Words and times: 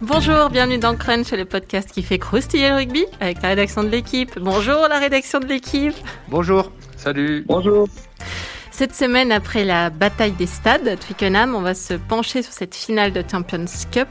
Bonjour, 0.00 0.48
bienvenue 0.48 0.78
dans 0.78 0.94
Crunch, 0.94 1.32
le 1.32 1.44
podcast 1.44 1.90
qui 1.90 2.04
fait 2.04 2.20
croustiller 2.20 2.68
le 2.68 2.76
rugby 2.76 3.04
avec 3.18 3.42
la 3.42 3.48
rédaction 3.48 3.82
de 3.82 3.88
l'équipe. 3.88 4.38
Bonjour 4.38 4.86
la 4.88 5.00
rédaction 5.00 5.40
de 5.40 5.46
l'équipe. 5.46 5.94
Bonjour. 6.28 6.70
Salut. 6.96 7.44
Bonjour. 7.48 7.88
Cette 8.70 8.94
semaine, 8.94 9.32
après 9.32 9.64
la 9.64 9.90
bataille 9.90 10.30
des 10.30 10.46
stades 10.46 10.86
à 10.86 10.96
Twickenham, 10.96 11.56
on 11.56 11.62
va 11.62 11.74
se 11.74 11.94
pencher 11.94 12.42
sur 12.42 12.52
cette 12.52 12.76
finale 12.76 13.12
de 13.12 13.24
Champions 13.28 13.64
Cup 13.90 14.08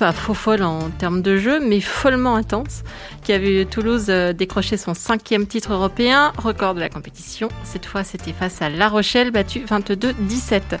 pas 0.00 0.12
faux 0.12 0.32
folle 0.32 0.62
en 0.62 0.88
termes 0.88 1.20
de 1.20 1.36
jeu, 1.36 1.60
mais 1.60 1.80
follement 1.80 2.34
intense, 2.34 2.84
a 3.32 3.38
vu 3.38 3.66
Toulouse 3.66 4.06
euh, 4.08 4.32
décrocher 4.32 4.76
son 4.76 4.94
cinquième 4.94 5.46
titre 5.46 5.72
européen, 5.72 6.32
record 6.36 6.74
de 6.74 6.80
la 6.80 6.88
compétition. 6.88 7.48
Cette 7.64 7.86
fois, 7.86 8.04
c'était 8.04 8.32
face 8.32 8.62
à 8.62 8.68
La 8.68 8.88
Rochelle, 8.88 9.30
battu 9.30 9.60
22-17. 9.60 10.78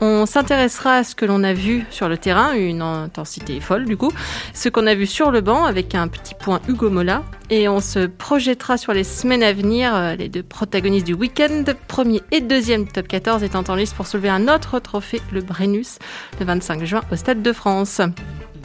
On 0.00 0.26
s'intéressera 0.26 0.96
à 0.96 1.04
ce 1.04 1.14
que 1.14 1.24
l'on 1.24 1.44
a 1.44 1.52
vu 1.52 1.84
sur 1.90 2.08
le 2.08 2.18
terrain, 2.18 2.54
une 2.54 2.82
intensité 2.82 3.60
folle 3.60 3.84
du 3.84 3.96
coup, 3.96 4.12
ce 4.52 4.68
qu'on 4.68 4.86
a 4.86 4.94
vu 4.94 5.06
sur 5.06 5.30
le 5.30 5.40
banc 5.40 5.64
avec 5.64 5.94
un 5.94 6.08
petit 6.08 6.34
point 6.34 6.60
Hugo 6.68 6.90
Mola, 6.90 7.22
et 7.50 7.68
on 7.68 7.80
se 7.80 8.06
projettera 8.06 8.78
sur 8.78 8.92
les 8.92 9.04
semaines 9.04 9.42
à 9.42 9.52
venir, 9.52 9.94
euh, 9.94 10.16
les 10.16 10.28
deux 10.28 10.42
protagonistes 10.42 11.06
du 11.06 11.14
week-end, 11.14 11.64
premier 11.86 12.20
et 12.32 12.40
deuxième 12.40 12.88
top 12.88 13.06
14 13.06 13.44
étant 13.44 13.64
en 13.68 13.76
lice 13.76 13.92
pour 13.92 14.06
soulever 14.06 14.28
un 14.28 14.48
autre 14.48 14.78
trophée, 14.80 15.22
le 15.32 15.40
Brennus, 15.40 15.98
le 16.40 16.46
25 16.46 16.84
juin 16.84 17.02
au 17.12 17.16
Stade 17.16 17.42
de 17.42 17.52
France. 17.52 18.00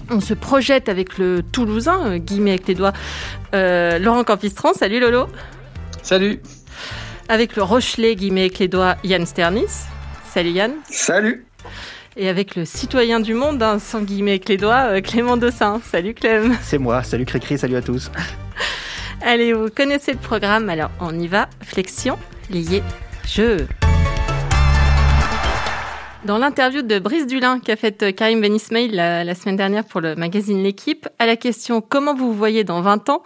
On 0.09 0.21
se 0.21 0.33
projette 0.33 0.89
avec 0.89 1.17
le 1.17 1.43
Toulousain, 1.43 2.07
euh, 2.07 2.17
guillemets 2.17 2.51
avec 2.51 2.67
les 2.67 2.75
doigts, 2.75 2.93
euh, 3.53 3.99
Laurent 3.99 4.23
Campistran. 4.23 4.73
Salut 4.73 4.99
Lolo. 4.99 5.27
Salut. 6.01 6.39
Avec 7.29 7.55
le 7.55 7.63
Rochelet, 7.63 8.15
guillemets 8.15 8.41
avec 8.41 8.59
les 8.59 8.67
doigts, 8.67 8.95
Yann 9.03 9.25
Sternis. 9.25 9.85
Salut 10.29 10.51
Yann. 10.51 10.73
Salut. 10.89 11.45
Et 12.15 12.29
avec 12.29 12.55
le 12.55 12.65
citoyen 12.65 13.19
du 13.19 13.33
monde, 13.33 13.61
hein, 13.61 13.79
sans 13.79 14.01
guillemets 14.01 14.31
avec 14.31 14.49
les 14.49 14.57
doigts, 14.57 14.87
euh, 14.89 15.01
Clément 15.01 15.37
Dossin. 15.37 15.81
Salut 15.83 16.13
Clem. 16.13 16.55
C'est 16.61 16.77
moi. 16.77 17.03
Salut 17.03 17.25
Cricri. 17.25 17.57
Salut 17.57 17.75
à 17.75 17.81
tous. 17.81 18.09
Allez, 19.21 19.53
vous 19.53 19.69
connaissez 19.69 20.13
le 20.13 20.19
programme, 20.19 20.69
alors 20.69 20.91
on 20.99 21.17
y 21.19 21.27
va. 21.27 21.49
Flexion, 21.61 22.17
lié, 22.49 22.81
jeu. 23.27 23.67
Dans 26.27 26.39
l'interview 26.39 26.81
de 26.81 26.99
Brice 26.99 27.25
Dulin 27.25 27.61
qu'a 27.61 27.77
faite 27.77 28.03
euh, 28.03 28.11
Karim 28.11 28.41
Ben 28.41 28.53
Ismail 28.53 28.89
la, 28.89 29.33
semaine 29.33 29.55
dernière 29.55 29.85
pour 29.85 30.01
le 30.01 30.13
magazine 30.17 30.61
L'équipe, 30.61 31.07
à 31.19 31.25
la 31.25 31.37
question 31.37 31.79
comment 31.79 32.13
vous 32.13 32.27
vous 32.27 32.37
voyez 32.37 32.65
dans 32.65 32.81
20 32.81 33.07
ans, 33.07 33.23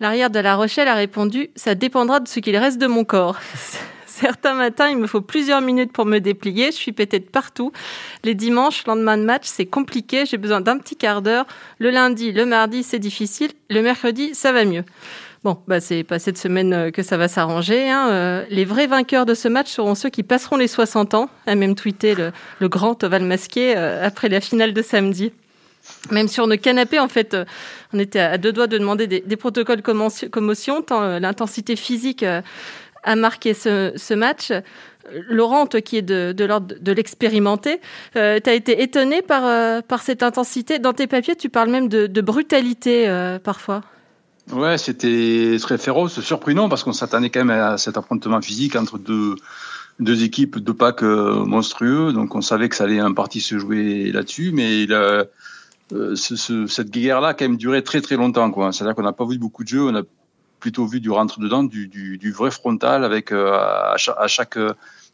l'arrière 0.00 0.30
de 0.30 0.40
La 0.40 0.56
Rochelle 0.56 0.88
a 0.88 0.94
répondu 0.94 1.50
ça 1.54 1.76
dépendra 1.76 2.18
de 2.18 2.26
ce 2.26 2.40
qu'il 2.40 2.56
reste 2.56 2.78
de 2.78 2.88
mon 2.88 3.04
corps. 3.04 3.38
Certains 4.06 4.54
matins, 4.54 4.88
il 4.88 4.96
me 4.96 5.06
faut 5.06 5.20
plusieurs 5.20 5.60
minutes 5.60 5.92
pour 5.92 6.06
me 6.06 6.18
déplier. 6.18 6.72
Je 6.72 6.76
suis 6.76 6.90
pété 6.90 7.20
de 7.20 7.24
partout. 7.24 7.70
Les 8.24 8.34
dimanches, 8.34 8.84
lendemain 8.84 9.16
de 9.16 9.22
match, 9.22 9.44
c'est 9.44 9.66
compliqué. 9.66 10.26
J'ai 10.26 10.36
besoin 10.36 10.60
d'un 10.60 10.76
petit 10.78 10.96
quart 10.96 11.22
d'heure. 11.22 11.46
Le 11.78 11.90
lundi, 11.90 12.32
le 12.32 12.46
mardi, 12.46 12.82
c'est 12.82 12.98
difficile. 12.98 13.52
Le 13.70 13.80
mercredi, 13.80 14.34
ça 14.34 14.50
va 14.50 14.64
mieux. 14.64 14.82
Bon, 15.42 15.56
bah 15.66 15.80
c'est 15.80 16.04
pas 16.04 16.18
cette 16.18 16.36
semaine 16.36 16.74
euh, 16.74 16.90
que 16.90 17.02
ça 17.02 17.16
va 17.16 17.26
s'arranger. 17.26 17.88
Hein. 17.88 18.10
Euh, 18.10 18.44
les 18.50 18.66
vrais 18.66 18.86
vainqueurs 18.86 19.24
de 19.24 19.32
ce 19.32 19.48
match 19.48 19.70
seront 19.70 19.94
ceux 19.94 20.10
qui 20.10 20.22
passeront 20.22 20.58
les 20.58 20.68
60 20.68 21.14
ans, 21.14 21.30
a 21.46 21.54
même 21.54 21.74
tweeté 21.74 22.14
le, 22.14 22.68
grand 22.68 23.02
Oval 23.04 23.24
Masqué 23.24 23.74
euh, 23.74 24.06
après 24.06 24.28
la 24.28 24.42
finale 24.42 24.74
de 24.74 24.82
samedi. 24.82 25.32
Même 26.10 26.28
sur 26.28 26.46
nos 26.46 26.58
canapés, 26.58 26.98
en 26.98 27.08
fait, 27.08 27.34
on 27.94 27.98
était 27.98 28.20
à 28.20 28.36
deux 28.36 28.52
doigts 28.52 28.66
de 28.66 28.76
demander 28.76 29.06
des, 29.06 29.36
protocoles 29.36 29.80
commotion, 29.80 30.82
tant 30.82 31.18
l'intensité 31.18 31.74
physique 31.74 32.22
a 32.22 33.16
marqué 33.16 33.54
ce, 33.54 34.14
match. 34.14 34.52
Laurent, 35.10 35.66
qui 35.66 35.96
est 35.96 36.02
de, 36.02 36.44
l'ordre 36.44 36.74
de 36.78 36.92
l'expérimenter, 36.92 37.80
tu 38.12 38.18
as 38.20 38.52
été 38.52 38.82
étonné 38.82 39.22
par, 39.22 40.02
cette 40.02 40.22
intensité. 40.22 40.78
Dans 40.78 40.92
tes 40.92 41.06
papiers, 41.06 41.34
tu 41.34 41.48
parles 41.48 41.70
même 41.70 41.88
de 41.88 42.20
brutalité 42.20 43.08
parfois. 43.42 43.80
Ouais, 44.52 44.78
c'était 44.78 45.56
très 45.60 45.78
féroce, 45.78 46.20
surprenant 46.20 46.68
parce 46.68 46.82
qu'on 46.82 46.92
s'attendait 46.92 47.30
quand 47.30 47.44
même 47.44 47.56
à 47.56 47.78
cet 47.78 47.96
affrontement 47.96 48.40
physique 48.40 48.74
entre 48.74 48.98
deux, 48.98 49.36
deux 50.00 50.24
équipes 50.24 50.58
de 50.58 50.72
packs 50.72 51.04
euh, 51.04 51.44
monstrueux. 51.44 52.12
Donc 52.12 52.34
on 52.34 52.40
savait 52.40 52.68
que 52.68 52.74
ça 52.74 52.84
allait 52.84 53.00
en 53.00 53.14
partie 53.14 53.40
se 53.40 53.58
jouer 53.58 54.10
là-dessus, 54.10 54.50
mais 54.52 54.86
euh, 54.90 55.24
ce, 56.16 56.66
cette 56.66 56.90
guerre-là 56.90 57.28
a 57.28 57.34
quand 57.34 57.44
même 57.44 57.58
duré 57.58 57.84
très 57.84 58.00
très 58.00 58.16
longtemps. 58.16 58.72
C'est-à-dire 58.72 58.96
qu'on 58.96 59.02
n'a 59.02 59.12
pas 59.12 59.26
vu 59.26 59.38
beaucoup 59.38 59.62
de 59.62 59.68
jeux, 59.68 59.84
on 59.84 59.94
a 59.94 60.02
plutôt 60.58 60.84
vu 60.84 61.00
du 61.00 61.10
rentre-dedans, 61.10 61.62
du, 61.62 61.86
du, 61.86 62.18
du, 62.18 62.32
vrai 62.32 62.50
frontal 62.50 63.04
avec 63.04 63.30
euh, 63.30 63.52
à, 63.52 63.94
chaque, 63.96 64.58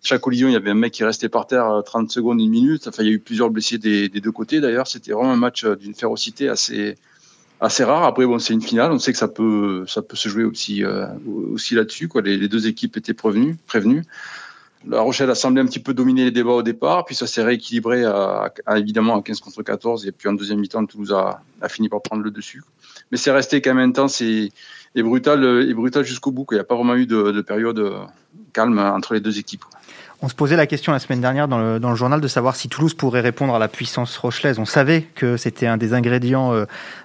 chaque, 0.03 0.21
collision, 0.23 0.49
il 0.49 0.53
y 0.53 0.57
avait 0.57 0.71
un 0.71 0.75
mec 0.75 0.95
qui 0.95 1.05
restait 1.05 1.29
par 1.29 1.47
terre 1.47 1.83
30 1.85 2.11
secondes, 2.11 2.41
une 2.41 2.51
minute. 2.51 2.89
Enfin, 2.89 3.03
il 3.03 3.09
y 3.09 3.11
a 3.11 3.15
eu 3.15 3.21
plusieurs 3.21 3.51
blessés 3.51 3.77
des, 3.77 4.09
des 4.09 4.21
deux 4.21 4.33
côtés 4.33 4.61
d'ailleurs. 4.61 4.87
C'était 4.87 5.13
vraiment 5.13 5.33
un 5.33 5.37
match 5.37 5.67
d'une 5.67 5.95
férocité 5.95 6.49
assez 6.49 6.97
assez 7.61 7.85
rare. 7.85 8.05
Après, 8.05 8.27
bon, 8.27 8.39
c'est 8.39 8.55
une 8.55 8.63
finale. 8.63 8.93
On 8.93 8.99
sait 8.99 9.13
que 9.13 9.19
ça 9.19 9.29
peut, 9.29 9.85
ça 9.87 10.03
peut 10.03 10.17
se 10.17 10.29
jouer 10.29 10.45
aussi, 10.45 10.85
euh, 10.85 11.07
aussi 11.53 11.75
là-dessus. 11.75 12.09
Quoi. 12.09 12.23
Les, 12.23 12.49
deux 12.49 12.67
équipes 12.67 12.97
étaient 12.97 13.15
prévenues, 13.15 13.57
prévenues. 13.67 14.05
La 14.87 15.01
Rochelle 15.01 15.31
a 15.31 15.35
semblé 15.35 15.61
un 15.61 15.67
petit 15.67 15.81
peu 15.81 15.95
dominer 15.95 16.25
les 16.25 16.31
débats 16.31 16.53
au 16.53 16.63
départ, 16.63 17.05
puis 17.07 17.17
ça 17.17 17.27
s'est 17.27 17.43
rééquilibré 17.43 18.05
à, 18.05 18.53
évidemment 18.77 19.19
à 19.19 19.23
15 19.23 19.41
contre 19.41 19.63
14, 19.65 20.07
et 20.07 20.13
puis 20.13 20.29
en 20.29 20.33
deuxième 20.33 20.61
mi-temps, 20.61 20.87
Toulouse 20.87 21.13
a, 21.13 21.69
fini 21.69 21.89
par 21.89 22.03
prendre 22.03 22.23
le 22.23 22.31
dessus. 22.31 22.63
Mais 23.11 23.17
c'est 23.17 23.33
resté 23.33 23.61
quand 23.61 23.75
même 23.75 23.89
intense 23.89 24.21
et, 24.21 24.53
brutal, 24.95 25.67
et 25.69 25.75
brutal 25.75 26.05
jusqu'au 26.05 26.31
bout. 26.31 26.47
Il 26.53 26.55
n'y 26.55 26.61
a 26.61 26.65
pas 26.65 26.77
vraiment 26.77 26.95
eu 26.95 27.07
de 27.07 27.41
période 27.41 28.07
calme 28.57 28.79
entre 28.79 29.13
les 29.13 29.21
deux 29.21 29.39
équipes. 29.39 29.65
On 30.23 30.31
se 30.31 30.35
posait 30.35 30.57
la 30.57 30.67
question 30.67 30.93
la 30.93 30.99
semaine 30.99 31.21
dernière 31.21 31.47
dans 31.47 31.59
le, 31.59 31.95
journal 31.95 32.23
de 32.23 32.29
savoir 32.29 32.57
si 32.57 32.71
Toulouse 32.71 32.95
pourrait 32.95 33.21
répondre 33.21 33.55
à 33.55 33.59
la 33.59 33.69
puissance 33.69 34.17
rochelaise. 34.17 34.59
On 34.59 34.65
savait 34.65 35.03
que 35.03 35.37
c'était 35.37 35.67
un 35.67 35.77
des 35.77 35.93
ingrédients 35.93 36.55
euh, 36.55 36.65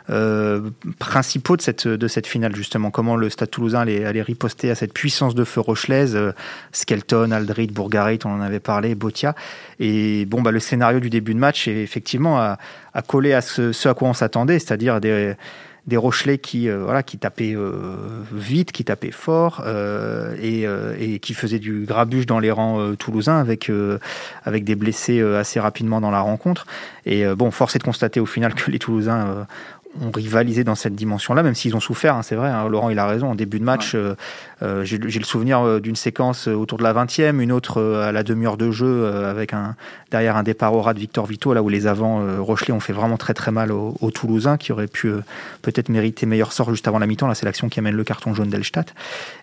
euh, 0.09 0.69
principaux 0.97 1.57
de 1.57 1.61
cette, 1.61 1.89
de 1.89 2.07
cette 2.07 2.25
finale, 2.25 2.55
justement. 2.55 2.89
Comment 2.89 3.17
le 3.17 3.29
Stade 3.29 3.51
toulousain 3.51 3.81
allait, 3.81 4.21
riposter 4.21 4.71
à 4.71 4.75
cette 4.75 4.93
puissance 4.93 5.35
de 5.35 5.43
feu 5.43 5.59
rochelaise. 5.59 6.15
Euh, 6.15 6.31
Skelton, 6.71 7.31
Aldrid, 7.31 7.73
Bourgarit, 7.73 8.19
on 8.23 8.29
en 8.29 8.41
avait 8.41 8.61
parlé, 8.61 8.95
Botia. 8.95 9.35
Et 9.81 10.25
bon, 10.25 10.41
bah, 10.41 10.51
le 10.51 10.61
scénario 10.61 11.01
du 11.01 11.09
début 11.09 11.33
de 11.33 11.39
match, 11.39 11.67
effectivement, 11.67 12.39
a, 12.39 12.57
a 12.93 13.01
collé 13.01 13.33
à 13.33 13.41
ce, 13.41 13.73
ce 13.73 13.89
à 13.89 13.93
quoi 13.93 14.07
on 14.07 14.13
s'attendait, 14.13 14.57
c'est-à-dire 14.57 15.01
des 15.01 15.35
des 15.87 15.97
Rochelais 15.97 16.37
qui, 16.37 16.69
euh, 16.69 16.83
voilà, 16.83 17.01
qui 17.01 17.17
tapaient 17.17 17.55
euh, 17.55 18.23
vite, 18.31 18.71
qui 18.71 18.83
tapaient 18.83 19.11
fort 19.11 19.63
euh, 19.65 20.35
et, 20.39 20.65
et, 20.99 21.19
qui 21.19 21.33
faisaient 21.33 21.59
du 21.59 21.85
grabuge 21.85 22.25
dans 22.25 22.39
les 22.39 22.51
rangs 22.51 22.95
toulousains 22.95 23.39
avec, 23.39 23.71
avec 24.43 24.63
des 24.63 24.75
blessés 24.75 25.21
assez 25.21 25.59
rapidement 25.59 26.01
dans 26.01 26.11
la 26.11 26.21
rencontre. 26.21 26.65
Et 27.05 27.25
bon, 27.35 27.51
force 27.51 27.75
est 27.75 27.79
de 27.79 27.83
constater 27.83 28.19
au 28.19 28.25
final 28.25 28.53
que 28.53 28.69
les 28.69 28.79
Toulousains 28.79 29.47
ont 29.99 30.11
rivalisé 30.11 30.63
dans 30.63 30.75
cette 30.75 30.95
dimension-là, 30.95 31.43
même 31.43 31.55
s'ils 31.55 31.75
ont 31.75 31.81
souffert, 31.81 32.15
hein, 32.15 32.23
c'est 32.23 32.35
vrai, 32.35 32.49
hein, 32.49 32.67
Laurent 32.69 32.89
il 32.89 32.99
a 32.99 33.05
raison, 33.05 33.31
en 33.31 33.35
début 33.35 33.59
de 33.59 33.63
match, 33.63 33.93
euh, 33.93 34.15
euh, 34.61 34.85
j'ai 34.85 34.97
le 34.97 35.25
souvenir 35.25 35.61
euh, 35.61 35.79
d'une 35.79 35.95
séquence 35.95 36.47
autour 36.47 36.77
de 36.77 36.83
la 36.83 36.93
20e, 36.93 37.39
une 37.39 37.51
autre 37.51 37.81
à 37.81 38.11
la 38.11 38.23
demi-heure 38.23 38.57
de 38.57 38.71
jeu, 38.71 39.05
avec 39.05 39.53
un, 39.53 39.75
derrière 40.11 40.37
un 40.37 40.43
départ 40.43 40.73
au 40.73 40.81
rat 40.81 40.93
de 40.93 40.99
Victor 40.99 41.25
Vito, 41.25 41.53
là 41.53 41.61
où 41.61 41.69
les 41.69 41.87
avants 41.87 42.25
Rochelet 42.41 42.73
ont 42.73 42.79
fait 42.79 42.93
vraiment 42.93 43.17
très 43.17 43.33
très 43.33 43.51
mal 43.51 43.71
aux, 43.71 44.11
Toulousains, 44.11 44.57
qui 44.57 44.71
auraient 44.71 44.87
pu 44.87 45.11
peut-être 45.61 45.89
mériter 45.89 46.25
meilleur 46.25 46.53
sort 46.53 46.69
juste 46.69 46.87
avant 46.87 46.99
la 46.99 47.07
mi-temps, 47.07 47.27
là 47.27 47.35
c'est 47.35 47.45
l'action 47.45 47.69
qui 47.69 47.79
amène 47.79 47.95
le 47.95 48.03
carton 48.03 48.33
jaune 48.33 48.49
d'Elstadt. 48.49 48.93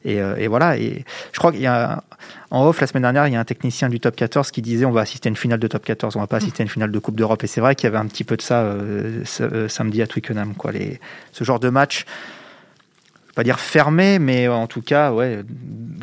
Et, 0.05 0.17
et, 0.17 0.47
voilà, 0.47 0.79
et 0.79 1.05
je 1.33 1.39
crois 1.39 1.53
qu'il 1.53 1.63
y 1.63 1.67
a 1.67 2.03
en 2.51 2.67
off, 2.67 2.81
la 2.81 2.87
semaine 2.87 3.03
dernière, 3.03 3.27
il 3.27 3.35
y 3.35 3.37
a 3.37 3.41
un 3.41 3.45
technicien 3.45 3.89
du 3.89 4.01
top 4.01 4.17
14 4.17 4.51
qui 4.51 4.63
disait 4.63 4.87
on 4.87 4.91
va 4.91 5.03
assister 5.03 5.29
à 5.29 5.31
une 5.31 5.37
finale 5.37 5.61
de 5.61 5.67
top 5.67 5.85
14, 5.85 6.17
on 6.17 6.21
va 6.21 6.27
pas 6.27 6.39
assister 6.39 6.63
à 6.63 6.65
une 6.65 6.71
finale 6.71 6.91
de 6.91 6.99
Coupe 6.99 7.17
d'Europe. 7.17 7.45
Et 7.45 7.47
c'est 7.47 7.61
vrai 7.61 7.75
qu'il 7.75 7.87
y 7.87 7.89
avait 7.89 7.99
un 7.99 8.07
petit 8.07 8.25
peu 8.25 8.37
de 8.37 8.43
ça 8.43 8.63
euh, 8.63 9.23
euh, 9.41 9.69
samedi 9.69 10.01
à 10.01 10.07
Twickenham. 10.07 10.55
Quoi. 10.55 10.73
Les, 10.73 10.99
ce 11.33 11.45
genre 11.45 11.61
de 11.61 11.69
match, 11.69 12.07
je 12.07 13.27
vais 13.29 13.35
pas 13.35 13.45
dire 13.45 13.61
fermé, 13.61 14.19
mais 14.19 14.49
en 14.49 14.67
tout 14.67 14.81
cas, 14.81 15.13
ouais, 15.13 15.41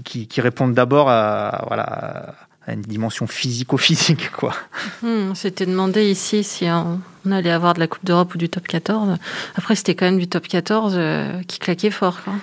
qui, 0.04 0.28
qui 0.28 0.40
répondent 0.40 0.76
d'abord 0.76 1.10
à, 1.10 1.66
voilà, 1.68 2.36
à 2.68 2.74
une 2.74 2.82
dimension 2.82 3.26
physico-physique. 3.28 4.32
quoi. 4.32 4.54
Hmm, 5.02 5.30
on 5.32 5.36
s'était 5.36 5.66
demandé 5.66 6.09
ici 6.09 6.44
si 6.44 6.68
on, 6.70 7.02
allait 7.32 7.52
avoir 7.52 7.74
de 7.74 7.80
la 7.80 7.88
Coupe 7.88 8.06
d'Europe 8.06 8.36
ou 8.36 8.38
du 8.38 8.50
top 8.50 8.68
14. 8.68 9.18
Après, 9.56 9.76
c'était 9.76 9.96
quand 9.96 10.06
même 10.06 10.20
du 10.20 10.28
top 10.28 10.48
14 10.48 10.94
euh, 10.96 11.41
qui 11.48 11.58
claquait 11.59 11.91
fort. 11.91 12.24
Quoi. 12.24 12.34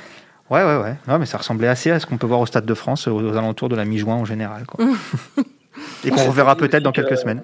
Ouais, 0.50 0.62
ouais, 0.64 0.76
ouais. 0.76 0.96
Non, 1.08 1.18
mais 1.18 1.26
ça 1.26 1.38
ressemblait 1.38 1.68
assez 1.68 1.90
à 1.90 2.00
ce 2.00 2.06
qu'on 2.06 2.18
peut 2.18 2.26
voir 2.26 2.40
au 2.40 2.46
Stade 2.46 2.66
de 2.66 2.74
France 2.74 3.08
aux, 3.08 3.36
alentours 3.36 3.68
de 3.68 3.76
la 3.76 3.84
mi-juin 3.84 4.16
en 4.16 4.24
général. 4.24 4.64
Et 6.04 6.10
qu'on 6.10 6.26
reverra 6.26 6.56
peut-être 6.56 6.82
dans 6.82 6.92
quelques 6.92 7.16
semaines. 7.16 7.42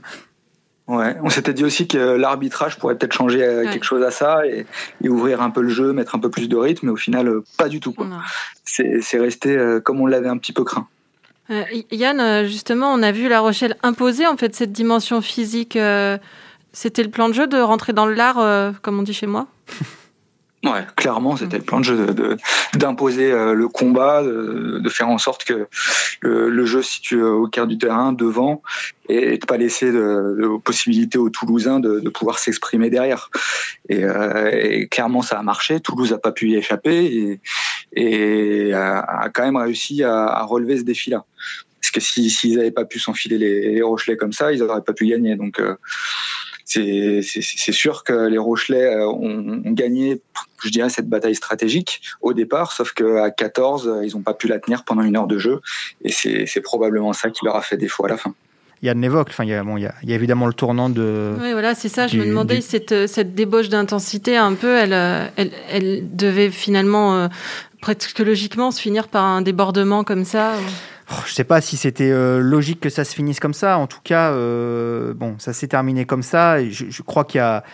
Ouais, 0.88 1.16
on 1.22 1.28
s'était 1.28 1.52
dit 1.52 1.64
aussi 1.64 1.86
que 1.86 1.98
l'arbitrage 1.98 2.78
pourrait 2.78 2.96
peut-être 2.96 3.12
changer 3.12 3.44
euh, 3.44 3.70
quelque 3.70 3.84
chose 3.84 4.02
à 4.02 4.10
ça 4.10 4.46
et, 4.46 4.64
ouvrir 5.06 5.42
un 5.42 5.50
peu 5.50 5.60
le 5.60 5.68
jeu, 5.68 5.92
mettre 5.92 6.14
un 6.14 6.18
peu 6.18 6.30
plus 6.30 6.48
de 6.48 6.56
rythme, 6.56 6.86
mais 6.86 6.92
au 6.92 6.96
final, 6.96 7.28
euh, 7.28 7.44
pas 7.58 7.68
du 7.68 7.78
tout. 7.78 7.94
C'est 8.64 9.18
resté 9.18 9.54
euh, 9.54 9.80
comme 9.80 10.00
on 10.00 10.06
l'avait 10.06 10.30
un 10.30 10.38
petit 10.38 10.54
peu 10.54 10.64
craint. 10.64 10.88
Yann, 11.90 12.46
justement, 12.46 12.92
on 12.92 13.02
a 13.02 13.12
vu 13.12 13.28
La 13.28 13.40
Rochelle 13.40 13.76
imposer 13.82 14.26
en 14.26 14.36
fait 14.36 14.54
cette 14.54 14.72
dimension 14.72 15.20
physique. 15.20 15.78
C'était 16.72 17.02
le 17.02 17.10
plan 17.10 17.28
de 17.28 17.34
jeu 17.34 17.46
de 17.46 17.58
rentrer 17.58 17.92
dans 17.92 18.04
le 18.06 18.14
lard, 18.14 18.74
comme 18.82 18.98
on 18.98 19.02
dit 19.02 19.14
chez 19.14 19.26
moi? 19.26 19.46
Ouais, 20.64 20.84
clairement, 20.96 21.36
c'était 21.36 21.58
le 21.58 21.62
plan 21.62 21.78
de 21.78 21.84
jeu 21.84 22.06
d'imposer 22.74 23.30
de, 23.30 23.52
le 23.52 23.68
combat, 23.68 24.24
de, 24.24 24.88
faire 24.88 25.08
en 25.08 25.18
sorte 25.18 25.44
que 25.44 25.68
le, 26.20 26.66
jeu 26.66 26.82
se 26.82 26.94
situe 26.94 27.22
au 27.22 27.46
cœur 27.46 27.68
du 27.68 27.78
terrain, 27.78 28.12
devant, 28.12 28.60
et 29.08 29.38
de 29.38 29.46
pas 29.46 29.56
laisser 29.56 29.92
de, 29.92 30.58
possibilité 30.64 31.16
aux 31.16 31.30
Toulousains 31.30 31.78
de, 31.78 32.08
pouvoir 32.08 32.40
s'exprimer 32.40 32.90
derrière. 32.90 33.30
Et, 33.88 34.88
clairement, 34.90 35.22
ça 35.22 35.38
a 35.38 35.42
marché. 35.42 35.78
Toulouse 35.78 36.12
a 36.12 36.18
pas 36.18 36.32
pu 36.32 36.50
y 36.50 36.56
échapper 36.56 37.40
et, 37.94 38.72
a, 38.74 39.28
quand 39.32 39.44
même 39.44 39.56
réussi 39.56 40.02
à, 40.02 40.42
relever 40.42 40.78
ce 40.78 40.82
défi-là. 40.82 41.24
Parce 41.80 41.92
que 41.92 42.00
s'ils 42.00 42.56
n'avaient 42.56 42.72
pas 42.72 42.84
pu 42.84 42.98
s'enfiler 42.98 43.38
les, 43.38 43.74
les, 43.74 43.82
Rochelais 43.82 44.16
comme 44.16 44.32
ça, 44.32 44.52
ils 44.52 44.58
n'auraient 44.58 44.82
pas 44.82 44.92
pu 44.92 45.06
gagner. 45.06 45.36
Donc 45.36 45.60
c'est 46.68 47.72
sûr 47.72 48.04
que 48.04 48.28
les 48.28 48.38
Rochelais 48.38 48.84
euh, 48.84 49.06
ont, 49.08 49.62
gagné, 49.64 50.20
je 50.62 50.68
dirais, 50.68 50.90
cette 50.90 51.08
bataille 51.08 51.34
stratégique 51.34 52.02
au 52.20 52.34
départ, 52.34 52.72
sauf 52.72 52.92
qu'à 52.92 53.30
14, 53.30 54.00
ils 54.04 54.14
n'ont 54.14 54.22
pas 54.22 54.34
pu 54.34 54.48
la 54.48 54.58
tenir 54.58 54.84
pendant 54.84 55.02
une 55.02 55.16
heure 55.16 55.26
de 55.26 55.38
jeu, 55.38 55.60
et 56.02 56.12
c'est 56.12 56.60
probablement 56.60 57.12
ça 57.12 57.30
qui 57.30 57.44
leur 57.44 57.56
a 57.56 57.62
fait 57.62 57.76
défaut 57.76 58.04
à 58.04 58.08
la 58.08 58.16
fin. 58.16 58.34
Enfin, 59.30 59.42
il 59.42 59.50
y, 59.50 59.54
a, 59.54 59.64
bon, 59.64 59.76
il, 59.76 59.82
y 59.82 60.12
a, 60.12 60.14
évidemment 60.14 60.46
le 60.46 60.52
tournant 60.52 60.88
de. 60.88 61.34
Oui, 61.40 61.50
voilà, 61.50 61.74
c'est 61.74 61.88
ça. 61.88 62.06
je 62.06 62.16
me 62.16 62.26
demandais 62.26 62.60
cette, 62.60 63.08
cette 63.08 63.34
débauche 63.34 63.68
d'intensité, 63.68 64.36
un 64.36 64.54
peu, 64.54 64.76
elle, 64.76 64.92
elle, 65.36 65.50
elle 65.68 66.16
devait 66.16 66.50
finalement, 66.50 67.16
euh, 67.16 67.28
presque 67.80 68.20
logiquement, 68.20 68.70
se 68.70 68.80
finir 68.80 69.08
par 69.08 69.24
un 69.24 69.42
débordement 69.42 70.04
comme 70.04 70.24
ça. 70.24 70.52
Je 71.26 71.32
sais 71.32 71.44
pas 71.44 71.60
si 71.60 71.76
c'était 71.76 72.10
euh, 72.10 72.40
logique 72.40 72.80
que 72.80 72.90
ça 72.90 73.04
se 73.04 73.14
finisse 73.14 73.40
comme 73.40 73.54
ça. 73.54 73.78
En 73.78 73.86
tout 73.86 74.00
cas, 74.04 74.30
euh, 74.32 75.14
bon, 75.14 75.36
ça 75.38 75.52
s'est 75.52 75.68
terminé 75.68 76.04
comme 76.04 76.22
ça. 76.22 76.62
Je, 76.68 77.02
crois 77.02 77.24
qu'il 77.24 77.38
y 77.38 77.42
a, 77.42 77.64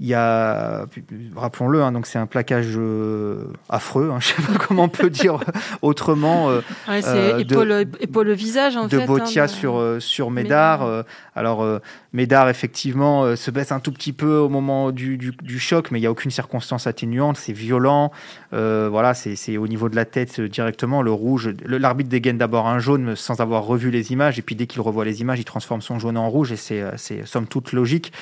il 0.00 0.06
y 0.06 0.14
a, 0.14 0.86
rappelons-le, 1.34 1.82
hein, 1.82 1.90
donc 1.90 2.06
c'est 2.06 2.20
un 2.20 2.26
plaquage 2.26 2.74
euh, 2.76 3.46
affreux. 3.68 4.10
Hein, 4.12 4.18
je 4.20 4.28
sais 4.28 4.42
pas 4.42 4.64
comment 4.64 4.84
on 4.84 4.88
peut 4.88 5.10
dire 5.10 5.40
autrement. 5.82 6.50
Euh, 6.50 6.60
c'est 7.00 7.40
épaule, 7.40 7.84
épaule, 7.98 8.30
visage 8.30 8.76
en 8.76 8.84
de 8.84 8.90
fait. 8.90 9.02
De 9.02 9.06
Botia 9.06 9.44
hein, 9.44 9.48
sur 9.48 9.96
sur 9.98 10.30
Médard. 10.30 11.04
alors 11.34 11.66
Médard 12.12 12.48
effectivement 12.48 13.34
se 13.34 13.50
baisse 13.50 13.72
un 13.72 13.80
tout 13.80 13.90
petit 13.90 14.12
peu 14.12 14.36
au 14.36 14.48
moment 14.48 14.92
du, 14.92 15.18
du, 15.18 15.32
du 15.42 15.58
choc, 15.58 15.90
mais 15.90 15.98
il 15.98 16.02
y 16.02 16.06
a 16.06 16.10
aucune 16.12 16.30
circonstance 16.30 16.86
atténuante. 16.86 17.36
C'est 17.36 17.52
violent. 17.52 18.12
voilà, 18.52 19.14
c'est 19.14 19.56
au 19.56 19.66
niveau 19.66 19.88
de 19.88 19.96
la 19.96 20.04
tête 20.04 20.40
directement. 20.40 21.02
Le 21.02 21.12
rouge, 21.12 21.50
l'arbitre 21.64 22.10
dégaine 22.10 22.38
d'abord 22.38 22.68
un 22.68 22.78
jaune 22.78 23.16
sans 23.16 23.40
avoir 23.40 23.64
revu 23.64 23.90
les 23.90 24.12
images, 24.12 24.38
et 24.38 24.42
puis 24.42 24.54
dès 24.54 24.68
qu'il 24.68 24.80
revoit 24.80 25.04
les 25.04 25.22
images, 25.22 25.40
il 25.40 25.44
transforme 25.44 25.80
son 25.80 25.98
jaune 25.98 26.16
en 26.16 26.30
rouge, 26.30 26.52
et 26.52 26.56
c'est 26.56 27.26
somme 27.26 27.48
toute 27.48 27.72
logique. 27.72 28.12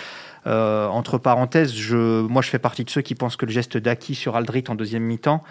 Euh, 0.47 0.87
entre 0.87 1.19
parenthèses, 1.19 1.75
je, 1.75 2.23
moi 2.23 2.43
je 2.43 2.51
fais 2.51 2.59
partie 2.59 2.85
de 2.85 2.91
ceux 2.91 3.03
qui 3.03 3.15
pensent 3.15 3.37
que 3.37 3.47
le 3.47 3.53
geste 3.53 3.77
d'Aki 3.77 4.15
sur 4.15 4.37
Aldrit 4.37 4.65
en 4.69 4.75
deuxième 4.75 5.03
mi-temps 5.03 5.43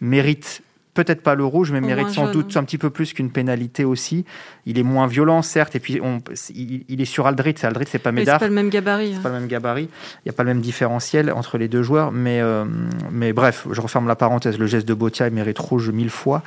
mérite 0.00 0.62
peut-être 0.94 1.22
pas 1.22 1.34
le 1.34 1.44
rouge, 1.44 1.70
mais 1.70 1.80
mérite 1.80 2.10
sans 2.10 2.30
doute 2.30 2.56
un 2.56 2.64
petit 2.64 2.78
peu 2.78 2.90
plus 2.90 3.12
qu'une 3.12 3.30
pénalité 3.30 3.84
aussi. 3.84 4.24
Il 4.66 4.78
est 4.78 4.82
moins 4.82 5.06
violent, 5.06 5.42
certes, 5.42 5.76
et 5.76 5.80
puis 5.80 6.00
on, 6.02 6.20
il, 6.54 7.00
est 7.00 7.04
sur 7.04 7.26
Aldrit. 7.26 7.54
Aldrit, 7.62 7.86
c'est 7.88 7.98
pas 7.98 8.12
Médard. 8.12 8.36
C'est 8.36 8.46
pas 8.46 8.48
le 8.48 8.54
même 8.54 8.70
gabarit. 8.70 9.12
C'est 9.12 9.18
hein. 9.18 9.22
pas 9.22 9.28
le 9.28 9.34
même 9.36 9.46
gabarit. 9.46 9.84
Il 9.84 10.26
n'y 10.26 10.30
a 10.30 10.32
pas 10.32 10.42
le 10.42 10.48
même 10.48 10.60
différentiel 10.60 11.32
entre 11.32 11.58
les 11.58 11.68
deux 11.68 11.82
joueurs, 11.82 12.12
mais, 12.12 12.40
euh, 12.40 12.64
mais 13.10 13.32
bref, 13.32 13.66
je 13.70 13.80
referme 13.80 14.08
la 14.08 14.16
parenthèse. 14.16 14.58
Le 14.58 14.66
geste 14.66 14.86
de 14.86 14.94
Botia 14.94 15.28
il 15.28 15.32
mérite 15.32 15.58
rouge 15.58 15.90
mille 15.90 16.10
fois. 16.10 16.42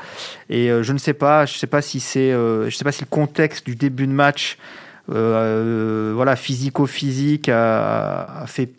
Et 0.50 0.70
euh, 0.70 0.84
je 0.84 0.94
ne 0.94 0.98
sais 0.98 1.14
pas, 1.14 1.46
je 1.46 1.58
sais 1.58 1.68
pas 1.68 1.82
si 1.82 2.00
c'est, 2.00 2.32
je 2.32 2.70
sais 2.70 2.84
pas 2.84 2.92
si 2.92 3.02
le 3.02 3.10
contexte 3.10 3.66
du 3.66 3.76
début 3.76 4.08
de 4.08 4.14
match 4.14 4.58
euh, 4.58 4.83
voilà, 5.08 6.36
physico-physique 6.36 7.50
a, 7.50 8.46
fait 8.48 8.72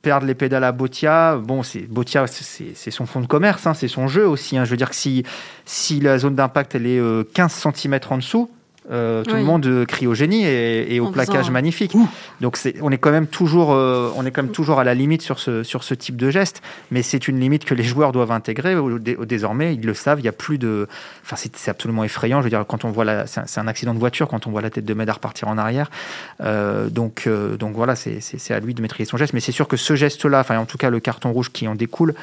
perdre 0.00 0.26
les 0.26 0.34
pédales 0.34 0.64
à 0.64 0.72
Botia. 0.72 1.36
Bon, 1.36 1.62
c'est 1.62 1.82
Botia, 1.82 2.26
c'est 2.26 2.90
son 2.90 3.06
fond 3.06 3.20
de 3.20 3.26
commerce, 3.26 3.66
hein, 3.66 3.74
c'est 3.74 3.88
son 3.88 4.08
jeu 4.08 4.26
aussi. 4.26 4.56
Hein. 4.56 4.64
Je 4.64 4.70
veux 4.70 4.76
dire 4.76 4.90
que 4.90 4.96
si, 4.96 5.24
si 5.64 6.00
la 6.00 6.18
zone 6.18 6.34
d'impact 6.34 6.74
elle 6.74 6.86
est 6.86 7.32
15 7.32 7.66
euh, 7.66 7.70
cm 7.72 8.00
en 8.10 8.16
dessous, 8.16 8.50
euh, 8.92 9.24
tout 9.24 9.34
le 9.34 9.42
monde 9.42 9.64
euh, 9.66 9.86
crie 9.86 10.06
au 10.06 10.14
génie 10.14 10.44
et, 10.44 11.00
au 11.00 11.10
plaquage 11.10 11.50
magnifique. 11.50 11.96
Donc 12.40 12.58
on 12.82 12.90
est 12.90 12.98
quand 12.98 13.10
même 13.10 13.26
toujours, 13.26 13.72
euh, 13.72 14.12
on 14.16 14.26
est 14.26 14.30
quand 14.30 14.42
même 14.42 14.52
toujours 14.52 14.80
à 14.80 14.84
la 14.84 14.94
limite 14.94 15.22
sur 15.22 15.38
ce 15.38 15.62
sur 15.62 15.82
ce 15.82 15.94
type 15.94 16.16
de 16.16 16.30
geste, 16.30 16.62
mais 16.90 17.02
c'est 17.02 17.28
une 17.28 17.40
limite 17.40 17.64
que 17.64 17.74
les 17.74 17.84
joueurs 17.84 18.12
doivent 18.12 18.32
intégrer. 18.32 18.76
Désormais, 19.24 19.74
ils 19.74 19.84
le 19.84 19.94
savent. 19.94 20.20
Il 20.20 20.24
y 20.24 20.28
a 20.28 20.32
plus 20.32 20.58
de, 20.58 20.88
enfin 21.24 21.36
c'est, 21.36 21.70
absolument 21.70 22.04
effrayant. 22.04 22.40
Je 22.40 22.44
veux 22.44 22.50
dire, 22.50 22.64
quand 22.66 22.84
on 22.84 22.90
voit 22.90 23.04
la, 23.04 23.26
c'est 23.26 23.58
un, 23.58 23.68
accident 23.68 23.94
de 23.94 23.98
voiture 23.98 24.28
quand 24.28 24.46
on 24.46 24.50
voit 24.50 24.60
la 24.60 24.70
tête 24.70 24.84
de 24.84 24.94
Médard 24.94 25.20
partir 25.20 25.48
en 25.48 25.56
arrière. 25.56 25.90
donc 26.90 27.28
donc 27.58 27.74
voilà, 27.74 27.96
c'est, 27.96 28.20
c'est, 28.20 28.52
à 28.52 28.60
lui 28.60 28.74
de 28.74 28.82
maîtriser 28.82 29.08
son 29.08 29.16
geste. 29.16 29.32
Mais 29.32 29.40
c'est 29.40 29.52
sûr 29.52 29.68
que 29.68 29.76
ce 29.76 29.94
geste-là, 29.94 30.40
enfin 30.40 30.58
en 30.58 30.66
tout 30.66 30.78
cas 30.78 30.90
le 30.90 31.00
carton 31.00 31.32
rouge 31.32 31.50
qui 31.50 31.66
en 31.66 31.74
découle, 31.74 32.14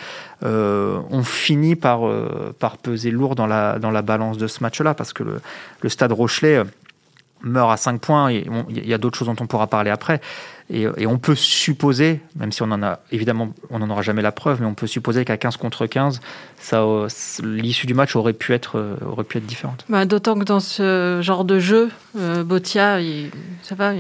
on 0.44 1.24
finit 1.24 1.75
par 1.75 2.01
par 2.60 2.77
peser 2.77 3.12
lourd 3.12 3.36
dans 3.36 3.48
la 3.48 3.80
dans 3.80 3.92
la 3.92 4.01
balance 4.01 4.38
de 4.38 4.48
ce 4.48 4.62
match-là 4.62 4.94
parce 4.94 5.13
que 5.13 5.24
le, 5.24 5.42
le 5.81 5.89
Stade 5.89 6.12
Rochelet 6.12 6.58
euh, 6.59 6.63
meurt 7.41 7.71
à 7.71 7.77
5 7.77 8.01
points, 8.01 8.29
et 8.29 8.45
il 8.69 8.88
y 8.88 8.94
a 8.94 8.97
d'autres 8.97 9.17
choses 9.17 9.27
dont 9.27 9.35
on 9.39 9.47
pourra 9.47 9.67
parler 9.67 9.91
après. 9.91 10.19
Et, 10.71 11.07
on 11.07 11.17
peut 11.17 11.35
supposer, 11.35 12.19
même 12.35 12.51
si 12.51 12.61
on 12.61 12.69
en 12.71 12.83
a 12.83 13.00
évidemment, 13.11 13.53
on 13.71 13.79
n'en 13.79 13.89
aura 13.89 14.03
jamais 14.03 14.21
la 14.21 14.31
preuve, 14.31 14.61
mais 14.61 14.67
on 14.67 14.75
peut 14.75 14.85
supposer 14.85 15.25
qu'à 15.25 15.38
15 15.38 15.57
contre 15.57 15.88
15, 15.88 16.21
ça, 16.59 16.81
euh, 16.83 17.07
l'issue 17.41 17.88
du 17.88 17.95
match 17.95 18.15
aurait 18.15 18.33
pu 18.33 18.53
être, 18.53 18.77
euh, 18.77 18.95
aurait 19.03 19.23
pu 19.23 19.39
être 19.39 19.47
différente. 19.47 19.85
Bah, 19.89 20.06
d'autant 20.06 20.38
que 20.38 20.44
dans 20.44 20.59
ce 20.59 21.21
genre 21.23 21.44
de 21.44 21.59
jeu, 21.59 21.89
Botia, 22.13 23.00
ça 23.63 23.73
va, 23.75 23.94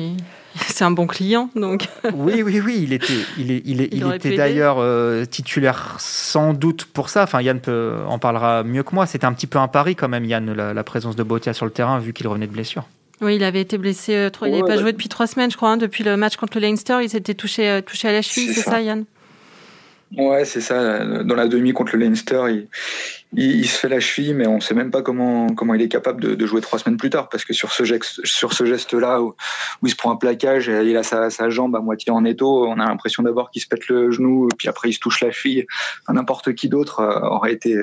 c'est 0.67 0.83
un 0.83 0.91
bon 0.91 1.07
client, 1.07 1.49
donc. 1.55 1.87
oui, 2.13 2.41
oui, 2.43 2.59
oui, 2.59 2.79
il 2.83 2.93
était, 2.93 3.13
il, 3.37 3.51
est, 3.51 3.61
il, 3.65 3.81
est, 3.81 3.89
il, 3.91 4.11
était 4.13 4.35
d'ailleurs 4.35 4.83
titulaire 5.27 5.95
sans 5.99 6.53
doute 6.53 6.85
pour 6.85 7.09
ça. 7.09 7.23
Enfin, 7.23 7.41
Yann 7.41 7.59
peut, 7.59 7.95
en 8.07 8.19
parlera 8.19 8.63
mieux 8.63 8.83
que 8.83 8.93
moi. 8.93 9.05
C'était 9.05 9.25
un 9.25 9.33
petit 9.33 9.47
peu 9.47 9.59
un 9.59 9.67
pari 9.67 9.95
quand 9.95 10.09
même, 10.09 10.25
Yann, 10.25 10.53
la, 10.53 10.83
présence 10.83 11.15
de 11.15 11.23
Botia 11.23 11.53
sur 11.53 11.65
le 11.65 11.71
terrain, 11.71 11.99
vu 11.99 12.13
qu'il 12.13 12.27
revenait 12.27 12.47
de 12.47 12.51
blessure. 12.51 12.85
Oui, 13.21 13.35
il 13.35 13.43
avait 13.43 13.61
été 13.61 13.77
blessé. 13.77 14.15
Euh, 14.15 14.29
il 14.43 14.51
n'avait 14.51 14.63
pas 14.63 14.77
joué 14.77 14.91
depuis 14.91 15.09
trois 15.09 15.27
semaines, 15.27 15.51
je 15.51 15.57
crois. 15.57 15.71
Hein, 15.71 15.77
depuis 15.77 16.03
le 16.03 16.15
match 16.15 16.37
contre 16.37 16.57
le 16.57 16.61
Leinster, 16.61 16.99
il 17.01 17.09
s'était 17.09 17.33
touché, 17.33 17.69
euh, 17.69 17.81
touché 17.81 18.07
à 18.07 18.13
la 18.13 18.21
cheville, 18.21 18.53
c'est 18.53 18.61
ça. 18.61 18.81
Yann? 18.81 19.05
Ouais, 20.17 20.45
c'est 20.45 20.61
ça. 20.61 21.23
Dans 21.23 21.35
la 21.35 21.47
demi 21.47 21.73
contre 21.73 21.95
le 21.95 22.05
Leinster, 22.05 22.41
il, 22.49 22.67
il, 23.33 23.67
se 23.67 23.77
fait 23.77 23.89
la 23.89 23.99
cheville, 23.99 24.33
mais 24.33 24.47
on 24.47 24.55
ne 24.55 24.59
sait 24.59 24.73
même 24.73 24.89
pas 24.89 25.03
comment, 25.03 25.47
comment 25.53 25.75
il 25.75 25.81
est 25.83 25.87
capable 25.87 26.35
de, 26.35 26.45
jouer 26.47 26.61
trois 26.61 26.79
semaines 26.79 26.97
plus 26.97 27.11
tard, 27.11 27.29
parce 27.29 27.45
que 27.45 27.53
sur 27.53 27.71
ce, 27.71 27.83
geste, 27.83 28.25
geste-là, 28.25 29.21
où, 29.21 29.35
il 29.83 29.89
se 29.91 29.95
prend 29.95 30.11
un 30.11 30.15
plaquage, 30.15 30.67
et 30.67 30.83
il 30.83 30.97
a 30.97 31.03
sa, 31.03 31.49
jambe 31.49 31.75
à 31.75 31.79
moitié 31.79 32.11
en 32.11 32.25
étau, 32.25 32.65
on 32.65 32.79
a 32.79 32.85
l'impression 32.87 33.21
d'abord 33.21 33.51
qu'il 33.51 33.61
se 33.61 33.67
pète 33.67 33.87
le 33.87 34.11
genou, 34.11 34.49
puis 34.57 34.67
après 34.67 34.89
il 34.89 34.93
se 34.93 34.99
touche 34.99 35.21
la 35.21 35.31
cheville. 35.31 35.67
N'importe 36.09 36.53
qui 36.55 36.69
d'autre 36.69 37.01
euh, 37.01 37.19
aurait 37.21 37.53
été 37.53 37.77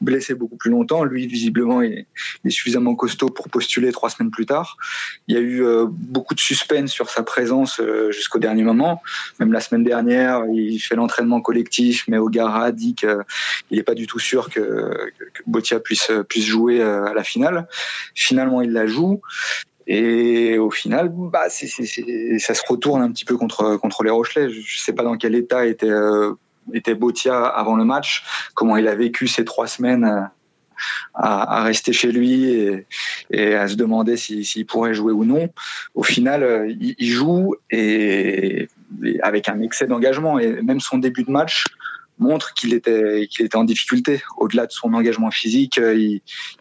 blessé 0.00 0.34
beaucoup 0.34 0.56
plus 0.56 0.70
longtemps. 0.70 1.04
Lui, 1.04 1.26
visiblement, 1.26 1.82
il 1.82 1.92
est, 1.92 2.06
il 2.44 2.48
est, 2.48 2.50
suffisamment 2.50 2.94
costaud 2.94 3.28
pour 3.28 3.48
postuler 3.48 3.92
trois 3.92 4.08
semaines 4.08 4.30
plus 4.30 4.46
tard. 4.46 4.76
Il 5.28 5.34
y 5.34 5.38
a 5.38 5.40
eu 5.40 5.62
euh, 5.62 5.86
beaucoup 5.88 6.34
de 6.34 6.40
suspense 6.40 6.90
sur 6.90 7.10
sa 7.10 7.22
présence 7.22 7.80
euh, 7.80 8.10
jusqu'au 8.12 8.38
dernier 8.38 8.62
moment. 8.62 9.02
Même 9.40 9.52
la 9.52 9.60
semaine 9.60 9.84
dernière, 9.84 10.44
il 10.52 10.78
fait 10.78 10.96
l'entraînement 10.96 11.40
collectif, 11.40 12.04
mais 12.08 12.16
Ogara 12.16 12.72
dit 12.72 12.94
qu'il 12.94 13.18
n'est 13.70 13.82
pas 13.82 13.94
du 13.94 14.06
tout 14.06 14.18
sûr 14.18 14.48
que 14.48 14.85
que, 14.88 15.42
Botia 15.46 15.80
puisse, 15.80 16.10
puisse 16.28 16.46
jouer 16.46 16.80
euh, 16.80 17.04
à 17.04 17.14
la 17.14 17.24
finale. 17.24 17.68
Finalement, 18.14 18.60
il 18.62 18.72
la 18.72 18.86
joue. 18.86 19.20
Et 19.86 20.58
au 20.58 20.70
final, 20.70 21.10
bah, 21.12 21.48
ça 21.48 22.54
se 22.54 22.62
retourne 22.68 23.02
un 23.02 23.10
petit 23.12 23.24
peu 23.24 23.36
contre, 23.36 23.76
contre 23.76 24.02
les 24.02 24.10
Rochelais. 24.10 24.50
Je 24.50 24.58
ne 24.58 24.78
sais 24.78 24.92
pas 24.92 25.04
dans 25.04 25.16
quel 25.16 25.34
état 25.34 25.64
était, 25.64 25.88
euh, 25.88 26.32
était 26.72 26.94
Botia 26.94 27.44
avant 27.46 27.76
le 27.76 27.84
match, 27.84 28.24
comment 28.54 28.76
il 28.76 28.88
a 28.88 28.96
vécu 28.96 29.28
ces 29.28 29.44
trois 29.44 29.68
semaines 29.68 30.04
euh, 30.04 30.22
à, 31.14 31.62
rester 31.62 31.92
chez 31.92 32.10
lui 32.10 32.84
et, 33.30 33.54
à 33.54 33.68
se 33.68 33.76
demander 33.76 34.16
s'il 34.16 34.66
pourrait 34.66 34.92
jouer 34.92 35.12
ou 35.12 35.24
non. 35.24 35.48
Au 35.94 36.02
final, 36.02 36.66
il, 36.78 37.10
joue 37.10 37.54
et, 37.70 38.68
avec 39.22 39.48
un 39.48 39.60
excès 39.62 39.86
d'engagement. 39.86 40.38
Et 40.38 40.60
même 40.62 40.80
son 40.80 40.98
début 40.98 41.22
de 41.22 41.30
match, 41.30 41.64
montre 42.18 42.54
qu'il 42.54 42.72
était, 42.74 43.28
qu'il 43.30 43.44
était 43.44 43.56
en 43.56 43.64
difficulté. 43.64 44.22
Au-delà 44.38 44.66
de 44.66 44.72
son 44.72 44.94
engagement 44.94 45.30
physique, 45.30 45.78
euh, 45.78 45.94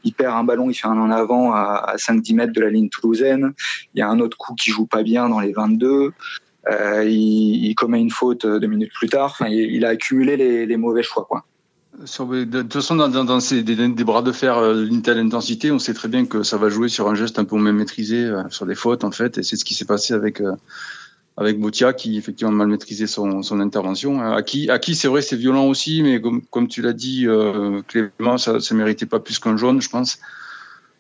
il, 0.03 0.13
perd 0.13 0.35
un 0.35 0.43
ballon, 0.43 0.69
il 0.69 0.74
fait 0.74 0.88
un 0.88 1.00
en 1.00 1.12
avant 1.12 1.53
à, 1.53 1.83
à 1.85 1.95
5-10 1.95 2.35
mètres 2.35 2.53
de 2.53 2.62
la 2.62 2.69
ligne 2.69 2.89
toulousaine. 2.89 3.53
Il 3.93 4.00
y 4.00 4.01
a 4.01 4.09
un 4.09 4.19
autre 4.19 4.38
coup 4.38 4.55
qui 4.55 4.71
joue 4.71 4.85
pas 4.85 5.03
bien 5.03 5.29
dans 5.29 5.39
les 5.39 5.53
22. 5.53 6.13
Euh, 6.69 7.03
il, 7.07 7.74
commet 7.75 8.00
une 8.00 8.09
faute 8.09 8.45
deux 8.45 8.67
minutes 8.67 8.91
plus 8.93 9.09
tard. 9.09 9.31
Enfin, 9.31 9.47
il, 9.47 9.85
a 9.85 9.89
accumulé 9.89 10.65
les, 10.65 10.77
mauvais 10.77 11.03
choix. 11.03 11.25
Quoi. 11.25 11.45
De 11.97 12.62
toute 12.62 12.74
façon, 12.74 12.95
dans, 12.95 13.39
ces, 13.39 13.63
des, 13.63 14.03
bras 14.03 14.21
de 14.21 14.31
fer 14.31 14.57
euh, 14.57 14.85
d'une 14.85 15.01
telle 15.01 15.19
intensité, 15.19 15.71
on 15.71 15.79
sait 15.79 15.93
très 15.93 16.07
bien 16.07 16.25
que 16.25 16.43
ça 16.43 16.57
va 16.57 16.69
jouer 16.69 16.89
sur 16.89 17.07
un 17.07 17.15
geste 17.15 17.39
un 17.39 17.45
peu 17.45 17.55
moins 17.57 17.71
maîtrisé, 17.71 18.24
euh, 18.24 18.43
sur 18.50 18.65
des 18.65 18.75
fautes 18.75 19.03
en 19.03 19.12
fait, 19.12 19.38
et 19.38 19.43
c'est 19.43 19.55
ce 19.55 19.65
qui 19.65 19.74
s'est 19.74 19.85
passé 19.85 20.13
avec 20.13 20.41
avec 21.38 21.60
Boutia 21.60 21.94
qui 21.94 22.18
effectivement 22.18 22.54
mal 22.54 22.68
maîtrisé 22.68 23.08
son, 23.08 23.42
son 23.42 23.60
intervention. 23.60 24.22
À 24.22 24.42
qui, 24.42 24.70
à 24.70 24.80
qui 24.80 24.96
c'est 24.96 25.08
vrai, 25.08 25.22
c'est 25.22 25.36
violent 25.36 25.68
aussi, 25.68 26.01
mais 26.01 26.22
comme, 26.22 26.42
comme 26.44 26.68
tu 26.68 26.82
l'as 26.82 26.94
dit, 26.94 27.27
euh, 27.27 27.82
Clément, 27.88 28.38
ça 28.38 28.54
ne 28.54 28.75
méritait 28.75 29.06
pas 29.06 29.20
plus 29.20 29.39
qu'un 29.39 29.58
jaune, 29.58 29.82
je 29.82 29.89
pense. 29.89 30.20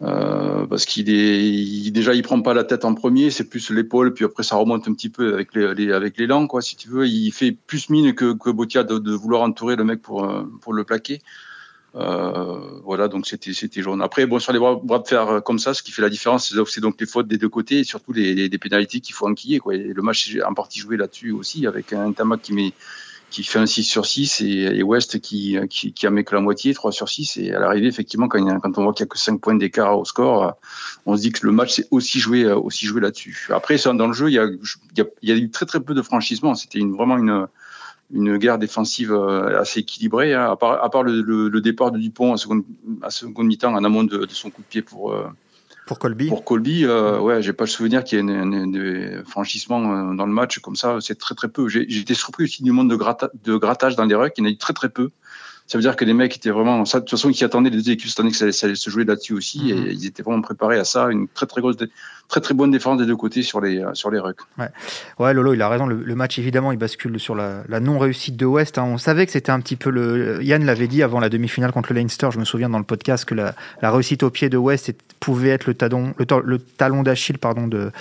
Euh, 0.01 0.65
parce 0.65 0.83
qu'il 0.83 1.09
est 1.09 1.89
déjà 1.91 2.13
il 2.13 2.21
prend 2.21 2.41
pas 2.41 2.53
la 2.53 2.65
tête 2.65 2.83
en 2.83 2.93
premier, 2.93 3.29
c'est 3.29 3.45
plus 3.45 3.69
l'épaule, 3.69 4.13
puis 4.13 4.25
après 4.25 4.43
ça 4.43 4.57
remonte 4.57 4.89
un 4.89 4.93
petit 4.93 5.07
peu 5.07 5.33
avec 5.33 5.55
les, 5.55 5.93
avec 5.93 6.17
l'élan 6.17 6.47
quoi, 6.47 6.61
si 6.61 6.75
tu 6.75 6.89
veux. 6.89 7.07
Il 7.07 7.31
fait 7.31 7.53
plus 7.53 7.89
mine 7.89 8.13
que, 8.13 8.33
que 8.33 8.49
Botia 8.49 8.83
de, 8.83 9.11
vouloir 9.13 9.41
entourer 9.43 9.77
le 9.77 9.85
mec 9.85 10.01
pour 10.01 10.29
pour 10.59 10.73
le 10.73 10.83
plaquer. 10.83 11.21
Euh, 11.95 12.59
voilà, 12.83 13.07
donc 13.07 13.25
c'était 13.25 13.53
c'était 13.53 13.81
jaune. 13.81 14.01
Après, 14.01 14.25
bon 14.25 14.39
sur 14.39 14.51
les 14.51 14.59
bras, 14.59 14.99
de 14.99 15.07
fer 15.07 15.41
comme 15.45 15.59
ça, 15.59 15.73
ce 15.73 15.81
qui 15.81 15.91
fait 15.91 16.01
la 16.01 16.09
différence, 16.09 16.53
c'est 16.67 16.81
donc 16.81 16.95
les 16.99 17.05
fautes 17.05 17.27
des 17.27 17.37
deux 17.37 17.49
côtés 17.49 17.79
et 17.79 17.83
surtout 17.85 18.11
les, 18.11 18.49
les, 18.49 18.57
pénalités 18.57 18.99
qu'il 18.99 19.15
faut 19.15 19.27
enquiller 19.27 19.59
quoi. 19.59 19.75
Et 19.75 19.93
le 19.93 20.01
match 20.01 20.35
est 20.35 20.43
en 20.43 20.53
partie 20.53 20.79
joué 20.79 20.97
là-dessus 20.97 21.31
aussi 21.31 21.65
avec 21.67 21.93
un 21.93 22.11
Tamac 22.11 22.41
qui 22.41 22.53
met 22.53 22.73
qui 23.29 23.43
fait 23.43 23.59
un 23.59 23.65
6 23.65 23.83
sur 23.83 24.05
6 24.05 24.41
et, 24.41 24.83
West 24.83 25.19
qui, 25.19 25.57
qui, 25.69 25.91
qui 25.91 26.07
a 26.07 26.09
mis 26.09 26.23
que 26.23 26.35
la 26.35 26.41
moitié, 26.41 26.73
3 26.73 26.91
sur 26.91 27.09
6. 27.09 27.37
Et 27.37 27.53
à 27.53 27.59
l'arrivée, 27.59 27.87
effectivement, 27.87 28.29
quand, 28.29 28.59
quand 28.59 28.77
on 28.77 28.83
voit 28.83 28.93
qu'il 28.93 29.03
n'y 29.03 29.09
a 29.09 29.11
que 29.11 29.17
5 29.17 29.41
points 29.41 29.55
d'écart 29.55 29.97
au 29.99 30.05
score, 30.05 30.53
on 31.05 31.17
se 31.17 31.21
dit 31.21 31.31
que 31.31 31.45
le 31.45 31.51
match 31.51 31.73
s'est 31.73 31.87
aussi 31.91 32.19
joué, 32.19 32.49
aussi 32.49 32.85
joué 32.85 33.01
là-dessus. 33.01 33.47
Après, 33.49 33.77
dans 33.77 34.07
le 34.07 34.13
jeu, 34.13 34.29
il 34.29 34.35
y, 34.35 34.39
a, 34.39 34.45
il, 34.95 35.29
y 35.29 35.31
a, 35.31 35.35
eu 35.35 35.49
très 35.49 35.65
très 35.65 35.81
peu 35.81 35.93
de 35.93 36.01
franchissements. 36.01 36.55
C'était 36.55 36.79
une, 36.79 36.95
vraiment 36.95 37.17
une, 37.17 37.47
une 38.11 38.37
guerre 38.37 38.59
défensive 38.59 39.11
euh, 39.11 39.59
assez 39.59 39.79
équilibrée, 39.81 40.33
hein. 40.33 40.51
à 40.51 40.55
part, 40.55 40.83
à 40.83 40.89
part 40.89 41.03
le, 41.03 41.21
le, 41.21 41.61
départ 41.61 41.91
de 41.91 41.97
Dupont 41.97 42.33
à 42.33 42.37
seconde, 42.37 42.63
à 43.01 43.09
seconde 43.09 43.47
mi-temps 43.47 43.73
en 43.73 43.83
amont 43.83 44.03
de, 44.03 44.25
de, 44.25 44.31
son 44.31 44.51
coup 44.51 44.61
de 44.61 44.67
pied 44.67 44.81
pour, 44.81 45.11
euh, 45.11 45.27
pour 45.85 45.99
Colby 45.99 46.27
Pour 46.27 46.43
Colby, 46.43 46.83
euh, 46.85 47.19
ouais, 47.19 47.43
j'ai 47.43 47.53
pas 47.53 47.65
le 47.65 47.69
souvenir 47.69 48.03
qu'il 48.03 48.17
y 48.17 48.21
ait 48.21 48.67
des 48.67 49.23
franchissements 49.27 50.11
euh, 50.11 50.15
dans 50.15 50.25
le 50.25 50.33
match 50.33 50.59
comme 50.59 50.75
ça. 50.75 50.97
C'est 50.99 51.17
très 51.17 51.35
très 51.35 51.47
peu. 51.47 51.67
J'ai 51.67 51.81
été 51.81 52.15
surpris 52.15 52.45
aussi 52.45 52.63
du 52.63 52.71
monde 52.71 52.89
de, 52.89 52.97
de 53.43 53.57
grattage 53.57 53.95
dans 53.95 54.05
les 54.05 54.15
rucks. 54.15 54.33
Il 54.37 54.41
y 54.41 54.43
en 54.43 54.49
a 54.49 54.51
eu 54.51 54.57
très 54.57 54.73
très 54.73 54.89
peu. 54.89 55.11
Ça 55.67 55.77
veut 55.77 55.83
dire 55.83 55.95
que 55.95 56.05
les 56.05 56.13
mecs 56.13 56.35
étaient 56.35 56.49
vraiment. 56.49 56.81
de 56.81 56.89
toute 56.89 57.09
façon, 57.09 57.29
ils 57.29 57.43
attendaient 57.43 57.69
les 57.69 57.77
deux 57.77 57.91
équipes 57.91 58.09
cette 58.09 58.19
année 58.19 58.31
que 58.31 58.51
ça 58.51 58.65
allait, 58.65 58.75
se 58.75 58.89
jouer 58.89 59.03
là-dessus 59.03 59.33
aussi. 59.33 59.71
Et 59.71 59.75
mhm. 59.75 59.87
ils 59.91 60.05
étaient 60.07 60.23
vraiment 60.23 60.41
préparés 60.41 60.79
à 60.79 60.85
ça. 60.85 61.09
Une 61.11 61.27
très 61.27 61.45
très 61.45 61.61
grosse, 61.61 61.77
très 62.27 62.41
très 62.41 62.53
bonne 62.53 62.71
défense 62.71 62.97
des 62.97 63.05
deux 63.05 63.15
côtés 63.15 63.43
sur 63.43 63.61
les 63.61 63.83
sur 63.93 64.11
les 64.11 64.19
rucks. 64.19 64.39
Ouais. 64.57 64.67
ouais, 65.19 65.33
Lolo, 65.33 65.53
il 65.53 65.61
a 65.61 65.69
raison. 65.69 65.85
Le, 65.85 66.15
match 66.15 66.39
évidemment, 66.39 66.71
il 66.71 66.77
bascule 66.77 67.19
sur 67.19 67.35
la, 67.35 67.63
la 67.67 67.79
non 67.79 67.99
réussite 67.99 68.35
de 68.35 68.45
West. 68.45 68.77
Hein. 68.77 68.83
On 68.83 68.97
savait 68.97 69.25
que 69.25 69.31
c'était 69.31 69.51
un 69.51 69.59
petit 69.59 69.75
peu 69.75 69.89
le. 69.89 70.43
Yann 70.43 70.65
l'avait 70.65 70.87
dit 70.87 71.03
avant 71.03 71.19
la 71.19 71.29
demi-finale 71.29 71.71
contre 71.71 71.93
le 71.93 71.99
Leinster. 71.99 72.29
Je 72.31 72.39
me 72.39 72.45
souviens 72.45 72.69
dans 72.69 72.79
le 72.79 72.83
podcast 72.83 73.25
que 73.25 73.35
la, 73.35 73.53
réussite 73.81 74.23
au 74.23 74.29
pied 74.29 74.49
de 74.49 74.57
West 74.57 74.93
pouvait 75.19 75.49
être 75.49 75.65
le 75.65 75.73
talon 75.73 76.13
le, 76.17 76.25
le 76.43 76.59
talon 76.59 77.03
d'Achille 77.03 77.37
pardon 77.37 77.67
de 77.67 77.91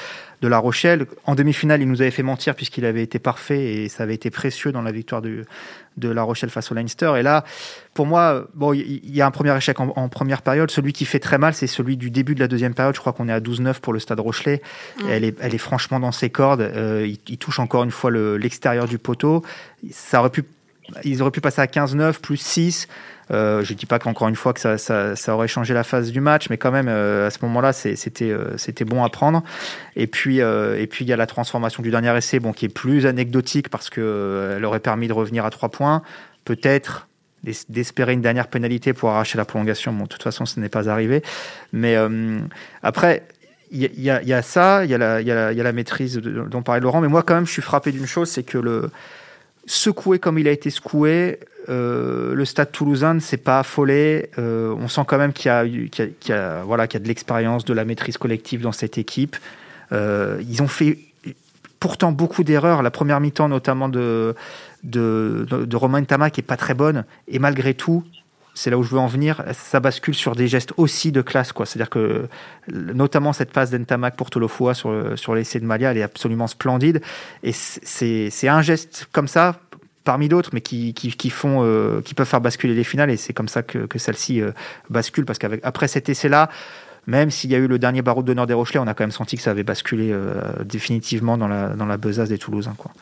de 0.44 0.48
La 0.48 0.58
Rochelle. 0.58 1.06
En 1.24 1.34
demi-finale, 1.34 1.80
il 1.80 1.88
nous 1.88 2.02
avait 2.02 2.10
fait 2.10 2.22
mentir 2.22 2.54
puisqu'il 2.54 2.84
avait 2.84 3.02
été 3.02 3.18
parfait 3.18 3.64
et 3.64 3.88
ça 3.88 4.02
avait 4.02 4.14
été 4.14 4.30
précieux 4.30 4.72
dans 4.72 4.82
la 4.82 4.92
victoire 4.92 5.22
de, 5.22 5.44
de 5.96 6.08
La 6.10 6.22
Rochelle 6.22 6.50
face 6.50 6.70
au 6.70 6.74
Leinster. 6.74 7.14
Et 7.16 7.22
là, 7.22 7.44
pour 7.94 8.06
moi, 8.06 8.46
bon, 8.54 8.72
il 8.72 9.14
y 9.14 9.22
a 9.22 9.26
un 9.26 9.30
premier 9.30 9.56
échec 9.56 9.78
en, 9.78 10.08
première 10.08 10.42
période. 10.42 10.70
Celui 10.70 10.92
qui 10.92 11.04
fait 11.04 11.20
très 11.20 11.38
mal, 11.38 11.54
c'est 11.54 11.68
celui 11.68 11.96
du 11.96 12.10
début 12.10 12.34
de 12.34 12.40
la 12.40 12.48
deuxième 12.48 12.74
période. 12.74 12.94
Je 12.94 13.00
crois 13.00 13.12
qu'on 13.12 13.28
est 13.28 13.32
à 13.32 13.40
12-9 13.40 13.80
pour 13.80 13.92
le 13.92 14.00
Stade 14.00 14.18
Rochelet. 14.18 14.60
Elle, 15.08 15.22
est, 15.22 15.36
elle 15.40 15.54
est 15.54 15.58
franchement 15.58 16.00
dans 16.00 16.10
ses 16.10 16.28
cordes. 16.28 16.60
Euh, 16.60 17.06
il, 17.26 17.38
touche 17.38 17.60
encore 17.60 17.84
une 17.84 17.92
fois 17.92 18.10
l'extérieur 18.10 18.88
du 18.88 18.98
poteau. 18.98 19.42
Ça 19.92 20.20
aurait 20.20 20.30
pu, 20.30 20.44
ils 21.04 21.22
auraient 21.22 21.30
pu 21.30 21.40
passer 21.40 21.60
à 21.60 21.66
15-9 21.66 22.20
plus 22.20 22.36
6. 22.36 22.88
Euh, 23.30 23.62
je 23.62 23.72
ne 23.72 23.78
dis 23.78 23.86
pas 23.86 23.98
qu'encore 23.98 24.28
une 24.28 24.36
fois 24.36 24.52
que 24.52 24.60
ça, 24.60 24.76
ça, 24.76 25.16
ça, 25.16 25.34
aurait 25.34 25.48
changé 25.48 25.72
la 25.72 25.84
phase 25.84 26.10
du 26.10 26.20
match, 26.20 26.50
mais 26.50 26.58
quand 26.58 26.72
même 26.72 26.88
euh, 26.88 27.26
à 27.28 27.30
ce 27.30 27.38
moment-là, 27.42 27.72
c'était 27.72 28.30
euh, 28.30 28.84
bon 28.86 29.04
à 29.04 29.08
prendre. 29.08 29.42
Et 29.96 30.06
puis 30.06 30.38
et 30.38 30.86
puis 30.88 31.04
il 31.04 31.08
y 31.08 31.12
a 31.12 31.16
la 31.16 31.26
transformation 31.26 31.82
du 31.82 31.90
dernier 31.90 32.14
essai, 32.16 32.40
bon 32.40 32.52
qui 32.52 32.66
est 32.66 32.74
plus 32.74 33.06
anecdotique 33.06 33.68
parce 33.68 33.88
que 33.88 34.56
elle 34.56 34.64
aurait 34.64 34.80
permis 34.80 35.08
de 35.08 35.12
revenir 35.12 35.44
à 35.44 35.50
trois 35.50 35.68
points, 35.68 36.02
peut-être 36.44 37.06
d'espérer 37.68 38.12
une 38.12 38.22
dernière 38.22 38.48
pénalité 38.48 38.92
pour 38.92 39.10
arracher 39.10 39.38
la 39.38 39.44
prolongation. 39.44 39.92
Bon, 39.92 40.04
de 40.04 40.08
toute 40.08 40.22
façon, 40.22 40.46
ce 40.46 40.60
n'est 40.60 40.68
pas 40.68 40.88
arrivé. 40.88 41.22
Mais 41.72 41.96
après, 42.82 43.22
il 43.70 43.90
y, 44.00 44.10
a 44.10 44.42
ça, 44.42 44.84
il 44.84 44.90
y, 44.90 44.94
a 44.94 45.52
la 45.52 45.72
maîtrise 45.72 46.18
dont 46.18 46.62
parlait 46.62 46.80
Laurent, 46.80 47.00
mais 47.00 47.08
moi 47.08 47.22
quand 47.22 47.34
même, 47.34 47.46
je 47.46 47.52
suis 47.52 47.62
frappé 47.62 47.92
d'une 47.92 48.06
chose, 48.06 48.30
c'est 48.30 48.44
que 48.44 48.58
le 48.58 48.90
secoué 49.66 50.18
comme 50.18 50.38
il 50.38 50.48
a 50.48 50.50
été 50.50 50.70
secoué, 50.70 51.40
euh, 51.68 52.34
le 52.34 52.44
stade 52.44 52.70
toulousain 52.72 53.14
ne 53.14 53.20
s'est 53.20 53.38
pas 53.38 53.60
affolé. 53.60 54.30
Euh, 54.38 54.74
on 54.78 54.88
sent 54.88 55.02
quand 55.06 55.18
même 55.18 55.32
qu'il 55.32 55.50
y 55.50 55.88
qu'il 55.90 56.12
y 56.28 56.32
a, 56.32 56.62
voilà, 56.64 56.84
a 56.84 56.86
de 56.86 57.08
l'expérience, 57.08 57.64
de 57.64 57.72
la 57.72 57.84
maîtrise 57.84 58.18
collective 58.18 58.60
dans 58.60 58.72
cette 58.72 58.98
équipe. 58.98 59.36
Euh, 59.92 60.42
ils 60.48 60.62
ont 60.62 60.68
fait 60.68 60.98
pourtant 61.84 62.12
beaucoup 62.12 62.44
d'erreurs. 62.44 62.82
La 62.82 62.90
première 62.90 63.20
mi-temps, 63.20 63.50
notamment 63.50 63.90
de, 63.90 64.34
de, 64.84 65.44
de 65.50 65.76
Romain 65.76 66.02
Tama, 66.02 66.30
qui 66.30 66.40
est 66.40 66.42
pas 66.54 66.56
très 66.56 66.72
bonne. 66.72 67.04
Et 67.28 67.38
malgré 67.38 67.74
tout, 67.74 68.02
c'est 68.54 68.70
là 68.70 68.78
où 68.78 68.82
je 68.82 68.88
veux 68.88 68.98
en 68.98 69.06
venir, 69.06 69.44
ça 69.52 69.80
bascule 69.80 70.14
sur 70.14 70.34
des 70.34 70.48
gestes 70.48 70.72
aussi 70.78 71.12
de 71.12 71.20
classe. 71.20 71.52
quoi. 71.52 71.66
C'est-à-dire 71.66 71.90
que, 71.90 72.26
notamment 72.72 73.34
cette 73.34 73.52
passe 73.52 73.70
d'Entamac 73.70 74.16
pour 74.16 74.30
Tolofua 74.30 74.72
sur, 74.72 75.12
sur 75.16 75.34
l'essai 75.34 75.60
de 75.60 75.66
Malia, 75.66 75.90
elle 75.90 75.98
est 75.98 76.02
absolument 76.02 76.46
splendide. 76.46 77.02
Et 77.42 77.52
c'est 77.52 78.48
un 78.48 78.62
geste 78.62 79.06
comme 79.12 79.28
ça, 79.28 79.60
parmi 80.04 80.30
d'autres, 80.30 80.52
mais 80.54 80.62
qui, 80.62 80.94
qui, 80.94 81.28
font, 81.28 81.60
euh, 81.64 82.00
qui 82.00 82.14
peuvent 82.14 82.26
faire 82.26 82.40
basculer 82.40 82.74
les 82.74 82.84
finales. 82.84 83.10
Et 83.10 83.18
c'est 83.18 83.34
comme 83.34 83.48
ça 83.48 83.62
que, 83.62 83.80
que 83.80 83.98
celle-ci 83.98 84.40
euh, 84.40 84.52
bascule, 84.88 85.26
parce 85.26 85.38
qu'après 85.38 85.88
cet 85.88 86.08
essai-là, 86.08 86.48
même 87.06 87.30
s'il 87.30 87.50
y 87.50 87.54
a 87.54 87.58
eu 87.58 87.66
le 87.66 87.78
dernier 87.78 88.02
barreau 88.02 88.22
d'honneur 88.22 88.46
des 88.46 88.54
Rochelais, 88.54 88.80
on 88.80 88.86
a 88.86 88.94
quand 88.94 89.04
même 89.04 89.10
senti 89.10 89.36
que 89.36 89.42
ça 89.42 89.50
avait 89.50 89.62
basculé 89.62 90.10
euh, 90.10 90.40
définitivement 90.64 91.36
dans 91.36 91.48
la, 91.48 91.68
dans 91.70 91.86
la 91.86 91.96
besace 91.96 92.28
des 92.28 92.38
Toulousains. 92.38 92.74
Quoi. 92.76 92.92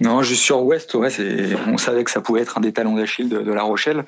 Non, 0.00 0.22
juste 0.22 0.42
sur 0.42 0.62
Ouest, 0.64 0.94
ouais, 0.94 1.08
on 1.68 1.78
savait 1.78 2.02
que 2.02 2.10
ça 2.10 2.20
pouvait 2.20 2.40
être 2.40 2.58
un 2.58 2.60
des 2.60 2.72
talons 2.72 2.96
d'Achille 2.96 3.28
de, 3.28 3.52
La 3.52 3.62
Rochelle. 3.62 4.04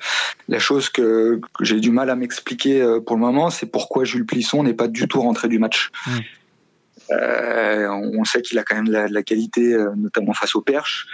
La 0.49 0.59
chose 0.59 0.89
que, 0.89 1.39
j'ai 1.61 1.79
du 1.79 1.91
mal 1.91 2.09
à 2.09 2.15
m'expliquer 2.15 2.85
pour 3.05 3.15
le 3.15 3.21
moment, 3.21 3.49
c'est 3.49 3.67
pourquoi 3.67 4.03
Jules 4.03 4.25
Plisson 4.25 4.63
n'est 4.63 4.73
pas 4.73 4.89
du 4.89 5.07
tout 5.07 5.21
rentré 5.21 5.47
du 5.47 5.59
match. 5.59 5.91
Mmh. 6.07 6.19
on 7.09 8.25
sait 8.25 8.41
qu'il 8.41 8.59
a 8.59 8.63
quand 8.63 8.75
même 8.75 8.91
la, 8.91 9.07
la 9.07 9.23
qualité, 9.23 9.77
notamment 9.95 10.33
face 10.33 10.55
aux 10.55 10.61
perches. 10.61 11.07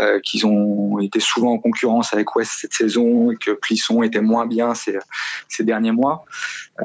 Euh, 0.00 0.20
qu'ils 0.20 0.46
ont 0.46 0.87
été 1.00 1.20
souvent 1.20 1.52
en 1.52 1.58
concurrence 1.58 2.12
avec 2.12 2.34
West 2.36 2.52
cette 2.60 2.72
saison 2.72 3.30
et 3.30 3.36
que 3.36 3.52
Plisson 3.52 4.02
était 4.02 4.20
moins 4.20 4.46
bien 4.46 4.74
ces, 4.74 4.98
ces 5.48 5.64
derniers 5.64 5.92
mois. 5.92 6.24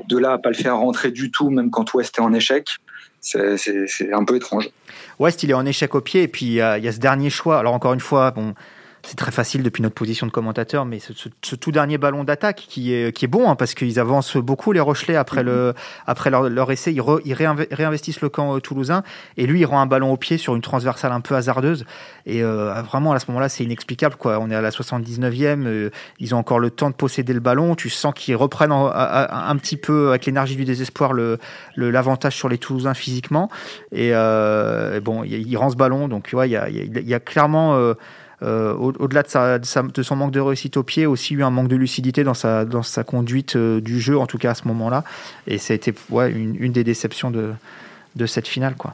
De 0.08 0.18
là 0.18 0.34
à 0.34 0.38
pas 0.38 0.50
le 0.50 0.56
faire 0.56 0.78
rentrer 0.78 1.12
du 1.12 1.32
tout, 1.32 1.50
même 1.50 1.70
quand 1.70 1.94
West 1.94 2.18
est 2.18 2.22
en 2.22 2.34
échec, 2.34 2.70
c'est 3.22 4.14
un 4.14 4.26
peu 4.26 4.36
étrange. 4.36 4.70
West, 5.20 5.44
il 5.44 5.52
est 5.52 5.56
en 5.56 5.66
échec 5.66 5.96
au 5.96 6.02
pied 6.02 6.24
et 6.24 6.28
puis 6.28 6.60
a, 6.60 6.78
il 6.78 6.84
y 6.84 6.88
a 6.88 6.92
ce 6.92 7.00
dernier 7.00 7.30
choix. 7.30 7.60
Alors 7.60 7.74
encore 7.74 7.94
une 7.94 8.00
fois, 8.00 8.32
bon, 8.32 8.54
c'est 9.06 9.18
très 9.18 9.32
facile 9.32 9.64
depuis 9.64 9.84
notre 9.84 9.96
position 9.96 10.26
de 10.26 10.32
commentateur, 10.32 10.86
mais 10.86 11.00
ce, 11.00 11.56
tout 11.56 11.72
dernier 11.72 11.98
ballon 11.98 12.24
d'attaque 12.24 12.66
qui 12.70 12.94
est, 12.94 13.12
qui 13.12 13.26
est 13.26 13.28
bon, 13.28 13.50
hein, 13.50 13.56
parce 13.56 13.74
qu'ils 13.74 14.00
avancent 14.00 14.38
beaucoup 14.38 14.72
les 14.72 14.80
Rochelais 14.80 15.18
après, 15.18 15.44
le, 15.44 15.68
mhm. 15.68 15.74
après 16.08 16.30
leur, 16.30 16.72
essai, 16.72 16.94
ils, 16.94 17.04
ils, 17.26 17.34
réinvestissent 17.34 18.22
le 18.22 18.30
camp 18.30 18.56
euh, 18.56 18.60
toulousain, 18.60 19.04
et 19.36 19.46
lui, 19.46 19.60
il 19.60 19.66
rend 19.66 19.82
un 19.82 19.88
ballon 19.88 20.14
au 20.14 20.18
pied 20.18 20.38
sur 20.38 20.56
une 20.56 20.62
transversale 20.62 21.12
un 21.12 21.20
peu 21.20 21.36
hasardeuse, 21.36 21.86
et 22.26 22.44
euh, 22.44 22.82
vraiment, 22.82 23.12
à 23.12 23.20
ce 23.20 23.26
moment-là, 23.28 23.50
c'est 23.50 23.66
inexplicable. 23.66 24.16
Quoi. 24.16 24.40
On 24.40 24.50
est 24.50 24.56
à 24.56 24.62
la 24.62 24.70
79e, 24.70 25.66
euh, 25.66 25.90
ils 26.20 26.34
ont 26.34 26.38
encore 26.38 26.60
le 26.60 26.70
temps 26.70 26.90
de 26.90 26.96
posséder 26.96 27.34
le 27.34 27.42
ballon, 27.42 27.76
tu 27.76 27.90
sens 27.90 28.14
qu'ils 28.14 28.38
reprennent 28.38 28.72
un 28.72 29.56
petit 29.58 29.76
peu, 29.76 30.10
avec 30.10 30.26
l'énergie 30.26 30.56
du 30.56 30.64
désespoir, 30.64 31.12
l'avantage 31.76 32.36
le, 32.36 32.38
sur 32.38 32.48
les 32.48 32.58
Toulousains 32.58 32.94
physiquement, 32.94 33.50
et, 33.92 34.12
bon, 35.02 35.26
il, 35.26 35.58
rend 35.58 35.70
ce 35.70 35.76
ballon, 35.76 36.08
donc 36.08 36.30
il 36.32 36.50
y, 36.50 36.56
a, 36.56 36.70
il 36.70 37.10
y 37.10 37.14
a 37.14 37.20
clairement... 37.20 37.94
Euh, 38.44 38.74
au-delà 38.76 39.24
de, 39.24 40.04
son 40.04 40.16
manque 40.16 40.32
de 40.32 40.40
réussite 40.40 40.76
au 40.78 40.84
pied, 40.84 41.06
aussi 41.06 41.34
eu 41.34 41.44
un 41.44 41.50
manque 41.50 41.70
de 41.70 41.76
lucidité 41.76 42.24
dans 42.24 42.34
sa, 42.34 42.66
dans 42.66 42.84
sa 42.84 43.04
conduite 43.04 43.56
euh, 43.56 43.80
du 43.80 44.00
jeu, 44.00 44.18
en 44.18 44.26
tout 44.26 44.38
cas 44.38 44.52
à 44.52 44.56
ce 44.56 44.68
moment-là. 44.68 45.04
Et 45.48 45.58
ça 45.58 45.74
a 45.74 45.76
été 45.76 45.94
ouais, 46.10 46.32
une, 46.32 46.72
des 46.72 46.84
déceptions 46.84 47.32
de, 47.32 47.54
de 48.16 48.26
cette 48.26 48.48
finale. 48.48 48.76
Quoi. 48.76 48.94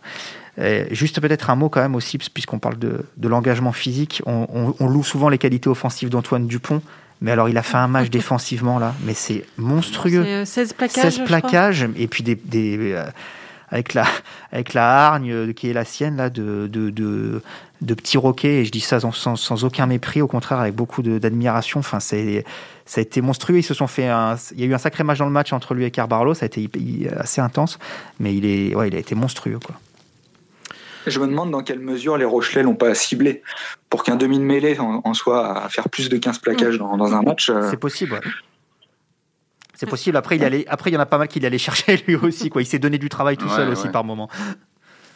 juste 0.91 1.19
peut-être 1.19 1.49
un 1.49 1.55
mot 1.55 1.69
quand 1.69 1.81
même 1.81 1.95
aussi, 1.95 2.17
puisqu'on 2.17 2.59
parle 2.59 2.77
de, 2.77 3.05
de 3.17 3.27
l'engagement 3.27 3.71
physique. 3.71 4.21
On, 4.25 4.87
loue 4.87 5.03
souvent 5.03 5.29
les 5.29 5.37
qualités 5.37 5.69
offensives 5.69 6.09
d'Antoine 6.09 6.45
Dupont. 6.45 6.81
Mais 7.21 7.31
alors, 7.31 7.49
il 7.49 7.57
a 7.57 7.63
fait 7.63 7.77
un 7.77 7.87
match 7.87 8.09
défensivement 8.11 8.79
là, 8.79 8.93
mais 9.03 9.13
c'est 9.13 9.45
monstrueux. 9.57 10.45
16 10.45 10.71
euh, 10.71 10.73
plaquages. 10.77 11.13
16 11.13 11.25
plaquages, 11.25 11.89
et 11.97 12.07
puis 12.07 12.23
des, 12.23 12.35
des 12.35 12.95
avec 13.71 13.93
la, 13.93 14.05
avec 14.51 14.73
la 14.73 15.07
hargne 15.07 15.53
qui 15.53 15.69
est 15.69 15.73
la 15.73 15.85
sienne 15.85 16.17
là, 16.17 16.29
de, 16.29 16.67
de, 16.67 16.89
de, 16.89 17.41
de 17.81 17.93
petits 17.93 18.17
roquets, 18.17 18.61
et 18.61 18.65
je 18.65 18.71
dis 18.71 18.79
ça 18.79 18.99
sans, 18.99 19.35
sans, 19.35 19.63
aucun 19.63 19.85
mépris, 19.85 20.21
au 20.21 20.27
contraire 20.27 20.59
avec 20.59 20.75
beaucoup 20.75 21.01
d'admiration. 21.01 21.79
Enfin, 21.79 21.99
c'est 21.99 22.45
ça 22.85 22.99
a 22.99 23.01
été 23.01 23.21
monstrueux. 23.21 23.59
Ils 23.59 23.63
se 23.63 23.73
sont 23.73 23.87
fait 23.87 24.07
un, 24.07 24.35
il 24.53 24.61
y 24.61 24.63
a 24.63 24.65
eu 24.65 24.73
un 24.73 24.79
sacré 24.79 25.03
match 25.03 25.19
dans 25.19 25.25
le 25.25 25.31
match 25.31 25.53
entre 25.53 25.73
lui 25.73 25.85
et 25.85 25.91
Carbarlo. 25.91 26.33
Ça 26.33 26.45
a 26.45 26.47
été 26.47 26.69
assez 27.17 27.41
intense, 27.41 27.77
mais 28.19 28.35
il 28.35 28.45
est, 28.45 28.75
ouais, 28.75 28.87
il 28.87 28.95
a 28.95 28.99
été 28.99 29.15
monstrueux 29.15 29.59
quoi. 29.63 29.75
Je 31.07 31.19
me 31.19 31.27
demande 31.27 31.51
dans 31.51 31.63
quelle 31.63 31.79
mesure 31.79 32.17
les 32.17 32.25
Rochelais 32.25 32.61
l'ont 32.61 32.75
pas 32.75 32.93
ciblé 32.93 33.41
pour 33.89 34.03
qu'un 34.03 34.15
demi 34.15 34.37
de 34.37 34.43
mêlée 34.43 34.77
en, 34.79 35.13
soit 35.13 35.63
à 35.63 35.69
faire 35.69 35.89
plus 35.89 36.09
de 36.09 36.17
15 36.17 36.39
plaquages 36.39 36.77
dans, 36.77 36.97
dans 36.97 37.13
un 37.13 37.21
match. 37.21 37.49
Euh, 37.49 37.69
c'est 37.69 37.77
possible. 37.79 38.13
Ouais. 38.13 38.19
C'est 39.79 39.85
possible. 39.85 40.17
Après, 40.17 40.35
il 40.35 40.43
allait, 40.43 40.65
après, 40.67 40.89
il 40.89 40.93
y 40.93 40.97
en 40.97 40.99
a 40.99 41.05
pas 41.05 41.17
mal 41.17 41.29
qui 41.29 41.39
l'allaient 41.39 41.57
chercher 41.57 42.03
lui 42.07 42.17
aussi. 42.17 42.49
Quoi. 42.49 42.61
Il 42.61 42.65
s'est 42.65 42.79
donné 42.79 42.97
du 42.97 43.07
travail 43.07 43.37
tout 43.37 43.47
seul 43.47 43.69
aussi 43.69 43.87
par 43.87 44.03
moment. 44.03 44.29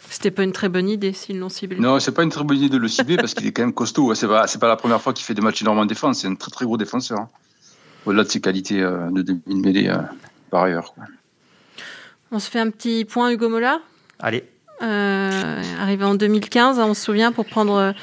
C'était 0.09 0.31
pas 0.31 0.43
une 0.43 0.53
très 0.53 0.69
bonne 0.69 0.87
idée 0.87 1.11
s'ils 1.11 1.37
l'ont 1.37 1.49
ciblé. 1.49 1.77
Non, 1.79 1.99
c'est 1.99 2.13
pas 2.13 2.23
une 2.23 2.29
très 2.29 2.45
bonne 2.45 2.57
idée 2.57 2.69
de 2.69 2.77
le 2.77 2.87
cibler 2.87 3.17
parce 3.17 3.33
qu'il 3.33 3.45
est 3.45 3.51
quand 3.51 3.63
même 3.63 3.73
costaud. 3.73 4.15
C'est 4.15 4.27
pas, 4.27 4.47
c'est 4.47 4.59
pas 4.59 4.69
la 4.69 4.77
première 4.77 5.01
fois 5.01 5.11
qu'il 5.11 5.25
fait 5.25 5.33
des 5.33 5.41
matchs 5.41 5.63
énormément 5.63 5.83
en 5.83 5.85
défense. 5.85 6.19
C'est 6.19 6.27
un 6.27 6.35
très 6.35 6.49
très 6.49 6.63
gros 6.63 6.77
défenseur. 6.77 7.19
Hein. 7.19 7.29
Au-delà 8.05 8.23
de 8.23 8.29
ses 8.29 8.39
qualités 8.39 8.81
euh, 8.81 9.09
de 9.11 9.21
demi-mêlée. 9.21 9.89
Euh. 9.89 9.97
par 10.49 10.63
ailleurs. 10.63 10.93
On 12.31 12.39
se 12.39 12.49
fait 12.49 12.59
un 12.59 12.69
petit 12.69 13.03
point 13.03 13.31
Hugo 13.31 13.49
Mola? 13.49 13.81
Allez. 14.19 14.45
arrivé 14.79 16.05
en 16.05 16.15
2015, 16.15 16.79
on 16.79 16.93
se 16.93 17.03
souvient, 17.03 17.33
pour 17.33 17.47
prendre 17.47 17.93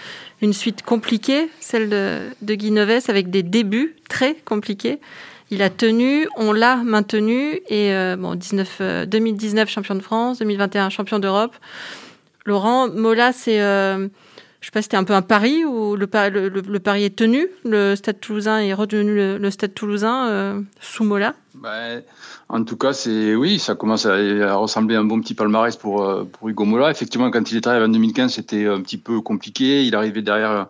une 0.43 0.53
suite 0.53 0.83
compliquée, 0.83 1.49
celle 1.61 1.89
de, 1.89 2.29
de 2.43 2.55
Guy 2.55 2.71
Noves, 2.71 3.09
avec 3.09 3.31
des 3.31 3.43
débuts 3.43 3.97
très 4.11 4.35
compliqués. 4.35 5.01
Il 5.51 5.63
a 5.63 5.71
tenu, 5.71 6.29
on 6.37 6.53
l'a 6.53 6.77
maintenu, 6.77 7.61
et 7.69 7.93
bon, 8.17 8.37
19, 8.37 9.07
2019 9.09 9.69
champion 9.69 9.97
de 9.97 10.01
France, 10.01 10.39
2021 10.39 10.91
champion 10.91 11.19
d'Europe. 11.19 11.57
Laurent, 12.47 12.89
Mola, 12.89 13.33
c'est 13.33 13.59
je 14.61 14.67
sais 14.67 14.73
pas, 14.73 14.83
c'était 14.83 14.99
un 14.99 15.05
peu 15.05 15.15
un 15.15 15.23
pari 15.23 15.65
ou 15.65 15.97
le, 15.97 16.07
pari 16.07 17.05
est 17.05 17.17
tenu. 17.17 17.49
Le 17.65 17.97
Stade 17.97 18.21
Toulousain 18.21 18.59
est 18.61 18.75
retenu 18.75 19.39
le, 19.39 19.51
Stade 19.51 19.73
Toulousain 19.73 20.29
euh, 20.29 20.61
sous 20.81 21.03
Mola. 21.03 21.35
Bah, 21.55 21.71
en 22.51 22.63
tout 22.65 22.77
cas, 22.77 22.93
c'est 22.93 23.35
oui, 23.35 23.59
ça 23.59 23.75
commence 23.75 24.05
à, 24.05 24.55
ressembler 24.55 24.97
à 24.97 25.01
un 25.01 25.05
bon 25.05 25.19
petit 25.21 25.35
palmarès 25.35 25.77
pour 25.77 26.05
euh, 26.05 26.25
pour 26.25 26.51
Hugo 26.51 26.67
Mola. 26.67 26.91
Effectivement, 26.91 27.31
quand 27.31 27.51
il 27.51 27.57
est 27.57 27.67
arrivé 27.67 27.87
en 27.87 27.89
2015, 27.89 28.35
c'était 28.35 28.67
un 28.67 28.83
petit 28.83 28.99
peu 28.99 29.23
compliqué. 29.23 29.85
Il 29.85 29.95
arrivait 29.95 30.21
derrière 30.21 30.51
euh, 30.51 30.65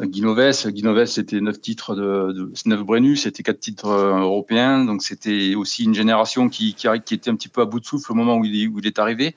Guinoves. 0.00 0.68
Guinoves, 0.68 1.06
c'était 1.06 1.40
neuf 1.40 1.60
titres 1.60 1.94
de, 1.94 2.32
de 2.32 2.52
neuf 2.66 2.82
Brennus, 2.82 3.22
c'était 3.22 3.42
quatre 3.42 3.60
titres 3.60 3.88
européens. 3.88 4.84
Donc 4.84 5.02
c'était 5.02 5.54
aussi 5.54 5.84
une 5.84 5.94
génération 5.94 6.48
qui, 6.48 6.74
qui, 6.74 6.88
qui 7.04 7.14
était 7.14 7.30
un 7.30 7.36
petit 7.36 7.48
peu 7.48 7.60
à 7.60 7.64
bout 7.66 7.80
de 7.80 7.84
souffle 7.84 8.12
au 8.12 8.14
moment 8.14 8.36
où 8.36 8.44
il, 8.44 8.86
est 8.86 8.98
arrivé 8.98 9.34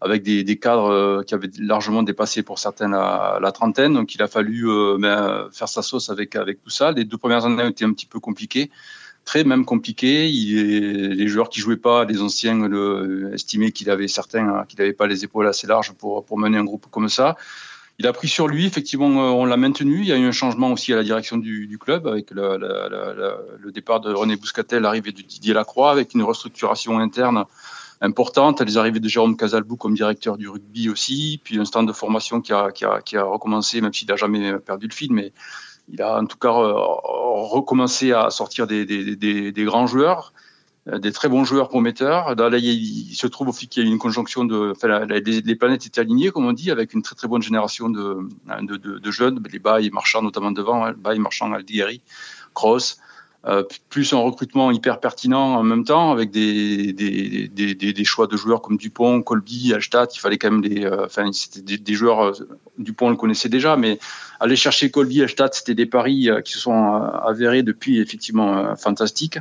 avec 0.00 0.24
des, 0.24 0.42
des, 0.42 0.56
cadres 0.56 0.90
euh, 0.90 1.22
qui 1.22 1.34
avaient 1.34 1.50
largement 1.58 2.02
dépassé 2.02 2.42
pour 2.42 2.58
certains 2.58 2.88
la, 2.88 3.38
la 3.40 3.52
trentaine. 3.52 3.94
Donc 3.94 4.14
il 4.14 4.22
a 4.22 4.26
fallu 4.26 4.68
euh, 4.68 4.96
ben, 4.98 5.48
faire 5.52 5.68
sa 5.68 5.82
sauce 5.82 6.10
avec, 6.10 6.34
avec 6.34 6.62
tout 6.62 6.70
ça. 6.70 6.90
Les 6.90 7.04
deux 7.04 7.18
premières 7.18 7.44
années 7.46 7.62
ont 7.62 7.68
été 7.68 7.84
un 7.84 7.92
petit 7.92 8.06
peu 8.06 8.18
compliquées, 8.18 8.70
très 9.24 9.44
même 9.44 9.64
compliquées. 9.64 10.28
Il, 10.28 11.10
les 11.10 11.28
joueurs 11.28 11.48
qui 11.48 11.60
jouaient 11.60 11.76
pas, 11.76 12.04
les 12.04 12.20
anciens 12.20 12.66
le, 12.66 13.30
estimaient 13.32 13.70
qu'il 13.70 13.90
avait 13.90 14.08
certains 14.08 14.48
hein, 14.48 14.64
qu'il 14.66 14.80
n'avait 14.80 14.92
pas 14.92 15.06
les 15.06 15.22
épaules 15.22 15.46
assez 15.46 15.68
larges 15.68 15.92
pour, 15.92 16.24
pour 16.24 16.36
mener 16.36 16.58
un 16.58 16.64
groupe 16.64 16.86
comme 16.90 17.08
ça. 17.08 17.36
Il 17.98 18.06
a 18.06 18.12
pris 18.12 18.28
sur 18.28 18.48
lui, 18.48 18.66
effectivement, 18.66 19.08
euh, 19.08 19.30
on 19.30 19.44
l'a 19.44 19.56
maintenu. 19.56 20.00
Il 20.00 20.06
y 20.06 20.12
a 20.12 20.16
eu 20.16 20.24
un 20.24 20.32
changement 20.32 20.72
aussi 20.72 20.92
à 20.92 20.96
la 20.96 21.02
direction 21.02 21.36
du, 21.36 21.78
club 21.78 22.06
avec 22.06 22.30
le, 22.30 23.70
départ 23.72 24.00
de 24.00 24.12
René 24.12 24.36
Bouscatel, 24.36 24.82
l'arrivée 24.82 25.12
de 25.12 25.22
Didier 25.22 25.54
Lacroix, 25.54 25.90
avec 25.90 26.14
une 26.14 26.22
restructuration 26.22 26.98
interne 26.98 27.44
importante. 28.00 28.60
Les 28.60 28.76
arrivées 28.78 29.00
de 29.00 29.08
Jérôme 29.08 29.36
Casalbou 29.36 29.76
comme 29.76 29.94
directeur 29.94 30.36
du 30.36 30.48
rugby 30.48 30.88
aussi, 30.88 31.40
puis 31.44 31.58
un 31.58 31.64
stand 31.64 31.86
de 31.86 31.92
formation 31.92 32.40
qui 32.40 32.52
a, 32.52 32.72
recommencé, 33.22 33.80
même 33.80 33.92
s'il 33.92 34.08
n'a 34.08 34.16
jamais 34.16 34.58
perdu 34.58 34.86
le 34.88 34.94
fil, 34.94 35.12
mais 35.12 35.32
il 35.88 36.00
a 36.00 36.18
en 36.18 36.26
tout 36.26 36.38
cas 36.38 36.50
recommencé 36.50 38.12
à 38.12 38.30
sortir 38.30 38.66
des, 38.66 39.52
grands 39.58 39.86
joueurs, 39.86 40.32
euh, 40.32 40.51
des 40.86 41.12
très 41.12 41.28
bons 41.28 41.44
joueurs 41.44 41.68
prometteurs. 41.68 42.34
Là, 42.34 42.58
il, 42.58 43.14
se 43.14 43.26
trouve 43.26 43.48
aussi 43.48 43.68
qu'il 43.68 43.84
y 43.84 43.86
a 43.86 43.90
une 43.90 43.98
conjonction 43.98 44.44
de, 44.44 44.72
enfin, 44.72 45.06
les, 45.06 45.54
planètes 45.54 45.86
étaient 45.86 46.00
alignées, 46.00 46.30
comme 46.30 46.46
on 46.46 46.52
dit, 46.52 46.70
avec 46.70 46.92
une 46.92 47.02
très 47.02 47.14
très 47.14 47.28
bonne 47.28 47.42
génération 47.42 47.88
de, 47.88 48.28
de, 48.62 48.76
de, 48.76 48.98
de 48.98 49.10
jeunes, 49.10 49.42
les 49.52 49.58
Baye 49.58 49.90
Marchand 49.90 50.22
notamment 50.22 50.50
devant, 50.50 50.84
hein, 50.84 50.94
Baye 50.96 51.20
Marchand, 51.20 51.52
Aldieri, 51.52 52.02
Cross. 52.54 52.98
Euh, 53.44 53.64
plus 53.88 54.12
un 54.12 54.18
recrutement 54.18 54.70
hyper 54.70 55.00
pertinent 55.00 55.56
en 55.56 55.64
même 55.64 55.82
temps 55.82 56.12
avec 56.12 56.30
des, 56.30 56.92
des, 56.92 57.48
des, 57.48 57.74
des, 57.74 58.04
choix 58.04 58.28
de 58.28 58.36
joueurs 58.36 58.62
comme 58.62 58.76
Dupont, 58.76 59.20
Colby, 59.20 59.74
Alstadt. 59.74 60.14
Il 60.14 60.20
fallait 60.20 60.38
quand 60.38 60.52
même 60.52 60.60
des, 60.60 60.84
euh, 60.84 61.06
enfin 61.06 61.32
c'était 61.32 61.76
des, 61.76 61.94
joueurs. 61.94 62.20
Euh, 62.20 62.32
Dupont 62.78 63.08
on 63.08 63.10
le 63.10 63.16
connaissait 63.16 63.48
déjà, 63.48 63.76
mais 63.76 63.98
aller 64.38 64.54
chercher 64.54 64.92
Colby, 64.92 65.22
Alstadt, 65.22 65.54
c'était 65.54 65.74
des 65.74 65.86
paris 65.86 66.28
qui 66.44 66.52
se 66.52 66.60
sont 66.60 66.94
avérés 66.94 67.64
depuis 67.64 67.98
effectivement 67.98 68.76
fantastiques. 68.76 69.38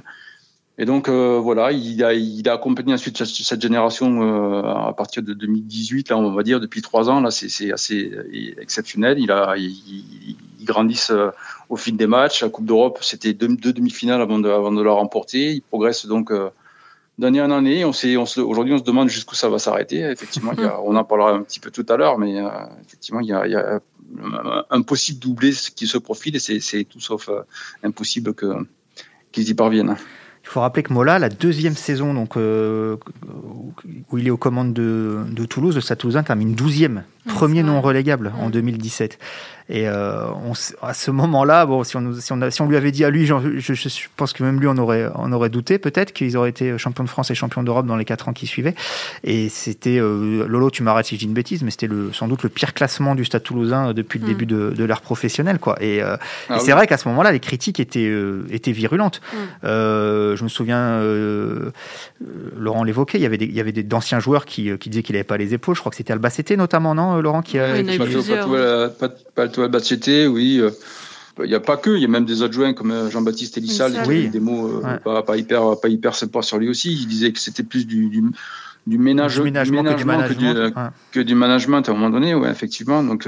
Et 0.77 0.85
donc 0.85 1.09
voilà, 1.09 1.71
il 1.71 2.03
a, 2.03 2.13
il 2.13 2.47
a 2.49 2.53
accompagné 2.53 2.93
ensuite 2.93 3.23
cette 3.23 3.61
génération 3.61 4.63
à 4.63 4.93
partir 4.93 5.21
de 5.21 5.33
2018, 5.33 6.09
là 6.09 6.17
on 6.17 6.31
va 6.31 6.43
dire 6.43 6.59
depuis 6.59 6.81
trois 6.81 7.09
ans, 7.09 7.19
là 7.19 7.29
c'est 7.29 7.71
assez 7.71 8.11
exceptionnel. 8.57 9.19
Il 9.19 9.31
a, 9.31 9.55
il, 9.57 10.35
ils 10.61 10.65
grandissent 10.65 11.11
au 11.69 11.75
fil 11.75 11.97
des 11.97 12.07
matchs. 12.07 12.43
La 12.43 12.49
Coupe 12.49 12.65
d'Europe, 12.65 12.99
c'était 13.01 13.33
deux, 13.33 13.55
demi-finales 13.73 14.21
avant 14.21 14.39
de, 14.39 14.81
la 14.81 14.91
remporter. 14.91 15.53
Ils 15.53 15.61
progressent 15.61 16.05
donc 16.05 16.31
euh, 16.31 16.49
d'année 17.17 17.41
en 17.41 17.51
année. 17.51 17.83
Aujourd'hui, 17.83 18.73
on 18.73 18.77
se 18.77 18.83
demande 18.83 19.09
jusqu'où 19.09 19.35
ça 19.35 19.49
va 19.49 19.57
s'arrêter. 19.59 20.01
Effectivement, 20.01 20.53
on 20.83 20.95
en 20.95 21.03
parlera 21.03 21.31
un 21.31 21.41
petit 21.41 21.59
peu 21.59 21.71
tout 21.71 21.85
à 21.89 21.97
l'heure, 21.97 22.17
mais 22.19 22.39
euh, 22.39 22.49
effectivement, 22.85 23.21
il 23.21 23.27
y, 23.27 23.33
a, 23.33 23.79
un 24.69 24.81
possible 24.81 25.19
doublé 25.19 25.51
qui 25.75 25.87
se 25.87 25.97
profile 25.97 26.35
et 26.35 26.39
c'est 26.39 26.83
tout 26.83 26.99
sauf 26.99 27.29
euh, 27.29 27.41
impossible 27.81 28.33
qu'ils 29.31 29.49
y 29.49 29.53
parviennent. 29.53 29.95
Il 30.43 30.49
faut 30.49 30.59
rappeler 30.61 30.83
que 30.83 30.91
Mola, 30.91 31.19
la 31.19 31.29
deuxième 31.29 31.75
saison 31.75 32.13
donc, 32.13 32.35
où 32.35 34.17
il 34.17 34.27
est 34.27 34.31
aux 34.31 34.37
commandes 34.37 34.73
de, 34.73 35.19
de 35.29 35.45
Toulouse, 35.45 35.75
de 35.75 35.95
Toulousain, 35.95 36.23
termine 36.23 36.55
12e, 36.55 37.03
premier 37.27 37.63
non 37.63 37.79
relégable 37.79 38.33
en 38.39 38.49
2017. 38.49 39.19
Et 39.69 39.87
euh, 39.87 40.25
on, 40.45 40.53
à 40.81 40.93
ce 40.93 41.11
moment-là, 41.11 41.65
bon, 41.65 41.83
si 41.83 41.97
on, 41.97 42.13
si, 42.13 42.33
on 42.33 42.49
si 42.49 42.61
on 42.61 42.67
lui 42.67 42.77
avait 42.77 42.91
dit 42.91 43.05
à 43.05 43.09
lui, 43.09 43.25
je, 43.25 43.35
je, 43.59 44.07
pense 44.15 44.33
que 44.33 44.43
même 44.43 44.59
lui, 44.59 44.67
on 44.67 44.77
aurait, 44.77 45.07
on 45.15 45.31
aurait 45.31 45.49
douté 45.49 45.77
peut-être 45.77 46.13
qu'ils 46.13 46.37
auraient 46.37 46.49
été 46.49 46.77
champions 46.77 47.03
de 47.03 47.09
France 47.09 47.31
et 47.31 47.35
champions 47.35 47.63
d'Europe 47.63 47.85
dans 47.85 47.97
les 47.97 48.05
quatre 48.05 48.27
ans 48.27 48.33
qui 48.33 48.47
suivaient. 48.47 48.75
Et 49.23 49.49
c'était, 49.49 49.99
euh, 49.99 50.45
Lolo, 50.47 50.69
tu 50.69 50.83
m'arrêtes 50.83 51.05
si 51.07 51.15
je 51.15 51.19
dis 51.19 51.25
une 51.25 51.33
bêtise, 51.33 51.63
mais 51.63 51.71
c'était 51.71 51.87
le, 51.87 52.11
sans 52.13 52.27
doute 52.27 52.43
le 52.43 52.49
pire 52.49 52.73
classement 52.73 53.15
du 53.15 53.25
Stade 53.25 53.43
toulousain 53.43 53.89
euh, 53.89 53.93
depuis 53.93 54.19
le 54.19 54.25
mm. 54.25 54.27
début 54.27 54.45
de, 54.45 54.73
de 54.75 54.83
l'ère 54.83 55.01
professionnelle. 55.01 55.59
Quoi. 55.59 55.77
Et, 55.81 56.01
euh, 56.01 56.17
ah 56.49 56.59
c'est 56.59 56.71
vrai 56.71 56.87
qu'à 56.87 56.97
ce 56.97 57.07
moment-là, 57.09 57.31
les 57.31 57.39
critiques 57.39 57.79
étaient, 57.79 58.07
euh, 58.07 58.45
étaient 58.51 58.71
virulentes. 58.71 59.21
Mm. 59.33 59.37
je 59.63 60.43
me 60.43 60.49
souviens, 60.49 61.01
Laurent 62.57 62.83
l'évoquait, 62.83 63.17
il 63.17 63.21
y 63.21 63.25
avait 63.25 63.37
des, 63.37 63.45
il 63.45 63.53
y 63.53 63.59
avait 63.59 63.71
d'anciens 63.71 64.19
joueurs 64.19 64.45
qui, 64.45 64.77
qui 64.77 64.89
disaient 64.89 65.03
qu'il 65.03 65.13
n'avait 65.13 65.23
pas 65.23 65.37
les 65.37 65.53
épaules. 65.53 65.75
Je 65.75 65.79
crois 65.79 65.89
que 65.89 65.95
c'était 65.95 66.13
Albacete 66.13 66.51
notamment, 66.51 66.95
non, 66.95 67.21
Laurent 67.21 67.41
qui 67.41 67.59
a, 67.59 67.73
oui, 67.73 67.85
qui... 67.85 67.97
Albacete, 69.63 70.27
oui. 70.29 70.59
Euh, 70.59 70.71
il 71.39 71.49
n'y 71.49 71.55
a 71.55 71.59
pas 71.59 71.77
que, 71.77 71.89
il 71.91 72.01
y 72.01 72.05
a 72.05 72.07
même 72.07 72.25
des 72.25 72.43
adjoints 72.43 72.73
comme 72.73 72.91
euh, 72.91 73.09
Jean-Baptiste 73.09 73.57
Elissal, 73.57 73.93
oui. 74.07 74.29
des 74.29 74.39
mots 74.39 74.81
euh, 74.83 74.97
pas, 74.97 75.23
pas, 75.23 75.37
hyper, 75.37 75.79
pas 75.79 75.87
hyper 75.87 76.13
sympas 76.13 76.41
sur 76.41 76.57
lui 76.57 76.69
aussi. 76.69 76.93
Il 76.93 77.07
disait 77.07 77.31
que 77.31 77.39
c'était 77.39 77.63
plus 77.63 77.87
du, 77.87 78.09
du, 78.09 78.23
du, 78.85 78.97
ménage, 78.97 79.35
du 79.35 79.41
ménagement, 79.41 79.83
que, 79.83 79.93
du 79.93 80.05
management, 80.05 80.73
que, 81.11 81.19
du, 81.19 81.35
management 81.35 81.87
à 81.87 81.91
un 81.91 81.95
moment 81.95 82.09
donné, 82.09 82.35
ouais, 82.35 82.49
effectivement. 82.49 83.01
Donc 83.01 83.27